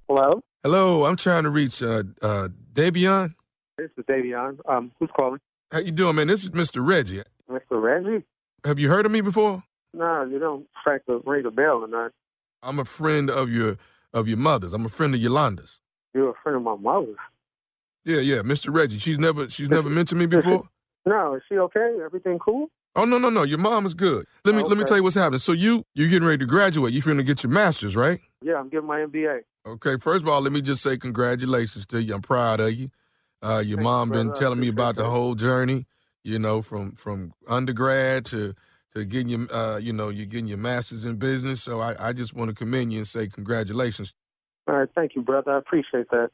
[0.08, 0.42] Hello.
[0.64, 1.06] Hello.
[1.06, 3.34] I'm trying to reach uh, uh, Davion.
[3.78, 4.60] This is Davion.
[4.68, 5.40] Um, who's calling?
[5.72, 6.28] How you doing, man?
[6.28, 6.86] This is Mr.
[6.88, 7.24] Reggie.
[7.50, 7.82] Mr.
[7.82, 8.24] Reggie?
[8.64, 9.64] Have you heard of me before?
[9.94, 12.12] No, you don't crack the ring the bell or not.
[12.62, 13.78] I'm a friend of your
[14.14, 14.74] of your mother's.
[14.74, 15.80] I'm a friend of Yolanda's.
[16.14, 17.18] You're a friend of my mother's.
[18.06, 18.74] Yeah, yeah, Mr.
[18.74, 19.00] Reggie.
[19.00, 20.70] She's never she's never mentioned me before.
[21.06, 21.98] No, is she okay?
[22.04, 22.70] Everything cool?
[22.96, 23.44] Oh no no no!
[23.44, 24.26] Your mom is good.
[24.46, 25.40] Let me let me tell you what's happening.
[25.40, 26.94] So you you're getting ready to graduate?
[26.94, 28.20] You're finna get your master's, right?
[28.42, 29.42] Yeah, I'm getting my MBA.
[29.66, 29.98] Okay.
[29.98, 32.14] First of all, let me just say congratulations to you.
[32.14, 32.90] I'm proud of you.
[33.42, 34.40] Uh, your mom been brother.
[34.40, 35.86] Telling me about the whole journey.
[36.24, 38.54] You know, from from undergrad to
[38.94, 41.64] to getting your uh, you know you're getting your master's in business.
[41.64, 44.14] So I I just want to commend you and say congratulations.
[44.68, 45.52] All right, thank you, brother.
[45.52, 46.30] I appreciate that.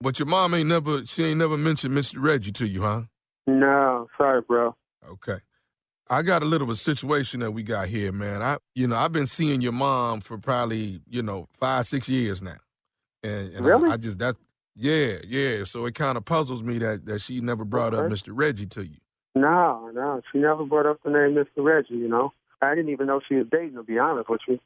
[0.00, 2.16] But your mom ain't never she ain't never mentioned Mr.
[2.18, 3.02] Reggie to you, huh?
[3.46, 4.74] No, sorry, bro.
[5.08, 5.38] Okay.
[6.10, 8.42] I got a little of a situation that we got here, man.
[8.42, 12.42] I, you know, I've been seeing your mom for probably, you know, five, six years
[12.42, 12.56] now,
[13.22, 13.88] and, and Really?
[13.88, 14.36] I, I just that,
[14.74, 15.64] yeah, yeah.
[15.64, 18.30] So it kind of puzzles me that that she never brought up Mr.
[18.32, 18.98] Reggie to you.
[19.34, 21.64] No, no, she never brought up the name Mr.
[21.64, 21.94] Reggie.
[21.94, 23.74] You know, I didn't even know she was dating.
[23.74, 24.58] To be honest with you.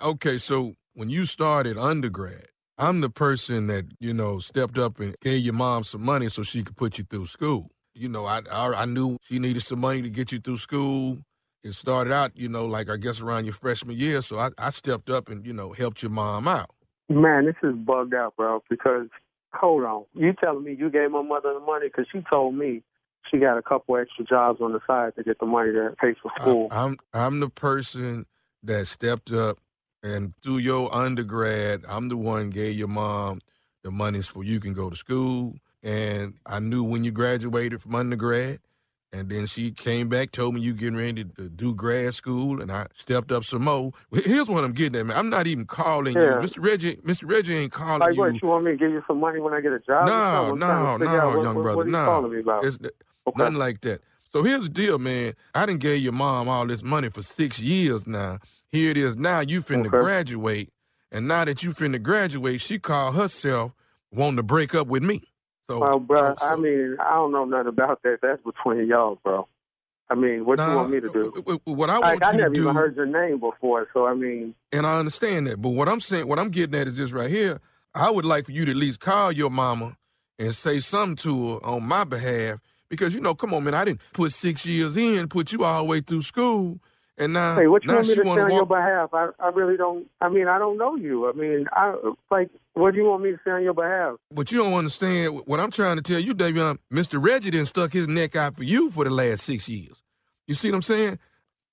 [0.00, 2.46] Okay, so when you started undergrad,
[2.78, 6.42] I'm the person that you know stepped up and gave your mom some money so
[6.42, 7.70] she could put you through school.
[7.94, 11.18] You know, I I, I knew she needed some money to get you through school.
[11.62, 14.20] It started out, you know, like I guess around your freshman year.
[14.20, 16.70] So I, I stepped up and you know helped your mom out.
[17.08, 18.62] Man, this is bugged out, bro.
[18.68, 19.08] Because
[19.52, 22.82] hold on, you telling me you gave my mother the money because she told me
[23.30, 26.14] she got a couple extra jobs on the side to get the money to pay
[26.20, 26.68] for school.
[26.70, 28.26] I, am I'm the person
[28.62, 29.58] that stepped up
[30.02, 33.40] and through your undergrad, I'm the one gave your mom
[33.82, 35.54] the monies for you can go to school.
[35.84, 38.58] And I knew when you graduated from undergrad.
[39.12, 42.72] And then she came back, told me you getting ready to do grad school, and
[42.72, 43.92] I stepped up some more.
[44.10, 45.16] Well, Here's what I'm getting at, man.
[45.16, 46.40] I'm not even calling Yeah.
[46.40, 46.56] you, Mr.
[46.58, 46.96] Reggie.
[46.96, 47.30] Mr.
[47.30, 48.20] Reggie ain't calling like, you.
[48.20, 48.42] what?
[48.42, 50.06] You want me to give you some money when I get a job?
[50.06, 50.34] No, something?
[50.34, 52.04] I'm trying no, out no, what, young what, brother, What are you no.
[52.06, 52.64] calling me about?
[52.64, 52.78] It's
[53.36, 54.00] nothing like that.
[54.24, 55.34] So here's the deal, man.
[55.54, 58.40] I didn't gave your mom all this money for six years now.
[58.72, 59.40] Here it is now.
[59.40, 59.90] You finna Okay.
[59.90, 60.72] graduate,
[61.12, 63.74] and now that you finna graduate, she called herself
[64.10, 65.22] wanting to break up with me.
[65.68, 68.18] So, well, bro, uh, so- I mean, I don't know nothing about that.
[68.22, 69.48] That's between y'all, bro.
[70.10, 71.60] I mean, what you want me to do?
[71.64, 74.06] what I want like, I you to never do, even heard your name before, so
[74.06, 76.98] I mean, and I understand that, but what I'm saying, what I'm getting at is
[76.98, 77.58] this right here.
[77.94, 79.96] I would like for you to at least call your mama
[80.38, 82.58] and say something to her on my behalf,
[82.90, 85.84] because you know, come on, man, I didn't put six years in, put you all
[85.84, 86.78] the way through school,
[87.16, 89.08] and now, hey, what you now want me to say on your behalf?
[89.14, 90.06] I, I really don't.
[90.20, 91.30] I mean, I don't know you.
[91.30, 91.94] I mean, I
[92.30, 94.16] like, what do you want me to say on your behalf?
[94.30, 96.78] But you don't understand what I'm trying to tell you, Davion.
[96.92, 97.22] Mr.
[97.24, 100.02] Reggie didn't stuck his neck out for you for the last six years.
[100.46, 101.18] You see what I'm saying?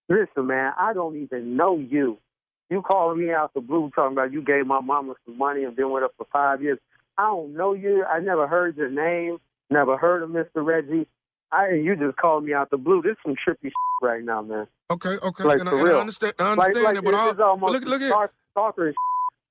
[0.10, 2.18] Listen, man, I don't even know you.
[2.70, 5.76] You calling me out the blue talking about you gave my mama some money and
[5.76, 6.80] been with her for five years.
[7.18, 8.06] I don't know you.
[8.06, 9.38] I never heard your name.
[9.70, 10.66] Never heard of Mr.
[10.66, 11.08] Reggie.
[11.52, 13.02] I you just called me out the blue.
[13.02, 14.68] This is some trippy shit right now, man.
[14.90, 16.34] Okay, okay, Like and, I, and I understand.
[16.40, 18.96] I Like- understand like that, but this all, almost look, look at stalk- stalker and.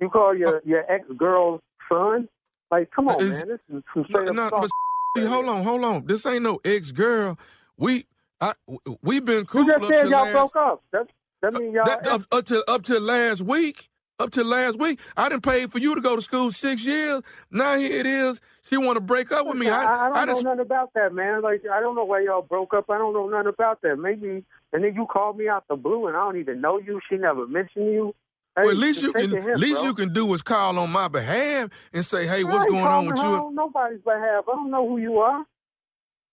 [0.01, 2.29] You call your your ex girl's son?
[2.71, 3.49] Like, come on, Is- man.
[3.49, 4.69] This is some straight no, up no,
[5.15, 6.07] but hold on, hold on.
[6.07, 7.39] This ain't no ex girl.
[7.77, 8.07] We,
[8.41, 8.55] I,
[9.03, 10.83] we've been cool You just said y'all last, broke up.
[10.93, 11.09] That
[11.43, 11.85] that mean y'all.
[11.85, 13.89] that, up, up to up to last week.
[14.19, 17.23] Up to last week, I didn't pay for you to go to school six years.
[17.51, 18.39] Now here it is.
[18.69, 19.71] She want to break up with me.
[19.71, 21.41] I, I, I don't I know nothing about that, man.
[21.41, 22.91] Like I don't know why y'all broke up.
[22.91, 23.97] I don't know nothing about that.
[23.97, 24.45] Maybe
[24.75, 27.01] And then you call me out the blue, and I don't even know you.
[27.09, 28.15] She never mentioned you.
[28.57, 29.85] Hey, well, at least you can at least bro.
[29.85, 33.19] you can do is call on my behalf and say, "Hey, what's going on with
[33.19, 34.45] you?" on nobody's behalf.
[34.49, 35.45] I don't know who you are.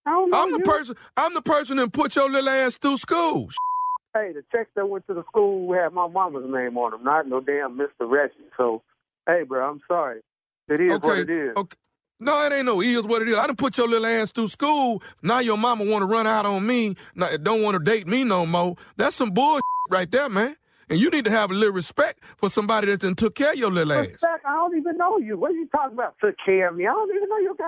[0.06, 0.64] I don't know I'm the you.
[0.64, 0.96] person.
[1.16, 3.50] I'm the person that put your little ass through school.
[4.14, 7.28] Hey, the checks that went to the school had my mama's name on them, not
[7.28, 8.10] no damn Mr.
[8.10, 8.34] Reggie.
[8.58, 8.82] So,
[9.28, 10.22] hey, bro, I'm sorry.
[10.70, 11.56] It is what it is.
[11.56, 11.78] Okay.
[12.20, 13.36] No, it ain't no is what it is.
[13.36, 15.04] I done put your little ass through school.
[15.22, 16.96] Now your mama want to run out on me.
[17.14, 18.76] Now, don't want to date me no more.
[18.96, 19.62] That's some bullshit
[19.92, 20.56] right there, man.
[20.90, 23.58] And you need to have a little respect for somebody that done took care of
[23.58, 24.08] your little ass.
[24.08, 25.38] Respect, I don't even know you.
[25.38, 26.16] What are you talking about?
[26.24, 26.88] Took care of me.
[26.88, 27.56] I don't even know you.
[27.58, 27.68] guy.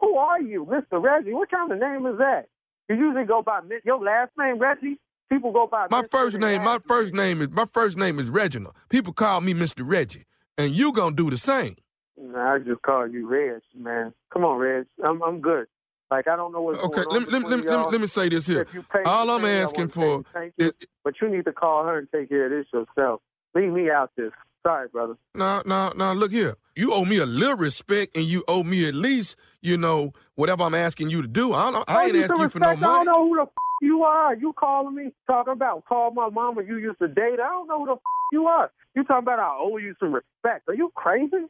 [0.00, 1.02] Who are you, Mr.
[1.02, 1.32] Reggie?
[1.34, 2.46] What kind of name is that?
[2.88, 4.98] You usually go by your last name, Reggie.
[5.30, 6.10] People go by My Mr.
[6.10, 8.74] first name, my first name is my first name is Reginald.
[8.88, 9.82] People call me Mr.
[9.84, 10.24] Reggie,
[10.58, 11.76] and you gonna do the same.
[12.20, 14.12] Nah, I just call you Reg, man.
[14.32, 14.86] Come on, Reg.
[15.04, 15.66] I'm I'm good.
[16.10, 17.22] Like I don't know what's Okay, going let on.
[17.22, 18.62] me let let let me, let me say this here.
[18.62, 20.72] If you pay All I'm asking for thank you,
[21.04, 23.20] but you need to call her and take care of this yourself.
[23.54, 24.32] Leave me out this.
[24.66, 25.14] Sorry, brother.
[25.34, 26.12] No, no, no.
[26.12, 26.54] look here.
[26.76, 30.64] You owe me a little respect, and you owe me at least, you know, whatever
[30.64, 31.54] I'm asking you to do.
[31.54, 32.84] I, don't, I ain't asking you for no respect.
[32.84, 33.48] I don't know who the f-
[33.80, 34.34] you are.
[34.34, 37.40] You calling me talking about call my mama you used to date.
[37.42, 37.98] I don't know who the f-
[38.32, 38.70] you are.
[38.94, 40.68] You talking about I owe you some respect.
[40.68, 41.46] Are you crazy?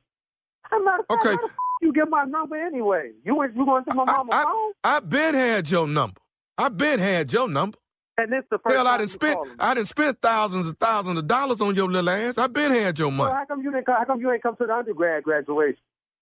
[0.70, 1.00] I'm not.
[1.10, 1.30] Okay.
[1.30, 1.50] How the f-
[1.80, 3.12] you get my number anyway?
[3.24, 3.56] You went.
[3.56, 4.72] You going to my mama's phone?
[4.84, 6.20] I been had your number.
[6.58, 7.78] I been had your number.
[8.18, 9.56] And this the first Hell, I time done you spent calling me.
[9.58, 12.36] I done spent thousands and thousands of dollars on your little ass.
[12.36, 13.32] I've been had your money.
[13.32, 13.86] how come you didn't?
[13.88, 15.80] How come you ain't come to the undergrad graduation?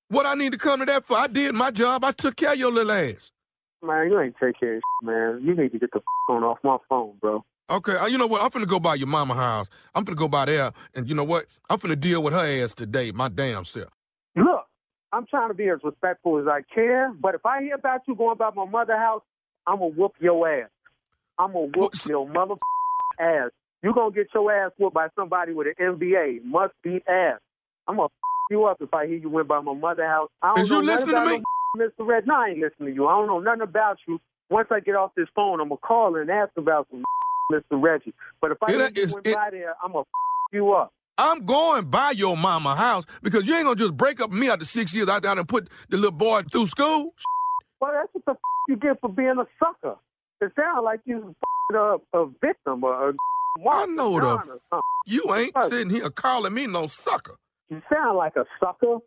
[0.08, 1.16] What I need to come to that for?
[1.18, 2.04] I did my job.
[2.04, 3.32] I took care of your little ass.
[3.82, 5.40] Man, you ain't take care of shit, man.
[5.42, 7.44] You need to get the phone off my phone, bro.
[7.70, 8.42] Okay, uh, you know what?
[8.42, 9.68] I'm finna go by your mama house.
[9.94, 11.46] I'm finna go by there, and you know what?
[11.68, 13.90] I'm finna deal with her ass today, my damn self.
[14.36, 14.67] Look,
[15.12, 18.14] I'm trying to be as respectful as I can, but if I hear about you
[18.14, 19.22] going by my mother house,
[19.66, 20.68] I'm gonna whoop your ass.
[21.38, 22.54] I'm gonna whoop your mother
[23.18, 23.50] ass.
[23.82, 26.44] You gonna get your ass whooped by somebody with an MBA.
[26.44, 27.40] Must be ass.
[27.86, 28.08] I'm gonna
[28.50, 30.30] you up if I hear you went by my mother house.
[30.42, 31.40] I don't Is know you listening to no
[31.76, 32.06] Mr.
[32.06, 32.26] Red.
[32.26, 33.06] No, I ain't listening to you.
[33.06, 34.20] I don't know nothing about you.
[34.50, 37.04] Once I get off this phone, I'm gonna call and ask about some
[37.52, 37.82] Mr.
[37.82, 38.14] Reggie.
[38.40, 40.04] But if I hear you went by there, I'm gonna
[40.52, 40.92] you up.
[41.18, 44.64] I'm going by your mama house because you ain't gonna just break up me after
[44.64, 45.08] six years.
[45.08, 47.12] I done put the little boy through school.
[47.80, 48.38] Well, that's what the f-
[48.68, 49.96] you get for being a sucker.
[50.40, 51.34] It sounds like you
[51.74, 53.12] a, a victim or a
[53.68, 54.36] I know the
[54.70, 54.80] something.
[55.06, 57.34] You ain't sitting here calling me no sucker.
[57.68, 58.98] You sound like a sucker.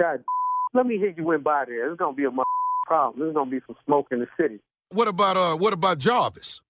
[0.00, 0.22] God,
[0.74, 1.90] let me hear you went by there.
[1.90, 2.30] It's gonna be a
[2.86, 3.18] problem.
[3.20, 4.60] There's gonna be some smoke in the city.
[4.90, 5.56] What about uh?
[5.56, 6.60] What about Jarvis?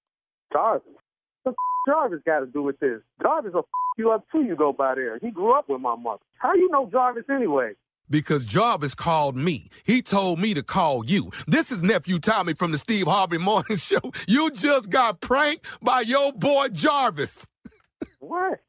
[0.51, 0.83] Jarvis.
[1.43, 3.01] What the f- Jarvis got to do with this?
[3.23, 3.65] Jarvis f-
[3.99, 4.43] you up too.
[4.43, 5.19] You go by there.
[5.19, 6.23] He grew up with my mother.
[6.39, 7.73] How you know Jarvis anyway?
[8.11, 9.69] Because Jarvis called me.
[9.85, 11.31] He told me to call you.
[11.47, 14.01] This is nephew Tommy from the Steve Harvey Morning Show.
[14.27, 17.47] You just got pranked by your boy Jarvis.
[18.21, 18.61] What?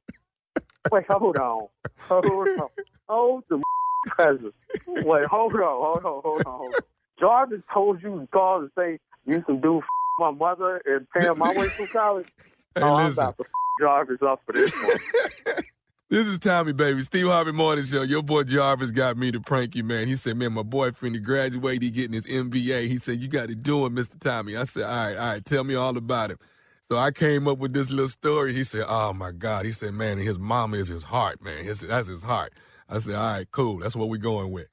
[0.91, 1.67] Wait, hold on.
[2.07, 2.67] Hold on.
[3.07, 3.61] Hold the
[4.07, 4.53] present.
[4.87, 6.53] Wait, hold on, hold on, hold on.
[6.53, 6.79] Hold on.
[7.19, 9.83] Jarvis told you to call and say you some dude
[10.19, 12.27] my mother and paying my way through college.
[12.75, 13.23] Hey, oh, I'm listen.
[13.23, 13.45] about to
[13.79, 15.55] Jarvis up for this one.
[16.11, 17.03] This is Tommy, baby.
[17.03, 18.01] Steve Harvey Morning Show.
[18.01, 20.07] Your boy Jarvis got me to prank you, man.
[20.07, 22.87] He said, man, my boyfriend, he graduated, he getting his MBA.
[22.87, 24.19] He said, you got to do it, Mr.
[24.19, 24.57] Tommy.
[24.57, 26.39] I said, all right, all right, tell me all about it.
[26.81, 28.55] So I came up with this little story.
[28.55, 29.67] He said, oh, my God.
[29.67, 31.63] He said, man, his mama is his heart, man.
[31.63, 32.53] His, that's his heart.
[32.89, 33.77] I said, all right, cool.
[33.77, 34.67] That's what we're going with.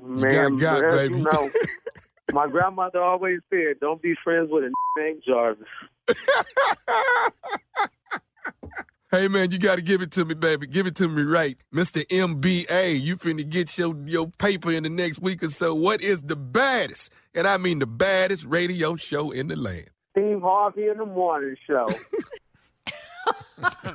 [0.00, 1.14] Man, got, man, baby.
[1.18, 1.50] you know,
[2.32, 5.66] my grandmother always said, don't be friends with a named Jarvis.
[9.12, 10.66] Hey man, you got to give it to me, baby.
[10.66, 12.04] Give it to me right, Mr.
[12.08, 13.00] MBA.
[13.00, 15.76] You finna get your your paper in the next week or so.
[15.76, 19.90] What is the baddest, and I mean the baddest radio show in the land?
[20.10, 21.86] Steve Harvey in the morning show.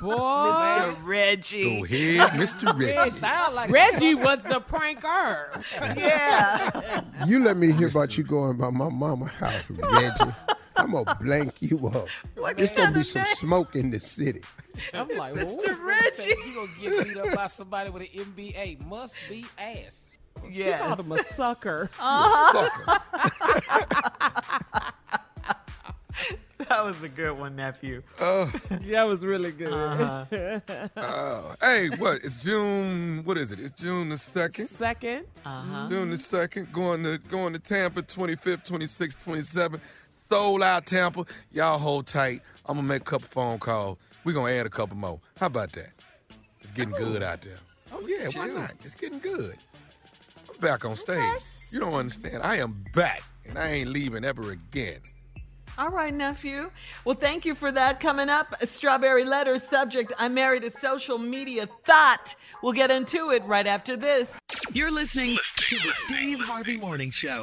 [0.00, 1.04] Mr.
[1.04, 1.78] Reggie.
[1.78, 2.74] Go ahead, Mr.
[2.78, 3.10] Reggie.
[3.10, 5.62] sound like Reggie was the pranker.
[5.96, 7.00] yeah.
[7.26, 10.32] You let me hear about you going by my mama house, Reggie.
[10.76, 12.08] I'm gonna blank you up.
[12.36, 13.34] What There's kind gonna be of some name?
[13.34, 14.42] smoke in the city.
[14.94, 15.68] I'm like, Mr.
[15.68, 15.86] Ooh.
[15.86, 16.34] Reggie.
[16.46, 18.84] You gonna get beat up by somebody with an MBA?
[18.86, 20.08] Must be ass.
[20.50, 20.80] Yeah, Yes.
[20.80, 21.90] called him a sucker.
[22.00, 22.68] Uh-huh.
[26.68, 28.02] that was a good one, nephew.
[28.18, 28.46] Uh,
[28.86, 29.72] that was really good.
[29.72, 30.60] Uh-huh.
[30.96, 32.22] uh, hey, what?
[32.24, 33.22] It's June.
[33.24, 33.60] What is it?
[33.60, 34.68] It's June the second.
[34.68, 35.26] Second.
[35.44, 35.88] Uh-huh.
[35.90, 36.72] June the second.
[36.72, 38.02] Going to going to Tampa.
[38.02, 39.80] 25th, 26th, 27th.
[40.32, 41.26] Sold out Tampa.
[41.50, 42.40] Y'all hold tight.
[42.64, 43.98] I'm gonna make a couple phone calls.
[44.24, 45.20] We're gonna add a couple more.
[45.38, 45.90] How about that?
[46.58, 47.26] It's getting good oh.
[47.26, 47.58] out there.
[47.92, 48.72] Oh yeah, why not?
[48.82, 49.54] It's getting good.
[50.48, 51.22] I'm back on stage.
[51.70, 52.42] You don't understand.
[52.42, 55.00] I am back, and I ain't leaving ever again.
[55.76, 56.70] All right, nephew.
[57.04, 58.00] Well, thank you for that.
[58.00, 62.34] Coming up, a strawberry letter subject I married a social media thought.
[62.62, 64.30] We'll get into it right after this.
[64.72, 67.42] You're listening to the Steve Harvey Morning Show.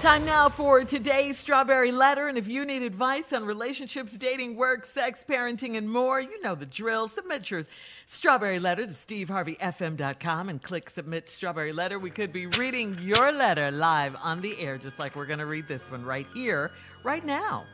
[0.00, 2.28] Time now for today's Strawberry Letter.
[2.28, 6.54] And if you need advice on relationships, dating, work, sex, parenting, and more, you know
[6.54, 7.08] the drill.
[7.08, 7.64] Submit your
[8.06, 11.98] Strawberry Letter to steveharveyfm.com and click Submit Strawberry Letter.
[11.98, 15.46] We could be reading your letter live on the air, just like we're going to
[15.46, 16.70] read this one right here,
[17.02, 17.64] right now.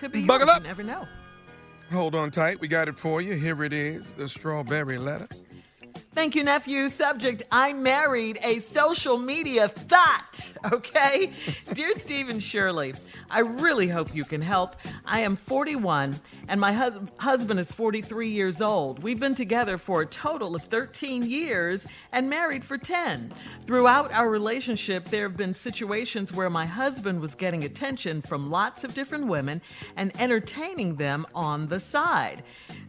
[0.00, 0.56] Could be Buckle yours.
[0.56, 0.62] up.
[0.62, 1.08] You never know.
[1.92, 2.60] Hold on tight.
[2.60, 3.32] We got it for you.
[3.34, 5.28] Here it is the strawberry letter.
[6.14, 6.88] Thank you, nephew.
[6.88, 10.52] Subject I married a social media thought.
[10.72, 11.32] Okay?
[11.72, 12.94] Dear Stephen Shirley,
[13.30, 14.76] I really hope you can help.
[15.04, 16.18] I am 41
[16.50, 19.04] and my hus- husband is 43 years old.
[19.04, 23.30] We've been together for a total of 13 years and married for 10.
[23.68, 28.82] Throughout our relationship, there have been situations where my husband was getting attention from lots
[28.82, 29.62] of different women
[29.96, 32.42] and entertaining them on the side.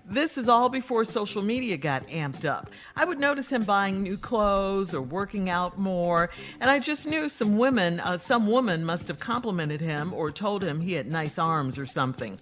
[0.06, 2.72] This is all before social media got amped up.
[2.96, 7.30] I would notice him buying new clothes or working out more, and I just knew
[7.30, 11.38] some women, uh, some woman must have complimented him or told him he had nice
[11.38, 12.40] arms or something.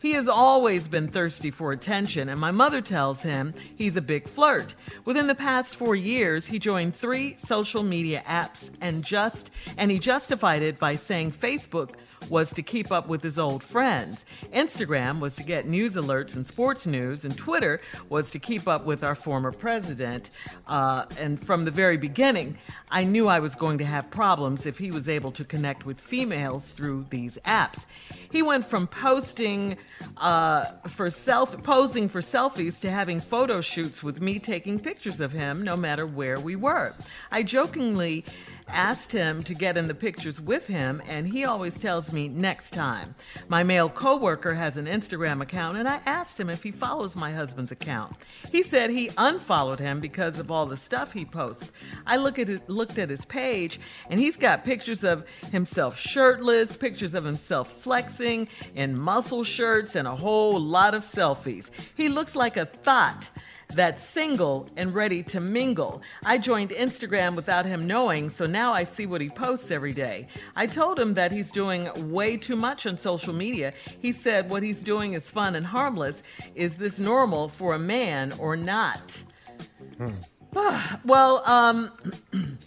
[0.00, 4.28] He has always been thirsty for attention, and my mother tells him he's a big
[4.28, 4.74] flirt.
[5.04, 9.98] Within the past four years, he joined three social media apps and just and he
[9.98, 11.96] justified it by saying Facebook
[12.30, 14.24] was to keep up with his old friends.
[14.52, 18.86] Instagram was to get news alerts and sports news, and Twitter was to keep up
[18.86, 20.30] with our former president.
[20.66, 22.56] Uh, and from the very beginning,
[22.90, 26.00] I knew I was going to have problems if he was able to connect with
[26.00, 27.84] females through these apps.
[28.30, 29.76] He went from posting
[30.16, 35.32] uh, for self posing for selfies to having photo shoots with me taking pictures of
[35.32, 36.94] him, no matter where we were.
[37.30, 38.24] I jokingly
[38.72, 42.72] asked him to get in the pictures with him, and he always tells me next
[42.72, 43.14] time.
[43.48, 47.32] My male coworker has an Instagram account, and I asked him if he follows my
[47.32, 48.16] husband's account.
[48.50, 51.72] He said he unfollowed him because of all the stuff he posts.
[52.06, 56.76] I look at it, looked at his page, and he's got pictures of himself shirtless,
[56.76, 61.70] pictures of himself flexing in muscle shirts, and a whole lot of selfies.
[61.96, 63.28] He looks like a thought
[63.74, 66.02] that's single and ready to mingle.
[66.24, 70.28] I joined Instagram without him knowing, so now I see what he posts every day.
[70.56, 73.72] I told him that he's doing way too much on social media.
[74.00, 76.22] He said what he's doing is fun and harmless.
[76.54, 79.22] Is this normal for a man or not?
[81.04, 81.92] well, um,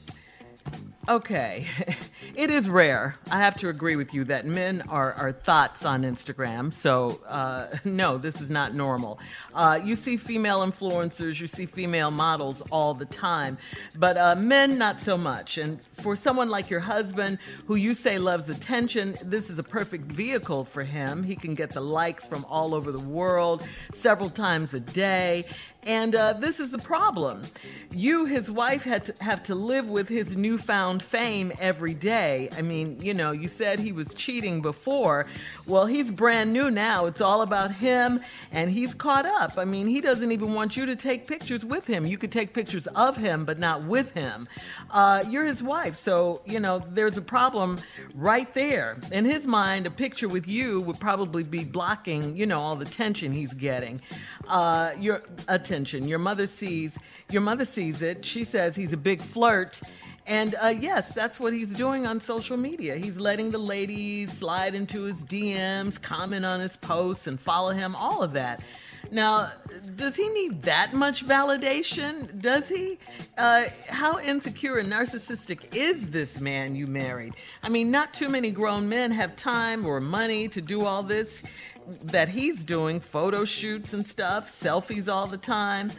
[1.07, 1.67] okay.
[2.35, 3.15] It is rare.
[3.29, 6.73] I have to agree with you that men are, are thoughts on Instagram.
[6.73, 9.19] So, uh, no, this is not normal.
[9.53, 13.59] Uh, you see female influencers, you see female models all the time,
[13.97, 15.59] but uh, men, not so much.
[15.59, 20.11] And for someone like your husband, who you say loves attention, this is a perfect
[20.11, 21.21] vehicle for him.
[21.21, 25.45] He can get the likes from all over the world several times a day.
[25.85, 27.41] And uh, this is the problem.
[27.91, 32.49] You, his wife, had to have to live with his newfound fame every day.
[32.57, 35.27] I mean, you know, you said he was cheating before.
[35.65, 37.05] Well, he's brand new now.
[37.05, 38.19] It's all about him,
[38.51, 39.57] and he's caught up.
[39.57, 42.05] I mean, he doesn't even want you to take pictures with him.
[42.05, 44.49] You could take pictures of him, but not with him.
[44.91, 47.79] Uh, you're his wife, so, you know, there's a problem
[48.13, 48.97] right there.
[49.13, 52.85] In his mind, a picture with you would probably be blocking, you know, all the
[52.85, 54.01] tension he's getting.
[54.49, 56.09] Uh, your attention.
[56.09, 56.97] Your mother sees.
[57.31, 58.25] Your mother sees it.
[58.25, 59.79] She says he's a big flirt.
[60.25, 62.95] And uh, yes, that's what he's doing on social media.
[62.95, 67.95] He's letting the ladies slide into his DMs, comment on his posts, and follow him,
[67.95, 68.61] all of that.
[69.11, 69.51] Now,
[69.95, 72.41] does he need that much validation?
[72.41, 72.97] Does he?
[73.37, 77.33] Uh, how insecure and narcissistic is this man you married?
[77.61, 81.43] I mean, not too many grown men have time or money to do all this
[82.03, 85.91] that he's doing photo shoots and stuff, selfies all the time.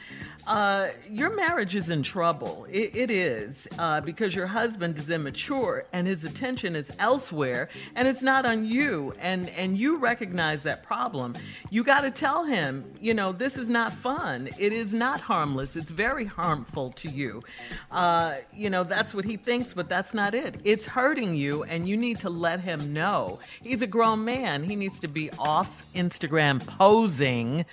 [0.47, 2.67] Uh, your marriage is in trouble.
[2.71, 8.07] It, it is uh, because your husband is immature and his attention is elsewhere, and
[8.07, 9.15] it's not on you.
[9.21, 11.35] And and you recognize that problem.
[11.71, 14.51] You got to tell him, you know, this is not fun.
[14.59, 15.77] It is not harmless.
[15.77, 17.43] It's very harmful to you.
[17.91, 20.57] Uh, you know, that's what he thinks, but that's not it.
[20.65, 23.39] It's hurting you, and you need to let him know.
[23.63, 24.63] He's a grown man.
[24.63, 27.65] He needs to be off Instagram posing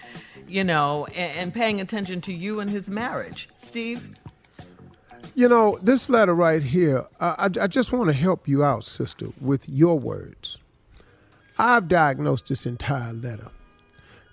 [0.52, 3.50] you know, and, and paying attention to you and his marriage.
[3.64, 4.16] Steve?
[5.34, 8.84] You know, this letter right here, I, I, I just want to help you out,
[8.84, 10.58] sister, with your words.
[11.58, 13.50] I've diagnosed this entire letter.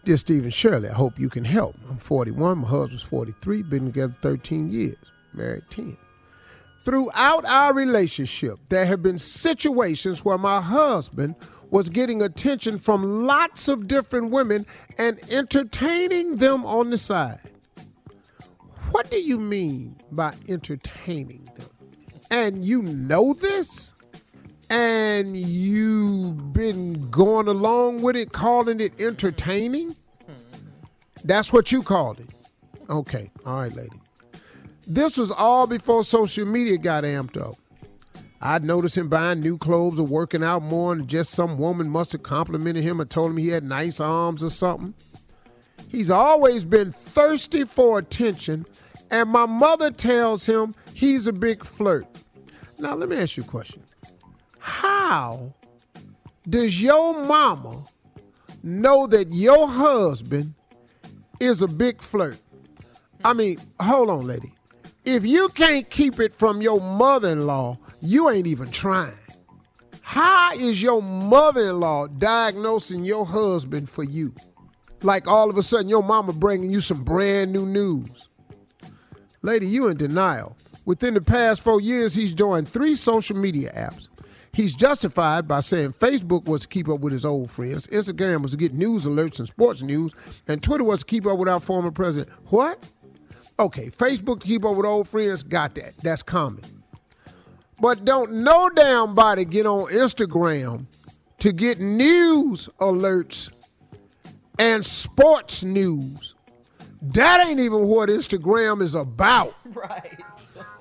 [0.05, 1.77] Dear Stephen Shirley, I hope you can help.
[1.89, 4.97] I'm 41, my husband's 43, been together 13 years,
[5.35, 5.97] married 10.
[6.81, 11.37] Throughout our relationship, there have been situations where my husband
[11.71, 14.67] was getting attention from lots of different women
[14.99, 17.41] and entertaining them on the side.
[18.91, 21.69] What do you mean by entertaining them?
[22.31, 23.93] And you know this?
[24.71, 29.97] And you've been going along with it, calling it entertaining?
[31.25, 32.31] That's what you called it.
[32.91, 34.01] Okay, all right, lady.
[34.87, 37.57] This was all before social media got amped up.
[38.41, 42.13] I'd noticed him buying new clothes or working out more, and just some woman must
[42.13, 44.95] have complimented him or told him he had nice arms or something.
[45.89, 48.67] He's always been thirsty for attention,
[49.11, 52.07] and my mother tells him he's a big flirt.
[52.79, 53.83] Now, let me ask you a question.
[54.59, 55.55] How
[56.49, 57.85] does your mama
[58.63, 60.55] know that your husband
[61.41, 62.39] is a big flirt?
[63.25, 64.53] I mean, hold on, lady.
[65.09, 69.19] If you can't keep it from your mother in law, you ain't even trying.
[70.03, 74.35] How is your mother in law diagnosing your husband for you?
[75.01, 78.29] Like all of a sudden, your mama bringing you some brand new news.
[79.41, 80.59] Lady, you in denial.
[80.85, 84.09] Within the past four years, he's joined three social media apps.
[84.53, 88.51] He's justified by saying Facebook was to keep up with his old friends, Instagram was
[88.51, 90.13] to get news alerts and sports news,
[90.49, 92.31] and Twitter was to keep up with our former president.
[92.51, 92.85] What?
[93.61, 95.97] Okay, Facebook to keep up with old friends, got that.
[95.99, 96.63] That's common.
[97.81, 100.87] But don't no damn body get on Instagram
[101.39, 103.51] to get news alerts
[104.59, 106.35] and sports news.
[107.01, 109.55] That ain't even what Instagram is about.
[109.75, 110.19] Right.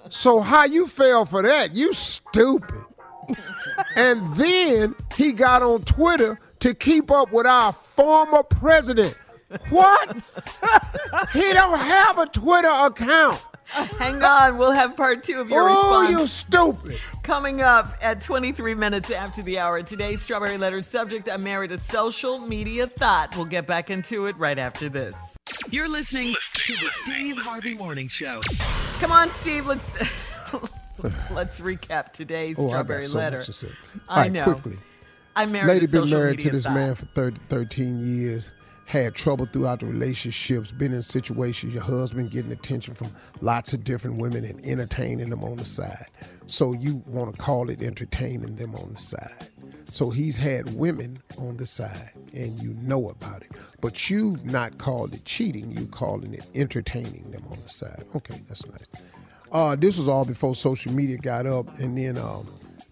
[0.09, 1.75] So how you fell for that?
[1.75, 2.83] You stupid.
[3.95, 9.17] and then he got on Twitter to keep up with our former president.
[9.69, 10.15] What?
[11.33, 13.43] he don't have a Twitter account.
[13.65, 16.09] Hang on, we'll have part two of your Oh, response.
[16.11, 16.99] you stupid.
[17.23, 19.81] Coming up at 23 minutes after the hour.
[19.83, 23.35] Today's Strawberry Letter subject I married a social media thought.
[23.35, 25.13] We'll get back into it right after this.
[25.69, 28.39] You're listening to the Steve Harvey Morning Show.
[28.99, 29.85] Come on, Steve, let's
[31.31, 33.37] let's recap today's Oh, I Strawberry got so Letter.
[33.37, 33.67] much to say.
[34.07, 34.43] I All right, know.
[34.45, 34.77] quickly.
[35.35, 36.73] I married Lady a been social married to this thought.
[36.73, 38.51] man for 30, 13 years.
[38.87, 40.71] Had trouble throughout the relationships.
[40.71, 43.09] Been in situations your husband getting attention from
[43.41, 46.07] lots of different women and entertaining them on the side.
[46.45, 49.49] So you want to call it entertaining them on the side.
[49.91, 53.51] So he's had women on the side, and you know about it.
[53.81, 55.69] But you've not called it cheating.
[55.69, 58.05] You calling it entertaining them on the side.
[58.15, 58.85] Okay, that's nice.
[59.51, 62.47] Uh, this was all before social media got up, and then um,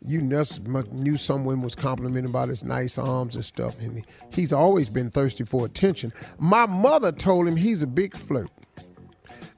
[0.07, 4.89] you knew someone was complimenting about his nice arms and stuff, and he- he's always
[4.89, 6.13] been thirsty for attention.
[6.37, 8.49] My mother told him he's a big flirt.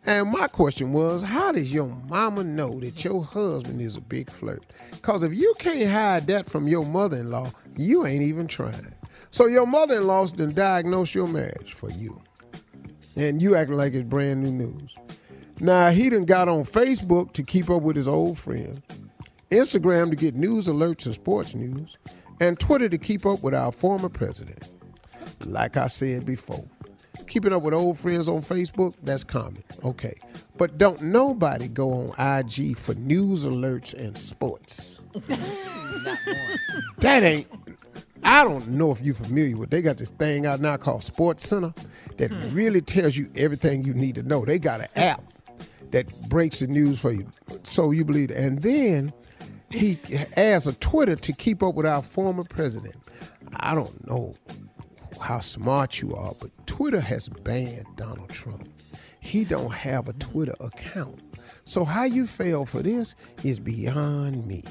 [0.05, 4.29] And my question was, how does your mama know that your husband is a big
[4.31, 4.63] flirt?
[4.91, 8.93] Because if you can't hide that from your mother-in-law, you ain't even trying.
[9.31, 12.21] So your mother-in-law's done diagnosed your marriage for you.
[13.17, 14.95] And you acting like it's brand new news.
[15.59, 18.79] Now, he done got on Facebook to keep up with his old friends,
[19.51, 21.97] Instagram to get news alerts and sports news,
[22.39, 24.73] and Twitter to keep up with our former president.
[25.45, 26.65] Like I said before,
[27.27, 29.63] keeping up with old friends on Facebook, that's common.
[29.83, 30.15] Okay.
[30.57, 34.99] But don't nobody go on IG for news alerts and sports.
[36.99, 37.47] That ain't.
[38.23, 39.69] I don't know if you're familiar with.
[39.69, 41.73] They got this thing out now called Sports Center
[42.17, 42.55] that hmm.
[42.55, 44.43] really tells you everything you need to know.
[44.45, 45.21] They got an app
[45.91, 47.27] that breaks the news for you,
[47.63, 48.37] so you believe it.
[48.37, 49.13] And then
[49.69, 49.99] he
[50.35, 52.95] asked a Twitter to keep up with our former president.
[53.55, 54.33] I don't know
[55.21, 58.67] how smart you are, but Twitter has banned Donald Trump.
[59.19, 61.19] He don't have a Twitter account.
[61.65, 64.63] So how you fail for this is beyond me.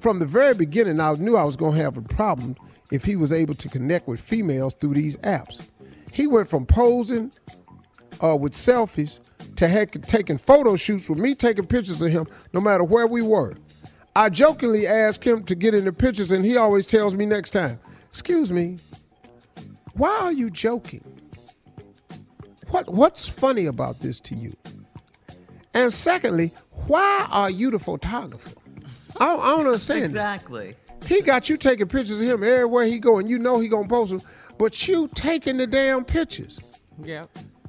[0.00, 2.56] From the very beginning, I knew I was going to have a problem
[2.90, 5.68] if he was able to connect with females through these apps.
[6.12, 7.32] He went from posing
[8.22, 9.20] uh, with selfies
[9.56, 13.22] to heck taking photo shoots with me taking pictures of him no matter where we
[13.22, 13.54] were.
[14.16, 17.50] I jokingly ask him to get in the pictures, and he always tells me next
[17.50, 17.80] time,
[18.10, 18.78] Excuse me,
[19.94, 21.04] why are you joking?
[22.68, 24.52] What, what's funny about this to you?
[25.74, 26.52] And secondly,
[26.86, 28.56] why are you the photographer?
[29.18, 30.14] I, I don't understand.
[30.14, 30.34] that.
[30.34, 30.76] Exactly.
[31.06, 33.88] He got you taking pictures of him everywhere he go, and you know he gonna
[33.88, 34.22] post them,
[34.58, 36.58] but you taking the damn pictures.
[37.02, 37.26] Yeah.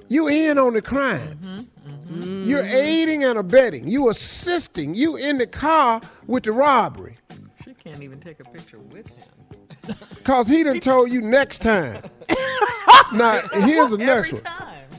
[0.07, 1.39] You in on the crime.
[1.41, 1.61] Mm-hmm.
[1.85, 2.43] Mm-hmm.
[2.45, 3.87] You're aiding and abetting.
[3.87, 4.95] You assisting.
[4.95, 7.15] You in the car with the robbery.
[7.63, 9.95] She can't even take a picture with him.
[10.23, 12.01] Cause he done told you next time.
[13.13, 14.43] now here's the next one.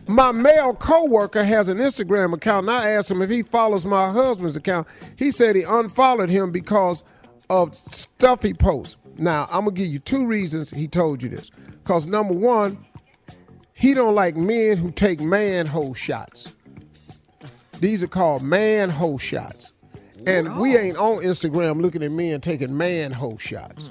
[0.08, 4.12] My male coworker has an Instagram account, and I asked him if he follows my
[4.12, 4.86] husband's account.
[5.16, 7.02] He said he unfollowed him because
[7.50, 8.96] of stuff he posts.
[9.18, 11.50] Now I'm gonna give you two reasons he told you this.
[11.82, 12.78] Cause number one,
[13.72, 16.55] he don't like men who take manhole shots.
[17.80, 19.72] These are called manhole shots.
[20.26, 23.90] And we ain't on Instagram looking at men taking manhole shots.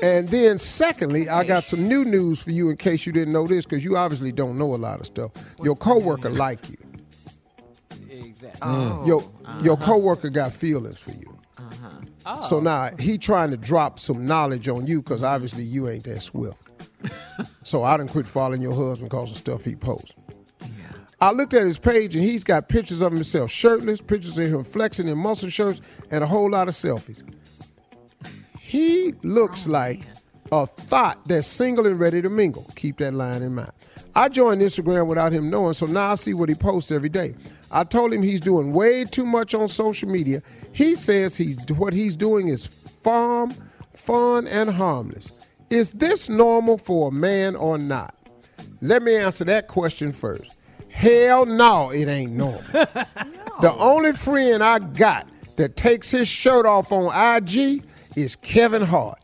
[0.00, 3.48] And then, secondly, I got some new news for you in case you didn't know
[3.48, 5.32] this, because you obviously don't know a lot of stuff.
[5.62, 6.76] Your coworker like you.
[8.08, 8.68] Exactly.
[8.68, 9.06] Mm.
[9.06, 9.30] Your
[9.64, 11.36] your coworker got feelings for you.
[11.58, 11.88] Uh-huh.
[12.26, 12.42] Oh.
[12.42, 16.22] So now he trying to drop some knowledge on you because obviously you ain't that
[16.22, 16.56] swift.
[17.64, 20.12] so I done quit following your husband because of stuff he posts.
[21.20, 24.64] I looked at his page and he's got pictures of himself shirtless, pictures of him
[24.64, 25.80] flexing in muscle shirts,
[26.10, 27.22] and a whole lot of selfies.
[28.58, 30.02] He looks oh, like
[30.52, 32.70] a thought that's single and ready to mingle.
[32.76, 33.72] Keep that line in mind.
[34.14, 37.34] I joined Instagram without him knowing, so now I see what he posts every day.
[37.70, 40.42] I told him he's doing way too much on social media.
[40.72, 43.54] He says he's what he's doing is farm,
[43.94, 45.32] fun, and harmless.
[45.70, 48.14] Is this normal for a man or not?
[48.80, 50.57] Let me answer that question first.
[50.98, 52.64] Hell no, it ain't normal.
[53.60, 57.10] The only friend I got that takes his shirt off on
[57.42, 57.82] IG
[58.14, 59.18] is Kevin Hart.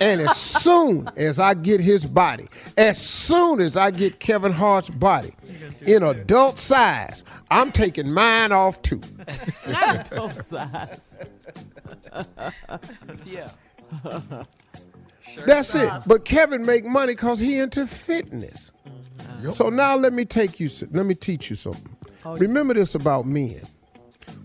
[0.00, 2.48] And as soon as I get his body,
[2.78, 5.32] as soon as I get Kevin Hart's body
[5.86, 9.02] in adult size, I'm taking mine off too.
[9.68, 11.18] Not adult size.
[13.26, 13.50] yeah.
[15.44, 15.92] That's it.
[16.06, 18.72] But Kevin make money because he into fitness.
[19.50, 20.68] So now let me take you.
[20.90, 21.96] Let me teach you something.
[22.24, 23.60] Oh, remember this about men.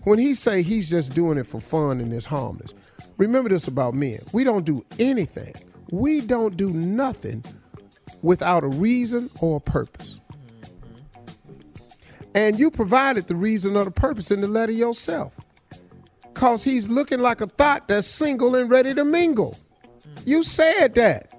[0.04, 2.74] When he say he's just doing it for fun and it's harmless,
[3.18, 4.20] remember this about men.
[4.34, 5.54] We don't do anything.
[5.92, 7.44] We don't do nothing
[8.22, 10.20] without a reason or a purpose.
[10.32, 12.24] Mm-hmm.
[12.36, 15.34] And you provided the reason or the purpose in the letter yourself.
[16.34, 19.58] Cause he's looking like a thought that's single and ready to mingle.
[20.02, 20.28] Mm.
[20.28, 21.30] You said that.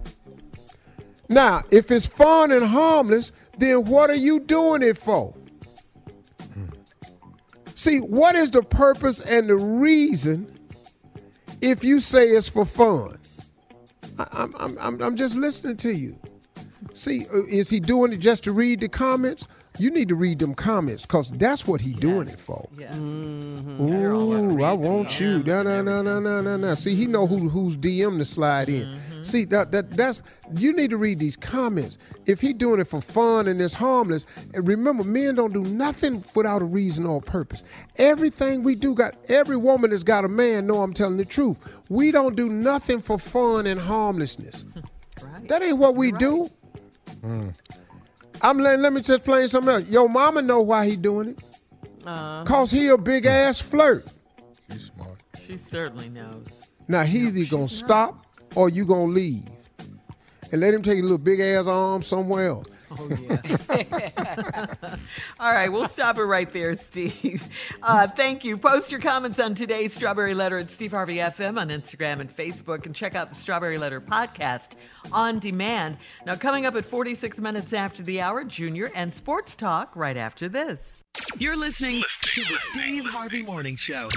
[1.29, 5.35] Now, if it's fun and harmless, then what are you doing it for?
[7.75, 10.51] See, what is the purpose and the reason
[11.61, 13.19] if you say it's for fun?
[14.19, 16.17] I, I'm, I'm, I'm, I'm just listening to you.
[16.93, 19.49] See, uh, is he doing it just to read the comments?
[19.77, 22.69] You need to read them comments because that's what he doing it for.
[22.79, 22.93] Yeah.
[22.93, 23.83] Mm-hmm.
[23.83, 25.43] Ooh, I want you.
[25.43, 26.75] No, no, no, no, no, no, no.
[26.77, 28.87] See, he know who who's DM to slide in.
[28.87, 29.04] Mm-hmm.
[29.25, 29.31] Mm-hmm.
[29.31, 30.23] See, that, that that's
[30.57, 31.99] you need to read these comments.
[32.27, 36.25] If he doing it for fun and it's harmless, and remember, men don't do nothing
[36.35, 37.65] without a reason or a purpose.
[37.97, 41.59] Everything we do got every woman that's got a man know I'm telling the truth.
[41.89, 44.65] We don't do nothing for fun and harmlessness.
[45.49, 46.51] That ain't what we do.
[47.23, 47.55] Mm.
[48.43, 49.89] I'm letting, let me just play something else.
[49.89, 51.43] Your mama know why he doing it.
[52.05, 54.05] Uh, Cause he a big ass flirt.
[54.71, 55.19] She's smart.
[55.47, 56.71] She certainly knows.
[56.89, 58.24] Now he either gonna stop
[58.55, 59.49] or you gonna leave.
[60.53, 62.67] And let him take a little big ass arm somewhere else.
[62.99, 64.67] Oh, yeah.
[65.41, 67.49] All right, we'll stop it right there, Steve.
[67.83, 68.57] Uh, thank you.
[68.57, 72.87] Post your comments on today's Strawberry Letter at Steve Harvey FM on Instagram and Facebook,
[72.87, 74.71] and check out the Strawberry Letter podcast
[75.13, 75.97] on demand.
[76.27, 80.49] Now, coming up at 46 minutes after the hour, Junior and Sports Talk right after
[80.49, 81.05] this.
[81.39, 84.09] You're listening to the Steve Harvey Morning Show.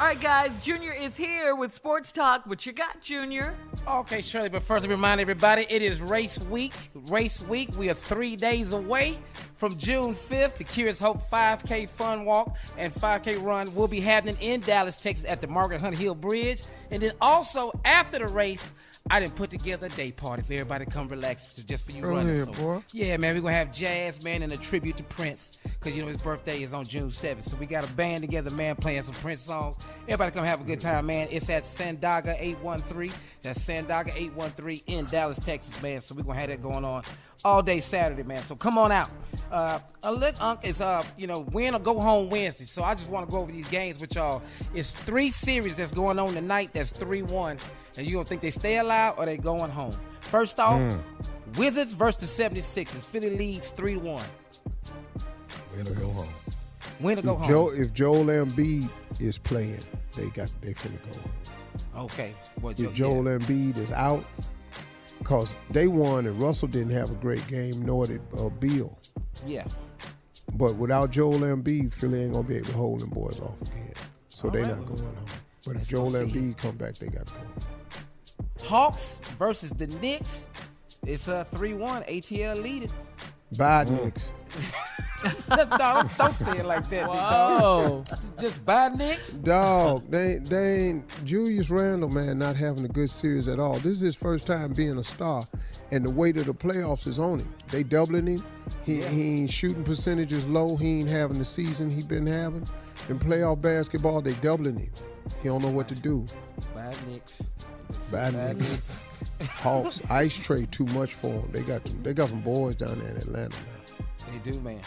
[0.00, 2.46] All right, guys, Junior is here with Sports Talk.
[2.46, 3.54] What you got, Junior?
[3.86, 6.72] Okay, Shirley, but first, let me remind everybody it is race week.
[6.94, 7.68] Race week.
[7.76, 9.18] We are three days away
[9.56, 10.54] from June 5th.
[10.54, 15.26] The Curious Hope 5K Fun Walk and 5K Run will be happening in Dallas, Texas
[15.26, 16.62] at the Margaret Hunt Hill Bridge.
[16.90, 18.70] And then also after the race,
[19.08, 22.04] I didn't put together a day party for everybody to come relax just for you
[22.04, 22.44] running.
[22.44, 22.82] So, boy.
[22.92, 26.08] Yeah, man, we're gonna have jazz, man, and a tribute to Prince because you know
[26.08, 27.44] his birthday is on June 7th.
[27.44, 29.76] So we got a band together, man, playing some Prince songs.
[30.06, 31.28] Everybody come have a good time, man.
[31.30, 33.12] It's at Sandaga 813.
[33.42, 36.00] That's Sandaga 813 in Dallas, Texas, man.
[36.02, 37.02] So we're gonna have that going on
[37.44, 38.42] all day Saturday, man.
[38.42, 39.10] So come on out.
[39.50, 42.64] Uh, a look, Unc, is uh, you know, win or go home Wednesday.
[42.64, 44.42] So I just want to go over these games with y'all.
[44.74, 46.70] It's three series that's going on tonight.
[46.72, 47.58] That's three one,
[47.96, 49.96] and you gonna think they stay alive or they going home?
[50.22, 50.80] First off,
[51.56, 53.04] Wizards versus the 76ers.
[53.06, 54.24] Philly leads three to one.
[55.76, 56.28] Win or go home.
[57.00, 57.48] Win or go if home.
[57.48, 58.88] Joe, if Joel Embiid
[59.18, 59.80] is playing,
[60.16, 62.04] they got they finna go home.
[62.04, 62.34] Okay.
[62.60, 64.24] Well, If Joe, Joel Embiid is out,
[65.24, 68.98] cause they won and Russell didn't have a great game, nor did uh, Beal.
[69.46, 69.64] yeah.
[70.54, 73.92] But without Joel Embiid, Philly ain't gonna be able to hold them boys off again.
[74.30, 74.76] So All they right.
[74.76, 75.26] not going home.
[75.64, 76.32] But Let's if Joel go see.
[76.32, 77.40] Embiid come back, they got to go.
[78.64, 80.46] Hawks versus the Knicks.
[81.06, 82.02] It's a 3 1.
[82.04, 82.90] ATL leading.
[83.52, 84.04] Bad Mm.
[84.04, 84.30] Knicks.
[85.48, 87.08] no, don't, don't say it like that.
[87.08, 88.04] Whoa.
[88.06, 88.18] dog.
[88.40, 89.32] Just bad Knicks.
[89.32, 93.74] Dog, they ain't- they ain't Julius Randle, man, not having a good series at all.
[93.74, 95.46] This is his first time being a star,
[95.90, 97.52] and the weight of the playoffs is on him.
[97.70, 98.44] They doubling him.
[98.84, 100.76] He he ain't shooting percentages low.
[100.76, 102.66] He ain't having the season he been having.
[103.08, 104.90] In playoff basketball, they doubling him.
[105.42, 106.24] He don't know what to do.
[106.74, 107.42] Bad Knicks.
[108.10, 109.04] Bad Knicks.
[109.56, 111.50] Hawks Ice Trae too much for them.
[111.52, 114.06] They got them, they got some boys down there in Atlanta now.
[114.32, 114.80] They do, man.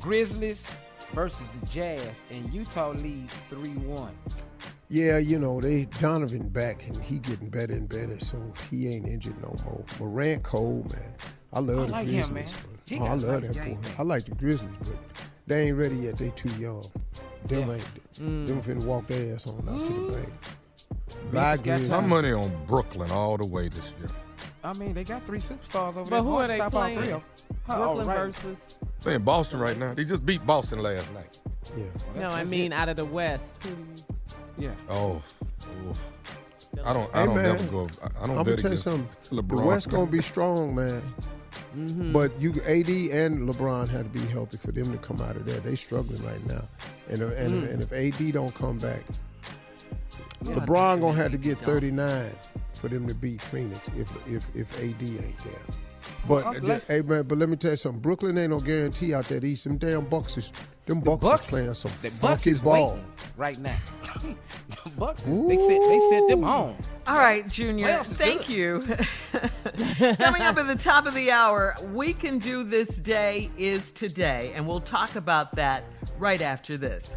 [0.00, 0.70] Grizzlies
[1.12, 4.14] versus the Jazz, and Utah leads 3 1.
[4.88, 9.06] Yeah, you know, they Donovan back and he getting better and better, so he ain't
[9.06, 9.84] injured no more.
[10.00, 11.14] Morant cold, man.
[11.52, 12.26] I love I the like Grizzlies.
[12.26, 12.44] him, man.
[12.88, 13.80] but- oh, I love that game, boy.
[13.82, 13.92] man.
[13.98, 14.98] I like the Grizzlies, but
[15.46, 16.16] they ain't ready yet.
[16.18, 16.90] They too young.
[17.46, 17.74] Them Yeah.
[17.74, 17.90] ain't
[18.20, 18.46] Mm.
[18.48, 20.32] them finna walk their ass on out to the bank.
[21.32, 21.90] Bye, Memphis got Grizzlies.
[21.90, 24.08] My money on Brooklyn all the way this year.
[24.62, 26.04] I mean, they got three superstars over there.
[26.04, 26.22] But there.
[26.22, 26.96] who Hard are to they stop all playing?
[27.02, 27.22] three of them.
[27.66, 28.34] Huh, Brooklyn oh, right.
[28.34, 28.78] versus.
[29.02, 29.94] They in Boston right now.
[29.94, 31.38] They just beat Boston last night.
[31.76, 31.84] Yeah.
[32.16, 32.76] No, I mean it.
[32.76, 33.62] out of the West.
[33.64, 33.76] Who do
[34.58, 34.66] you?
[34.68, 34.74] Yeah.
[34.90, 35.22] Oh,
[35.88, 35.98] oof.
[36.84, 37.14] I don't.
[37.14, 37.88] I Hey, don't man, never go.
[38.02, 39.08] I, I don't I'm gonna tell you something.
[39.30, 39.48] LeBron.
[39.56, 41.02] The West gonna be strong, man.
[41.76, 42.12] Mm-hmm.
[42.12, 45.46] But you, AD and LeBron had to be healthy for them to come out of
[45.46, 45.60] there.
[45.60, 46.64] They struggling right now,
[47.08, 47.72] and if- and, Mm.
[47.72, 49.14] and if AD don't come back, Yeah,
[50.44, 52.34] LeBron gonna have to get 39
[52.74, 55.52] for them to beat Phoenix if if if AD ain't there.
[56.26, 58.00] But Well, let- hey man, but let me tell you something.
[58.00, 59.40] Brooklyn ain't no guarantee out there.
[59.40, 60.50] These some damn Bucks is
[60.86, 62.98] them Bucks, Bucks, is playing some the Bucks funky is ball.
[63.36, 63.76] right now.
[64.22, 66.76] the Bucks, is, they sent they sent them home.
[67.06, 67.86] All right, Junior.
[67.88, 68.80] Playoffs is Thank you.
[70.16, 74.52] Coming up at the top of the hour, we can do this day is today,
[74.54, 75.84] and we'll talk about that
[76.18, 77.16] right after this.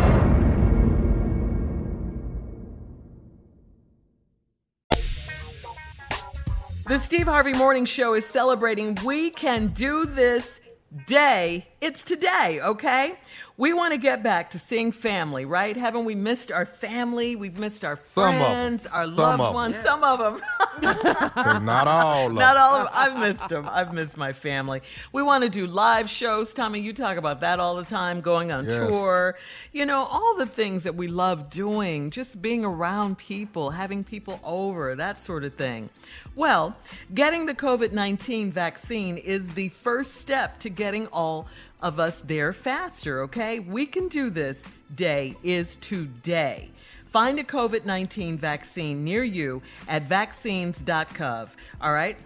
[6.91, 10.59] The Steve Harvey Morning Show is celebrating We Can Do This
[11.07, 11.69] Day.
[11.79, 13.17] It's today, okay?
[13.61, 15.77] We want to get back to seeing family, right?
[15.77, 17.35] Haven't we missed our family?
[17.35, 18.39] We've missed our Some of 'em.
[18.41, 19.75] friends, our Some loved ones.
[19.83, 20.41] Some of them.
[20.81, 22.91] not all of Not all of them.
[22.91, 23.69] I've missed them.
[23.71, 24.81] I've missed my family.
[25.13, 26.55] We want to do live shows.
[26.55, 28.77] Tommy, you talk about that all the time, going on Yes.
[28.77, 29.37] tour.
[29.71, 34.39] You know, all the things that we love doing, just being around people, having people
[34.43, 35.91] over, that sort of thing.
[36.35, 36.75] Well,
[37.13, 41.45] getting the COVID 19 vaccine is the first step to getting all
[41.81, 43.59] of us there faster, okay?
[43.59, 44.61] We can do this.
[44.93, 46.69] Day is today.
[47.11, 51.49] Find a COVID 19 vaccine near you at vaccines.gov.
[51.81, 52.17] All right?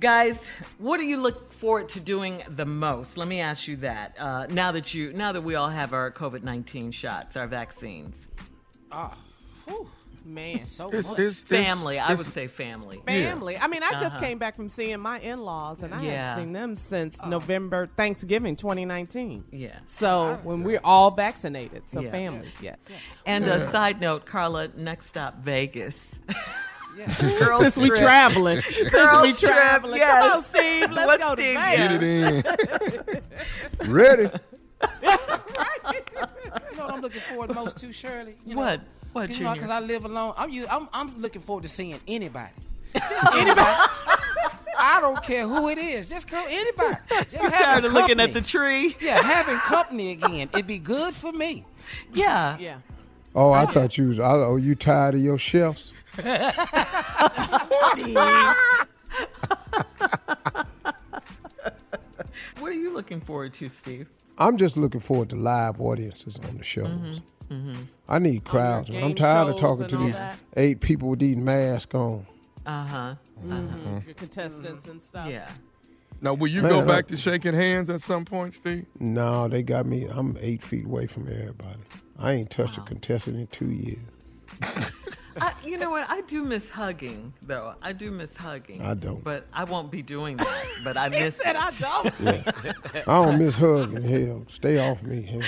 [0.00, 0.44] Guys,
[0.78, 3.16] what do you look forward to doing the most?
[3.16, 4.14] Let me ask you that.
[4.18, 8.14] Uh, now that you, now that we all have our COVID nineteen shots, our vaccines,
[8.92, 9.16] Ah,
[9.66, 9.90] whew,
[10.28, 11.18] man, so It's- much.
[11.18, 11.98] it's- it's- family.
[11.98, 13.00] I would say family.
[13.06, 13.56] Family.
[13.58, 14.20] I mean, I just Uh-huh.
[14.20, 16.10] came back from seeing my in-laws, and I Yeah.
[16.30, 19.44] haven't seen them since November Thanksgiving 2019.
[19.50, 19.70] Yeah.
[19.86, 22.10] So when we're all vaccinated, so Yeah.
[22.10, 22.48] family.
[22.60, 22.76] Yeah.
[23.26, 23.54] And Yeah.
[23.54, 26.18] a side note, Carla, next stop Vegas.
[27.60, 28.00] Since we trip.
[28.00, 30.24] traveling, since Girls we trip, traveling, yes.
[30.24, 31.76] come on, Steve, let's What go to Vegas.
[31.76, 33.88] Get it in.
[33.92, 34.30] Ready?
[34.82, 38.36] You know what I'm looking forward most to, Shirley?
[38.46, 38.80] You know, What?
[39.12, 39.54] What, you know, Junior?
[39.54, 40.34] because I live alone.
[40.36, 42.52] I'm, u- I'm I'm looking forward to seeing anybody.
[42.94, 43.60] Just anybody.
[44.80, 46.08] I don't care who it is.
[46.08, 46.96] Just come anybody.
[47.10, 48.96] Just Tired having of looking at the tree.
[49.00, 50.50] Yeah, having company again.
[50.52, 51.64] It'd be good for me.
[52.12, 52.56] Yeah.
[52.58, 52.78] Yeah.
[53.34, 54.20] Oh, I thought you was.
[54.20, 55.92] Oh, you tired of your chefs?
[62.58, 64.08] What are you looking forward to, Steve?
[64.38, 67.20] I'm just looking forward to live audiences on the shows.
[67.50, 67.74] Mm-hmm.
[68.08, 68.90] I need crowds.
[68.90, 70.38] I'm tired of talking to these that.
[70.56, 72.26] eight people with these masks on.
[72.66, 73.14] Uh huh.
[73.44, 74.04] Mhm.
[74.06, 75.28] Your contestants and stuff.
[75.28, 75.50] Yeah.
[76.20, 78.86] Now, will you Man, go I- back to shaking hands at some point, Steve?
[78.98, 80.04] No, they got me.
[80.04, 81.78] I'm eight feet away from everybody.
[82.18, 83.98] I ain't touched a contestant in two years.
[85.40, 86.08] I, you know what?
[86.10, 87.74] I do miss hugging, though.
[87.82, 88.82] I do miss hugging.
[88.82, 89.22] I don't.
[89.22, 90.64] But I won't be doing that.
[90.84, 91.62] But I miss said it.
[91.62, 92.14] I don't.
[92.94, 93.02] Yeah.
[93.06, 94.02] I don't miss hugging.
[94.02, 95.22] Hell, stay off me.
[95.22, 95.42] Hell.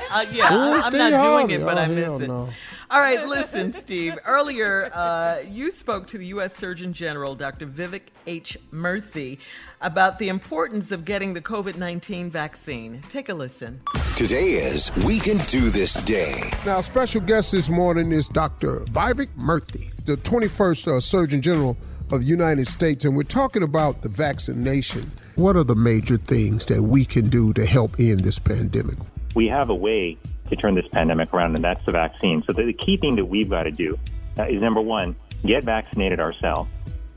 [0.10, 2.28] Uh, yeah, Ooh, I'm Steve not doing it, but Oh, I miss hell it.
[2.28, 2.48] no.
[2.90, 4.18] All right, listen, Steve.
[4.24, 6.56] Earlier, uh, you spoke to the U.S.
[6.56, 7.66] Surgeon General, Dr.
[7.66, 8.56] Vivek H.
[8.72, 9.38] Murthy,
[9.82, 13.02] about the importance of getting the COVID 19 vaccine.
[13.10, 13.82] Take a listen.
[14.16, 16.50] Today is We Can Do This Day.
[16.64, 18.80] Now, special guest this morning is Dr.
[18.86, 21.76] Vivek Murthy, the 21st uh, Surgeon General
[22.10, 25.12] of the United States, and we're talking about the vaccination.
[25.34, 28.96] What are the major things that we can do to help end this pandemic?
[29.38, 30.18] we have a way
[30.50, 32.42] to turn this pandemic around, and that's the vaccine.
[32.46, 33.98] So the, the key thing that we've got to do
[34.38, 36.70] uh, is number one, get vaccinated ourselves.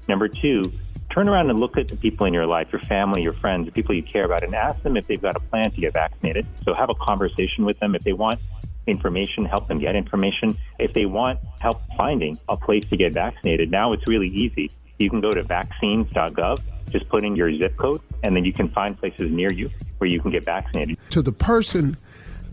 [0.07, 0.71] Number two,
[1.11, 3.71] turn around and look at the people in your life, your family, your friends, the
[3.71, 6.45] people you care about, and ask them if they've got a plan to get vaccinated.
[6.63, 7.95] So have a conversation with them.
[7.95, 8.39] If they want
[8.87, 10.57] information, help them get information.
[10.79, 14.71] If they want help finding a place to get vaccinated, now it's really easy.
[14.97, 16.59] You can go to vaccines.gov,
[16.89, 20.09] just put in your zip code, and then you can find places near you where
[20.09, 20.97] you can get vaccinated.
[21.11, 21.97] To the person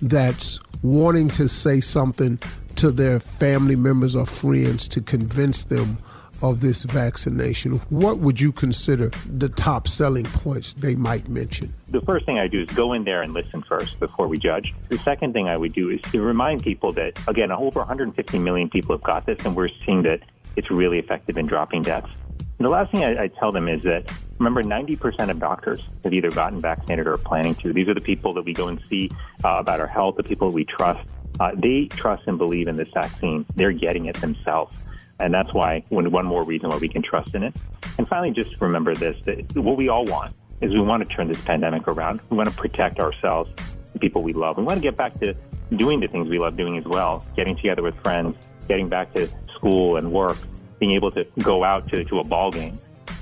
[0.00, 2.38] that's wanting to say something
[2.76, 5.98] to their family members or friends to convince them
[6.40, 11.74] of this vaccination, what would you consider the top selling points they might mention?
[11.90, 14.74] the first thing I do is go in there and listen first before we judge.
[14.88, 18.68] The second thing I would do is to remind people that, again, over 150 million
[18.68, 20.20] people have got this, and we're seeing that
[20.56, 22.10] it's really effective in dropping deaths.
[22.58, 26.30] The last thing I, I tell them is that, remember, 90% of doctors have either
[26.30, 27.72] gotten vaccinated or are planning to.
[27.72, 29.10] These are the people that we go and see
[29.44, 31.08] uh, about our health, the people we trust.
[31.38, 33.46] Uh, they trust and believe in this vaccine.
[33.54, 34.76] They're getting it themselves.
[35.20, 37.54] And that's why, one, one more reason why we can trust in it.
[37.96, 41.28] And finally, just remember this, that what we all want is we want to turn
[41.28, 42.20] this pandemic around.
[42.28, 43.50] We want to protect ourselves,
[43.92, 44.56] the people we love.
[44.56, 45.34] We want to get back to
[45.76, 48.36] doing the things we love doing as well, getting together with friends,
[48.66, 50.36] getting back to school and work,
[50.78, 52.78] being able to go out to, to a ball game.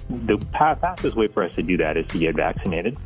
[0.08, 2.96] The fastest way for us to do that is to get vaccinated.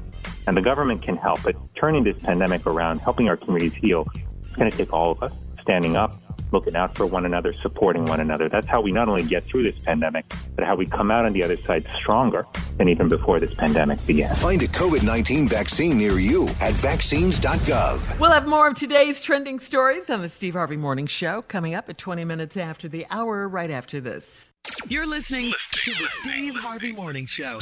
[0.46, 4.56] And the government can help, but turning this pandemic around, helping our communities heal, it's
[4.56, 5.32] going to take all of us
[5.62, 6.20] standing up,
[6.52, 8.48] looking out for one another, supporting one another.
[8.48, 11.32] That's how we not only get through this pandemic, but how we come out on
[11.32, 12.46] the other side stronger
[12.78, 14.34] than even before this pandemic began.
[14.36, 18.18] Find a COVID 19 vaccine near you at vaccines.gov.
[18.18, 21.88] We'll have more of today's trending stories on the Steve Harvey Morning Show coming up
[21.88, 24.46] at 20 minutes after the hour, right after this.
[24.88, 27.58] You're listening to the Steve Harvey Morning Show.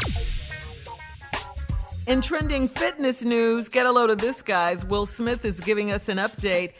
[2.08, 4.82] In trending fitness news, get a load of this, guys.
[4.84, 6.72] Will Smith is giving us an update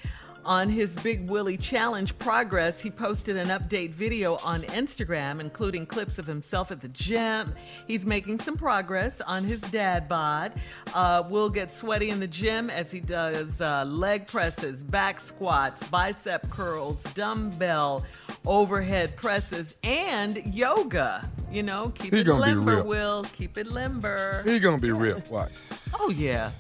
[0.49, 2.81] on his Big Willie Challenge progress.
[2.81, 7.55] He posted an update video on Instagram, including clips of himself at the gym.
[7.87, 10.55] He's making some progress on his dad bod.
[10.95, 15.87] Uh, Will get sweaty in the gym as he does uh, leg presses, back squats,
[15.89, 18.07] bicep curls, dumbbell
[18.47, 21.31] overhead presses, and yoga.
[21.53, 22.83] You know, keep He it limber.
[22.83, 23.25] Will.
[23.35, 24.43] Keep it limber.
[24.47, 25.23] He gonna be real.
[25.31, 25.53] Watch.
[25.93, 26.51] Oh yeah.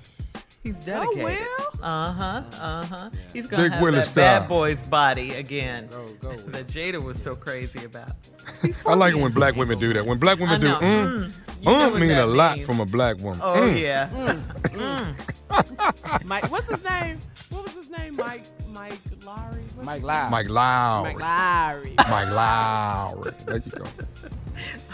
[0.75, 1.25] He's dedicated.
[1.25, 1.83] Will?
[1.83, 2.43] Uh huh.
[2.61, 3.11] Uh huh.
[3.33, 4.41] He's gonna Big have Willie that style.
[4.41, 5.89] bad boy's body again.
[5.91, 8.11] that Jada was so crazy about.
[8.87, 10.05] I like it when black women do that.
[10.05, 11.35] When black women do mm, Mm.
[11.61, 13.41] You know mm mean that a lot from a black woman.
[13.43, 13.81] Oh Mm.
[13.81, 14.09] yeah.
[14.11, 15.15] Mm.
[16.27, 17.19] Mike, what's his name?
[17.51, 18.15] What was his name?
[18.17, 19.63] Mike, Mike Lowrey.
[19.75, 20.31] What's Mike his Lowrey.
[20.31, 21.03] Mike Lowrey.
[21.03, 21.97] Mike Lowrey.
[21.97, 23.45] Mike Lowrey.
[23.47, 23.85] There you go.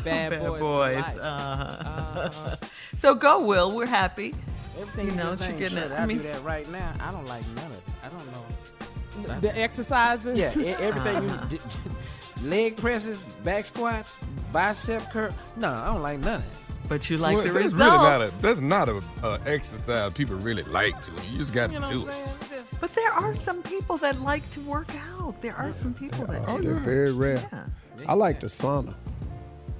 [0.05, 0.61] Bad, Bad boys.
[0.61, 0.97] boys.
[0.97, 1.65] Uh-huh.
[1.65, 2.57] Uh-huh.
[2.99, 3.75] so go, Will.
[3.75, 4.35] We're happy.
[4.77, 5.93] Everything You you know, know, you're getting shit, it.
[5.93, 6.93] I, I mean- do that right now.
[7.01, 7.83] I don't like none of it.
[8.05, 9.41] I don't know.
[9.41, 10.37] The exercises.
[10.39, 11.31] Yeah, everything.
[11.31, 11.47] Uh-huh.
[11.51, 14.19] you, d- d- leg presses, back squats,
[14.53, 15.33] bicep curl.
[15.57, 16.59] No, I don't like none of it.
[16.89, 17.81] But you like Well, the that's results.
[17.85, 21.13] really not a that's not a uh, exercise people really like to.
[21.31, 22.25] You just got You know to what do I'm it.
[22.27, 22.37] saying?
[22.51, 25.41] Just, But there are some people that like to work out.
[25.41, 26.65] There are some people that Oh, do.
[26.65, 27.49] they're very rare.
[27.53, 27.65] Yeah.
[28.09, 28.95] I like the sauna.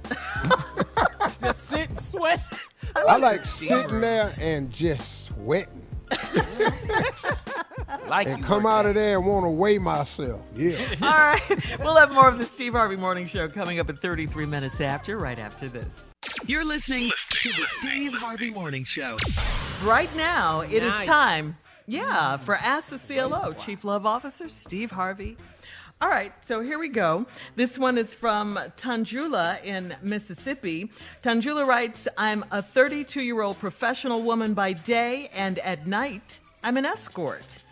[1.41, 2.41] Just sit and sweat.
[2.95, 5.85] I like sitting there and just sweating.
[8.07, 10.41] like and you come work out of there and want to weigh myself.
[10.55, 10.77] Yeah.
[11.01, 11.79] All right.
[11.79, 15.17] We'll have more of the Steve Harvey Morning Show coming up at 33 minutes after,
[15.17, 15.87] right after this.
[16.45, 19.17] You're listening to the Steve Harvey Morning Show.
[19.83, 21.05] Right now, it is Nice.
[21.05, 21.57] time,
[21.87, 25.37] yeah, for Ask the CLO, Chief Love Officer Steve Harvey.
[26.05, 27.25] All right, so here we go.
[27.55, 30.91] This one is from Tanjula in Mississippi.
[31.23, 36.77] Tanjula writes I'm a 32 year old professional woman by day, and at night, I'm
[36.77, 37.64] an escort.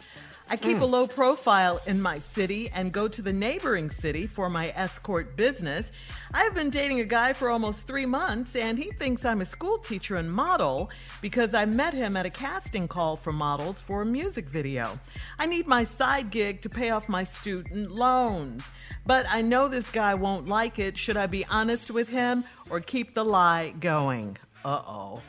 [0.50, 4.50] I keep a low profile in my city and go to the neighboring city for
[4.50, 5.92] my escort business.
[6.34, 9.46] I have been dating a guy for almost three months, and he thinks I'm a
[9.46, 10.90] school teacher and model
[11.22, 15.00] because I met him at a casting call for models for a music video.
[15.40, 18.64] I need my side gig to pay off my student loans.
[19.06, 20.98] But I know this guy won't like it.
[20.98, 24.38] Should I be honest with him or keep the lie going?
[24.64, 25.22] Uh oh.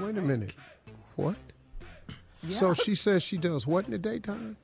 [0.00, 0.52] Wait a minute.
[1.16, 1.36] What?
[2.46, 4.56] So she says she does what in the daytime?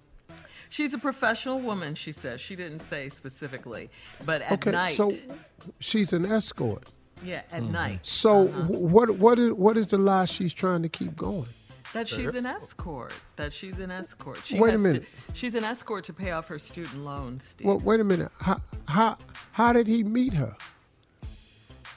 [0.70, 2.40] She's a professional woman, she says.
[2.40, 3.90] She didn't say specifically,
[4.24, 4.98] but at okay, night.
[4.98, 5.20] Okay.
[5.26, 5.34] So
[5.78, 6.88] she's an escort.
[7.22, 8.00] yeah, at night.
[8.06, 8.62] So Uh-huh.
[8.68, 11.48] what what is what is the lie she's trying to keep going?
[11.92, 13.12] That she's an escort.
[13.36, 14.40] That she's an escort.
[14.44, 15.02] She Wait a minute.
[15.04, 17.44] To, she's an escort to pay off her student loans.
[17.48, 17.66] Steve.
[17.68, 18.32] Well, wait a minute.
[18.40, 19.16] How how
[19.52, 20.56] how did he meet her?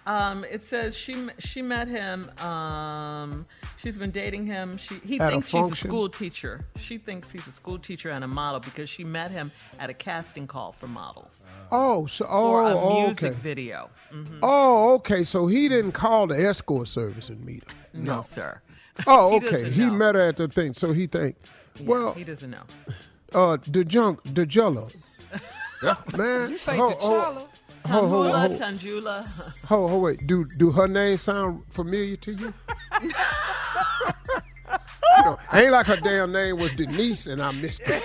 [0.07, 2.31] Um, it says she she met him.
[2.39, 3.45] Um,
[3.77, 4.77] she's been dating him.
[4.77, 6.65] She he At a thinks she's a school teacher.
[6.79, 9.93] She thinks he's a school teacher and a model because she met him at a
[9.93, 11.33] casting call for models
[11.71, 13.39] Oh, so for oh, a oh, music okay.
[13.41, 13.89] video.
[14.13, 14.39] Mhm.
[14.41, 15.25] Oh, okay.
[15.25, 17.73] So he didn't call the escort service and meet her.
[17.93, 18.61] No, sir.
[19.07, 19.51] Oh, He okay.
[19.51, 19.93] doesn't He know.
[19.93, 21.35] met her at the thing, so he think,
[21.83, 22.63] well, he doesn't know.
[23.33, 24.87] uh, the junk, the jello.
[26.17, 27.45] Man, You say ho- T'Challa.
[27.87, 29.65] Ho- ho- ho- Tanjula, ho- Tanjula.
[29.67, 30.25] Ho, ho, wait.
[30.27, 32.53] Do do her name sound familiar to you?
[33.01, 33.09] you
[35.25, 37.87] know, ain't like her damn name was Denise, and I missed it.
[37.87, 38.03] Give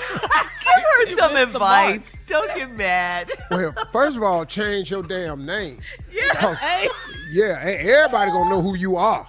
[1.09, 2.03] her some advice.
[2.27, 3.31] Don't get mad.
[3.51, 5.81] Well, first of all, change your damn name.
[6.11, 6.35] Yeah.
[6.35, 6.89] 'Cause- Hey.
[7.33, 9.27] Yeah, everybody gonna know who you are.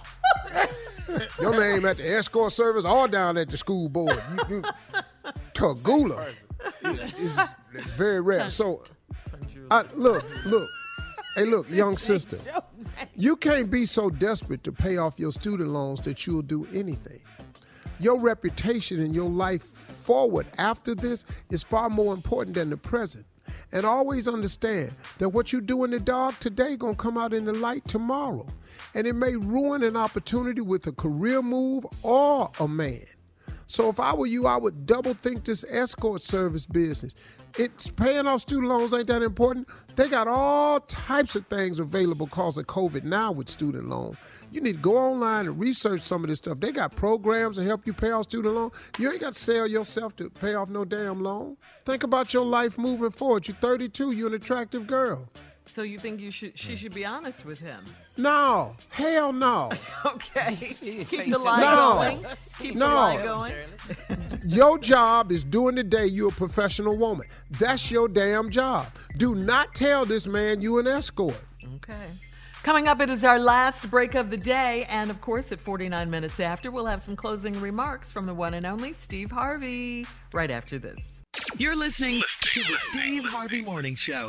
[1.40, 4.20] Your name at the escort service or down at the school board.
[4.48, 4.62] You, you,
[5.54, 6.34] Tagula
[6.82, 7.38] is
[7.96, 8.50] very rare.
[8.50, 8.82] So,
[9.94, 10.70] Look, look.
[11.36, 12.38] Hey, look, young sister.
[13.16, 17.18] You can't be so desperate to pay off your student loans that you'll do anything.
[17.98, 23.26] Your reputation and your life forward after this is far more important than the present.
[23.72, 27.44] And always understand that what you do in the dark today gonna come out in
[27.44, 28.46] the light tomorrow.
[28.94, 33.06] And it may ruin an opportunity with a career move or a man.
[33.66, 37.14] So if I were you, I would double think this escort service business.
[37.56, 39.68] It's paying off student loans ain't that important.
[39.94, 44.16] They got all types of things available because of COVID now with student loan.
[44.50, 46.58] You need to go online and research some of this stuff.
[46.58, 48.72] They got programs to help you pay off student loan.
[48.98, 51.56] You ain't got to sell yourself to pay off no damn loan.
[51.84, 53.46] Think about your life moving forward.
[53.46, 54.12] You're 32.
[54.12, 55.28] You're an attractive girl.
[55.66, 56.58] So you think you should?
[56.58, 56.76] She hmm.
[56.76, 57.84] should be honest with him.
[58.16, 59.70] No, hell no.
[60.06, 60.54] Okay.
[60.80, 61.94] Keep the lie no.
[61.94, 62.26] going.
[62.58, 62.88] Keep No.
[62.88, 63.52] the lie going.
[64.46, 67.26] Your job is doing the day you're a professional woman.
[67.50, 68.86] That's your damn job.
[69.16, 71.40] Do not tell this man you an escort.
[71.76, 72.10] Okay.
[72.62, 74.86] Coming up, it is our last break of the day.
[74.88, 78.54] And of course, at 49 minutes after, we'll have some closing remarks from the one
[78.54, 80.98] and only Steve Harvey right after this.
[81.58, 84.28] You're listening to the Steve Harvey Morning Show.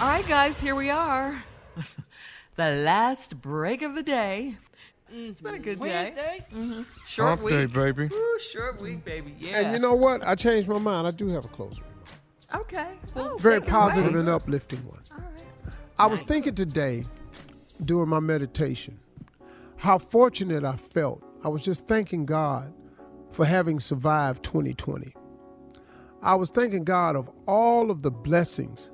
[0.00, 1.42] All right, guys, here we are.
[2.56, 4.56] the last break of the day.
[5.12, 6.12] It's been a good day.
[6.14, 6.46] Wednesday?
[6.54, 6.84] Mhm.
[7.06, 7.54] Short Off week.
[7.54, 8.14] day, baby.
[8.14, 9.34] Ooh, short week, baby.
[9.40, 9.58] Yeah.
[9.60, 10.24] And you know what?
[10.26, 11.06] I changed my mind.
[11.06, 11.82] I do have a closing.
[12.54, 12.92] Okay.
[13.14, 14.20] Well, Very positive away.
[14.20, 15.00] and uplifting one.
[15.10, 15.74] All right.
[15.98, 17.04] I was thinking today
[17.84, 18.98] during my meditation
[19.76, 21.22] how fortunate I felt.
[21.42, 22.72] I was just thanking God
[23.32, 25.14] for having survived 2020.
[26.22, 28.90] I was thanking God of all of the blessings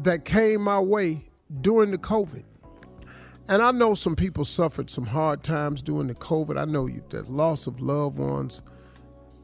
[0.00, 1.28] that came my way
[1.60, 2.44] during the COVID.
[3.48, 6.58] And I know some people suffered some hard times during the COVID.
[6.58, 8.60] I know you, the loss of loved ones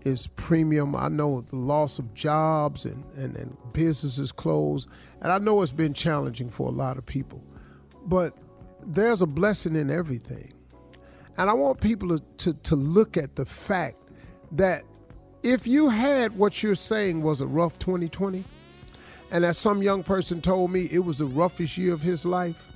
[0.02, 0.94] is premium.
[0.94, 4.88] I know the loss of jobs and, and, and businesses closed.
[5.22, 7.42] And I know it's been challenging for a lot of people.
[8.04, 8.36] But
[8.86, 10.52] there's a blessing in everything.
[11.38, 13.96] And I want people to, to, to look at the fact
[14.52, 14.84] that
[15.42, 18.44] if you had what you're saying was a rough 2020,
[19.34, 22.70] and as some young person told me, it was the roughest year of his life.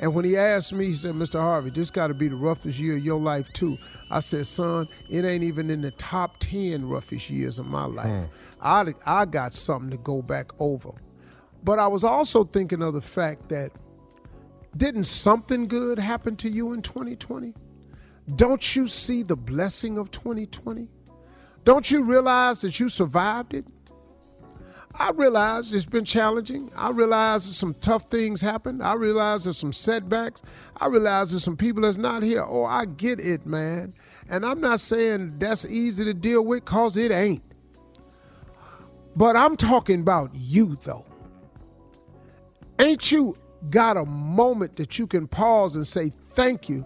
[0.00, 1.38] And when he asked me, he said, Mr.
[1.38, 3.78] Harvey, this got to be the roughest year of your life, too.
[4.10, 8.08] I said, son, it ain't even in the top 10 roughest years of my life.
[8.08, 8.24] Hmm.
[8.60, 10.90] I, I got something to go back over.
[11.62, 13.70] But I was also thinking of the fact that
[14.76, 17.54] didn't something good happen to you in 2020?
[18.34, 20.88] Don't you see the blessing of 2020?
[21.62, 23.66] Don't you realize that you survived it?
[24.94, 26.70] I realize it's been challenging.
[26.76, 28.82] I realize that some tough things happened.
[28.82, 30.42] I realize there's some setbacks.
[30.76, 32.44] I realize there's some people that's not here.
[32.46, 33.94] Oh, I get it, man.
[34.28, 37.42] And I'm not saying that's easy to deal with because it ain't.
[39.16, 41.04] But I'm talking about you, though.
[42.78, 43.36] Ain't you
[43.70, 46.84] got a moment that you can pause and say, thank you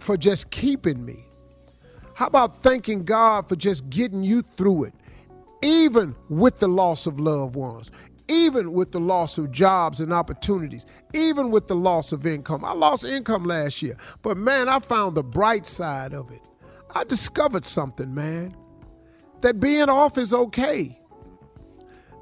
[0.00, 1.26] for just keeping me?
[2.14, 4.94] How about thanking God for just getting you through it?
[5.62, 7.90] Even with the loss of loved ones,
[8.28, 12.64] even with the loss of jobs and opportunities, even with the loss of income.
[12.64, 16.42] I lost income last year, but man, I found the bright side of it.
[16.94, 18.54] I discovered something, man,
[19.40, 20.98] that being off is okay.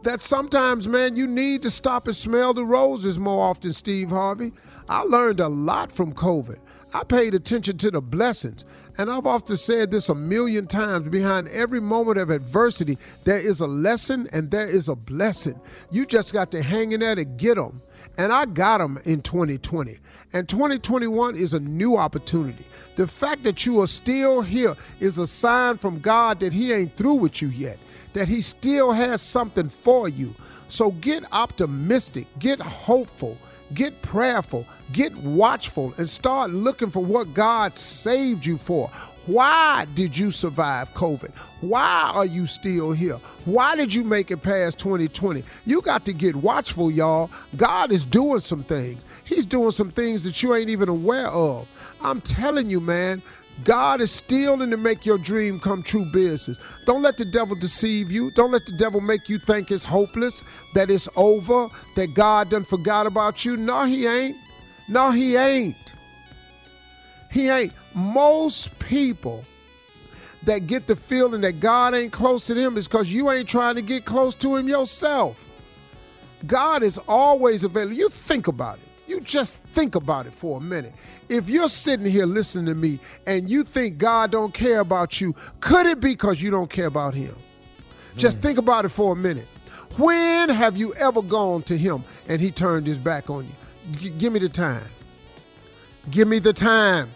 [0.03, 4.53] That sometimes, man, you need to stop and smell the roses more often, Steve Harvey.
[4.89, 6.59] I learned a lot from COVID.
[6.95, 8.65] I paid attention to the blessings.
[8.99, 13.61] And I've often said this a million times behind every moment of adversity, there is
[13.61, 15.61] a lesson and there is a blessing.
[15.91, 17.83] You just got to hang in there to get them.
[18.17, 19.99] And I got them in 2020.
[20.33, 22.65] And 2021 is a new opportunity.
[22.97, 26.97] The fact that you are still here is a sign from God that He ain't
[26.97, 27.79] through with you yet,
[28.15, 30.35] that He still has something for you.
[30.69, 33.37] So get optimistic, get hopeful,
[33.75, 38.91] get prayerful, get watchful, and start looking for what God saved you for.
[39.27, 41.33] Why did you survive COVID?
[41.61, 43.17] Why are you still here?
[43.45, 45.43] Why did you make it past 2020?
[45.65, 47.29] You got to get watchful, y'all.
[47.57, 49.05] God is doing some things.
[49.25, 51.67] He's doing some things that you ain't even aware of.
[52.01, 53.21] I'm telling you, man,
[53.65, 56.59] God is still in to make your dream come true business.
[56.85, 58.31] Don't let the devil deceive you.
[58.33, 62.65] Don't let the devil make you think it's hopeless, that it's over, that God done
[62.65, 63.57] forgot about you.
[63.57, 64.37] No, he ain't.
[64.89, 65.77] No, he ain't.
[67.31, 67.73] He ain't.
[67.95, 69.45] Most people
[70.45, 73.75] that get the feeling that God ain't close to them is because you ain't trying
[73.75, 75.45] to get close to him yourself.
[76.47, 77.97] God is always available.
[77.97, 78.86] You think about it.
[79.07, 80.93] You just think about it for a minute.
[81.29, 85.35] If you're sitting here listening to me and you think God don't care about you,
[85.61, 87.35] could it be because you don't care about him?
[88.17, 88.43] Just mm.
[88.43, 89.47] think about it for a minute.
[89.97, 93.99] When have you ever gone to him and he turned his back on you?
[93.99, 94.83] G- give me the time.
[96.11, 97.09] Give me the time.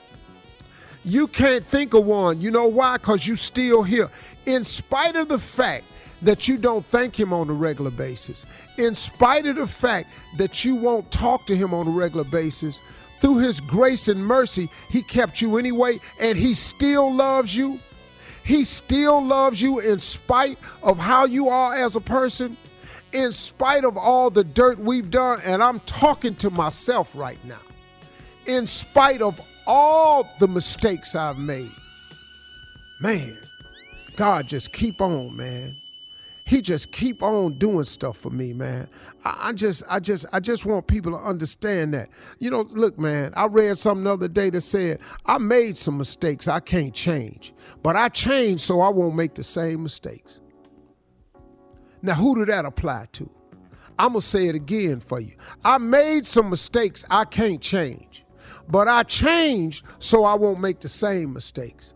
[1.05, 2.41] You can't think of one.
[2.41, 2.99] You know why?
[2.99, 4.11] Because you still here.
[4.47, 5.85] in spite of the fact
[6.23, 10.65] that you don't thank him on a regular basis, in spite of the fact that
[10.65, 12.81] you won't talk to him on a regular basis,
[13.21, 17.79] through his grace and mercy, he kept you anyway, and he still loves you.
[18.45, 22.57] He still loves you in spite of how you are as a person,
[23.13, 25.41] in spite of all the dirt we've done.
[25.45, 27.61] And I'm talking to myself right now.
[28.47, 31.71] In spite of all the mistakes I've made.
[33.03, 33.37] Man,
[34.17, 35.80] God just keep on, man
[36.47, 38.89] he just keep on doing stuff for me, man.
[39.25, 42.09] I, I, just, I just, I just want people to understand that.
[42.39, 43.33] You know, look, man.
[43.37, 47.55] I read something the other day that said I made some mistakes I can't change,
[47.83, 50.41] but I changed so I won't make the same mistakes.
[52.03, 53.31] Now, who did that apply to?
[53.99, 55.35] I'm gonna say it again for you.
[55.63, 58.25] I made some mistakes I can't change,
[58.67, 61.93] but I changed so I won't make the same mistakes.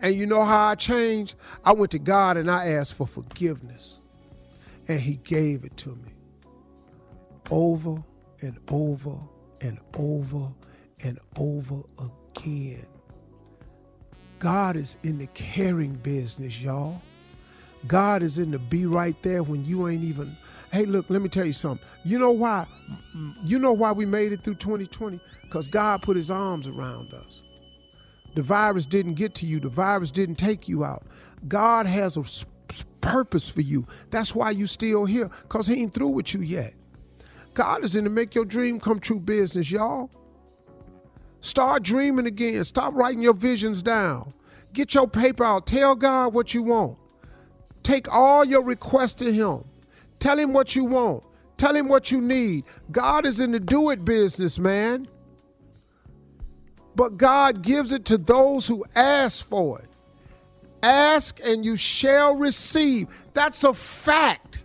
[0.00, 1.34] And you know how I changed?
[1.64, 4.00] I went to God and I asked for forgiveness.
[4.88, 6.12] And He gave it to me.
[7.50, 8.02] Over
[8.40, 9.16] and over
[9.60, 10.52] and over
[11.02, 12.86] and over again.
[14.38, 17.00] God is in the caring business, y'all.
[17.86, 20.36] God is in the be right there when you ain't even.
[20.72, 21.86] Hey, look, let me tell you something.
[22.04, 22.66] You know why?
[23.44, 25.20] You know why we made it through 2020?
[25.42, 27.42] Because God put his arms around us.
[28.36, 29.60] The virus didn't get to you.
[29.60, 31.06] The virus didn't take you out.
[31.48, 32.24] God has a
[33.00, 33.86] purpose for you.
[34.10, 36.74] That's why you still here, because he ain't through with you yet.
[37.54, 40.10] God is in the make your dream come true business, y'all.
[41.40, 42.62] Start dreaming again.
[42.64, 44.34] Stop writing your visions down.
[44.74, 45.66] Get your paper out.
[45.66, 46.98] Tell God what you want.
[47.82, 49.64] Take all your requests to him.
[50.18, 51.24] Tell him what you want.
[51.56, 52.64] Tell him what you need.
[52.92, 55.08] God is in the do it business, man
[56.96, 59.88] but God gives it to those who ask for it.
[60.82, 63.08] Ask and you shall receive.
[63.34, 64.60] That's a fact.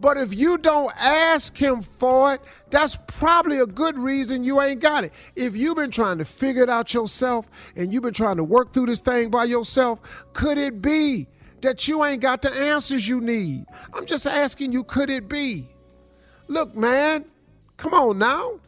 [0.00, 2.40] But if you don't ask Him for it,
[2.70, 5.12] that's probably a good reason you ain't got it.
[5.34, 8.72] If you've been trying to figure it out yourself and you've been trying to work
[8.72, 10.00] through this thing by yourself,
[10.34, 11.26] could it be
[11.62, 13.66] that you ain't got the answers you need?
[13.92, 15.68] I'm just asking you, could it be?
[16.46, 17.24] Look, man,
[17.76, 18.60] come on now.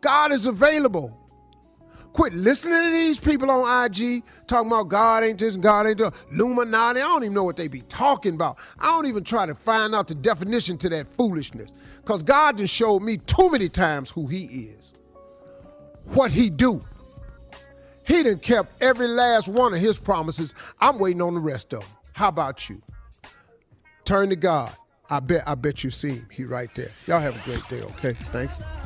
[0.00, 1.16] God is available.
[2.12, 6.14] Quit listening to these people on IG talking about God ain't this God ain't that.
[6.32, 7.00] Illuminati.
[7.00, 8.56] I don't even know what they be talking about.
[8.78, 11.72] I don't even try to find out the definition to that foolishness.
[12.00, 14.94] Because God just showed me too many times who he is.
[16.04, 16.82] What he do.
[18.06, 20.54] He done kept every last one of his promises.
[20.80, 21.90] I'm waiting on the rest of them.
[22.14, 22.80] How about you?
[24.06, 24.72] Turn to God.
[25.10, 26.28] I bet I bet you see him.
[26.30, 26.92] He right there.
[27.06, 28.14] Y'all have a great day, okay?
[28.14, 28.85] Thank you.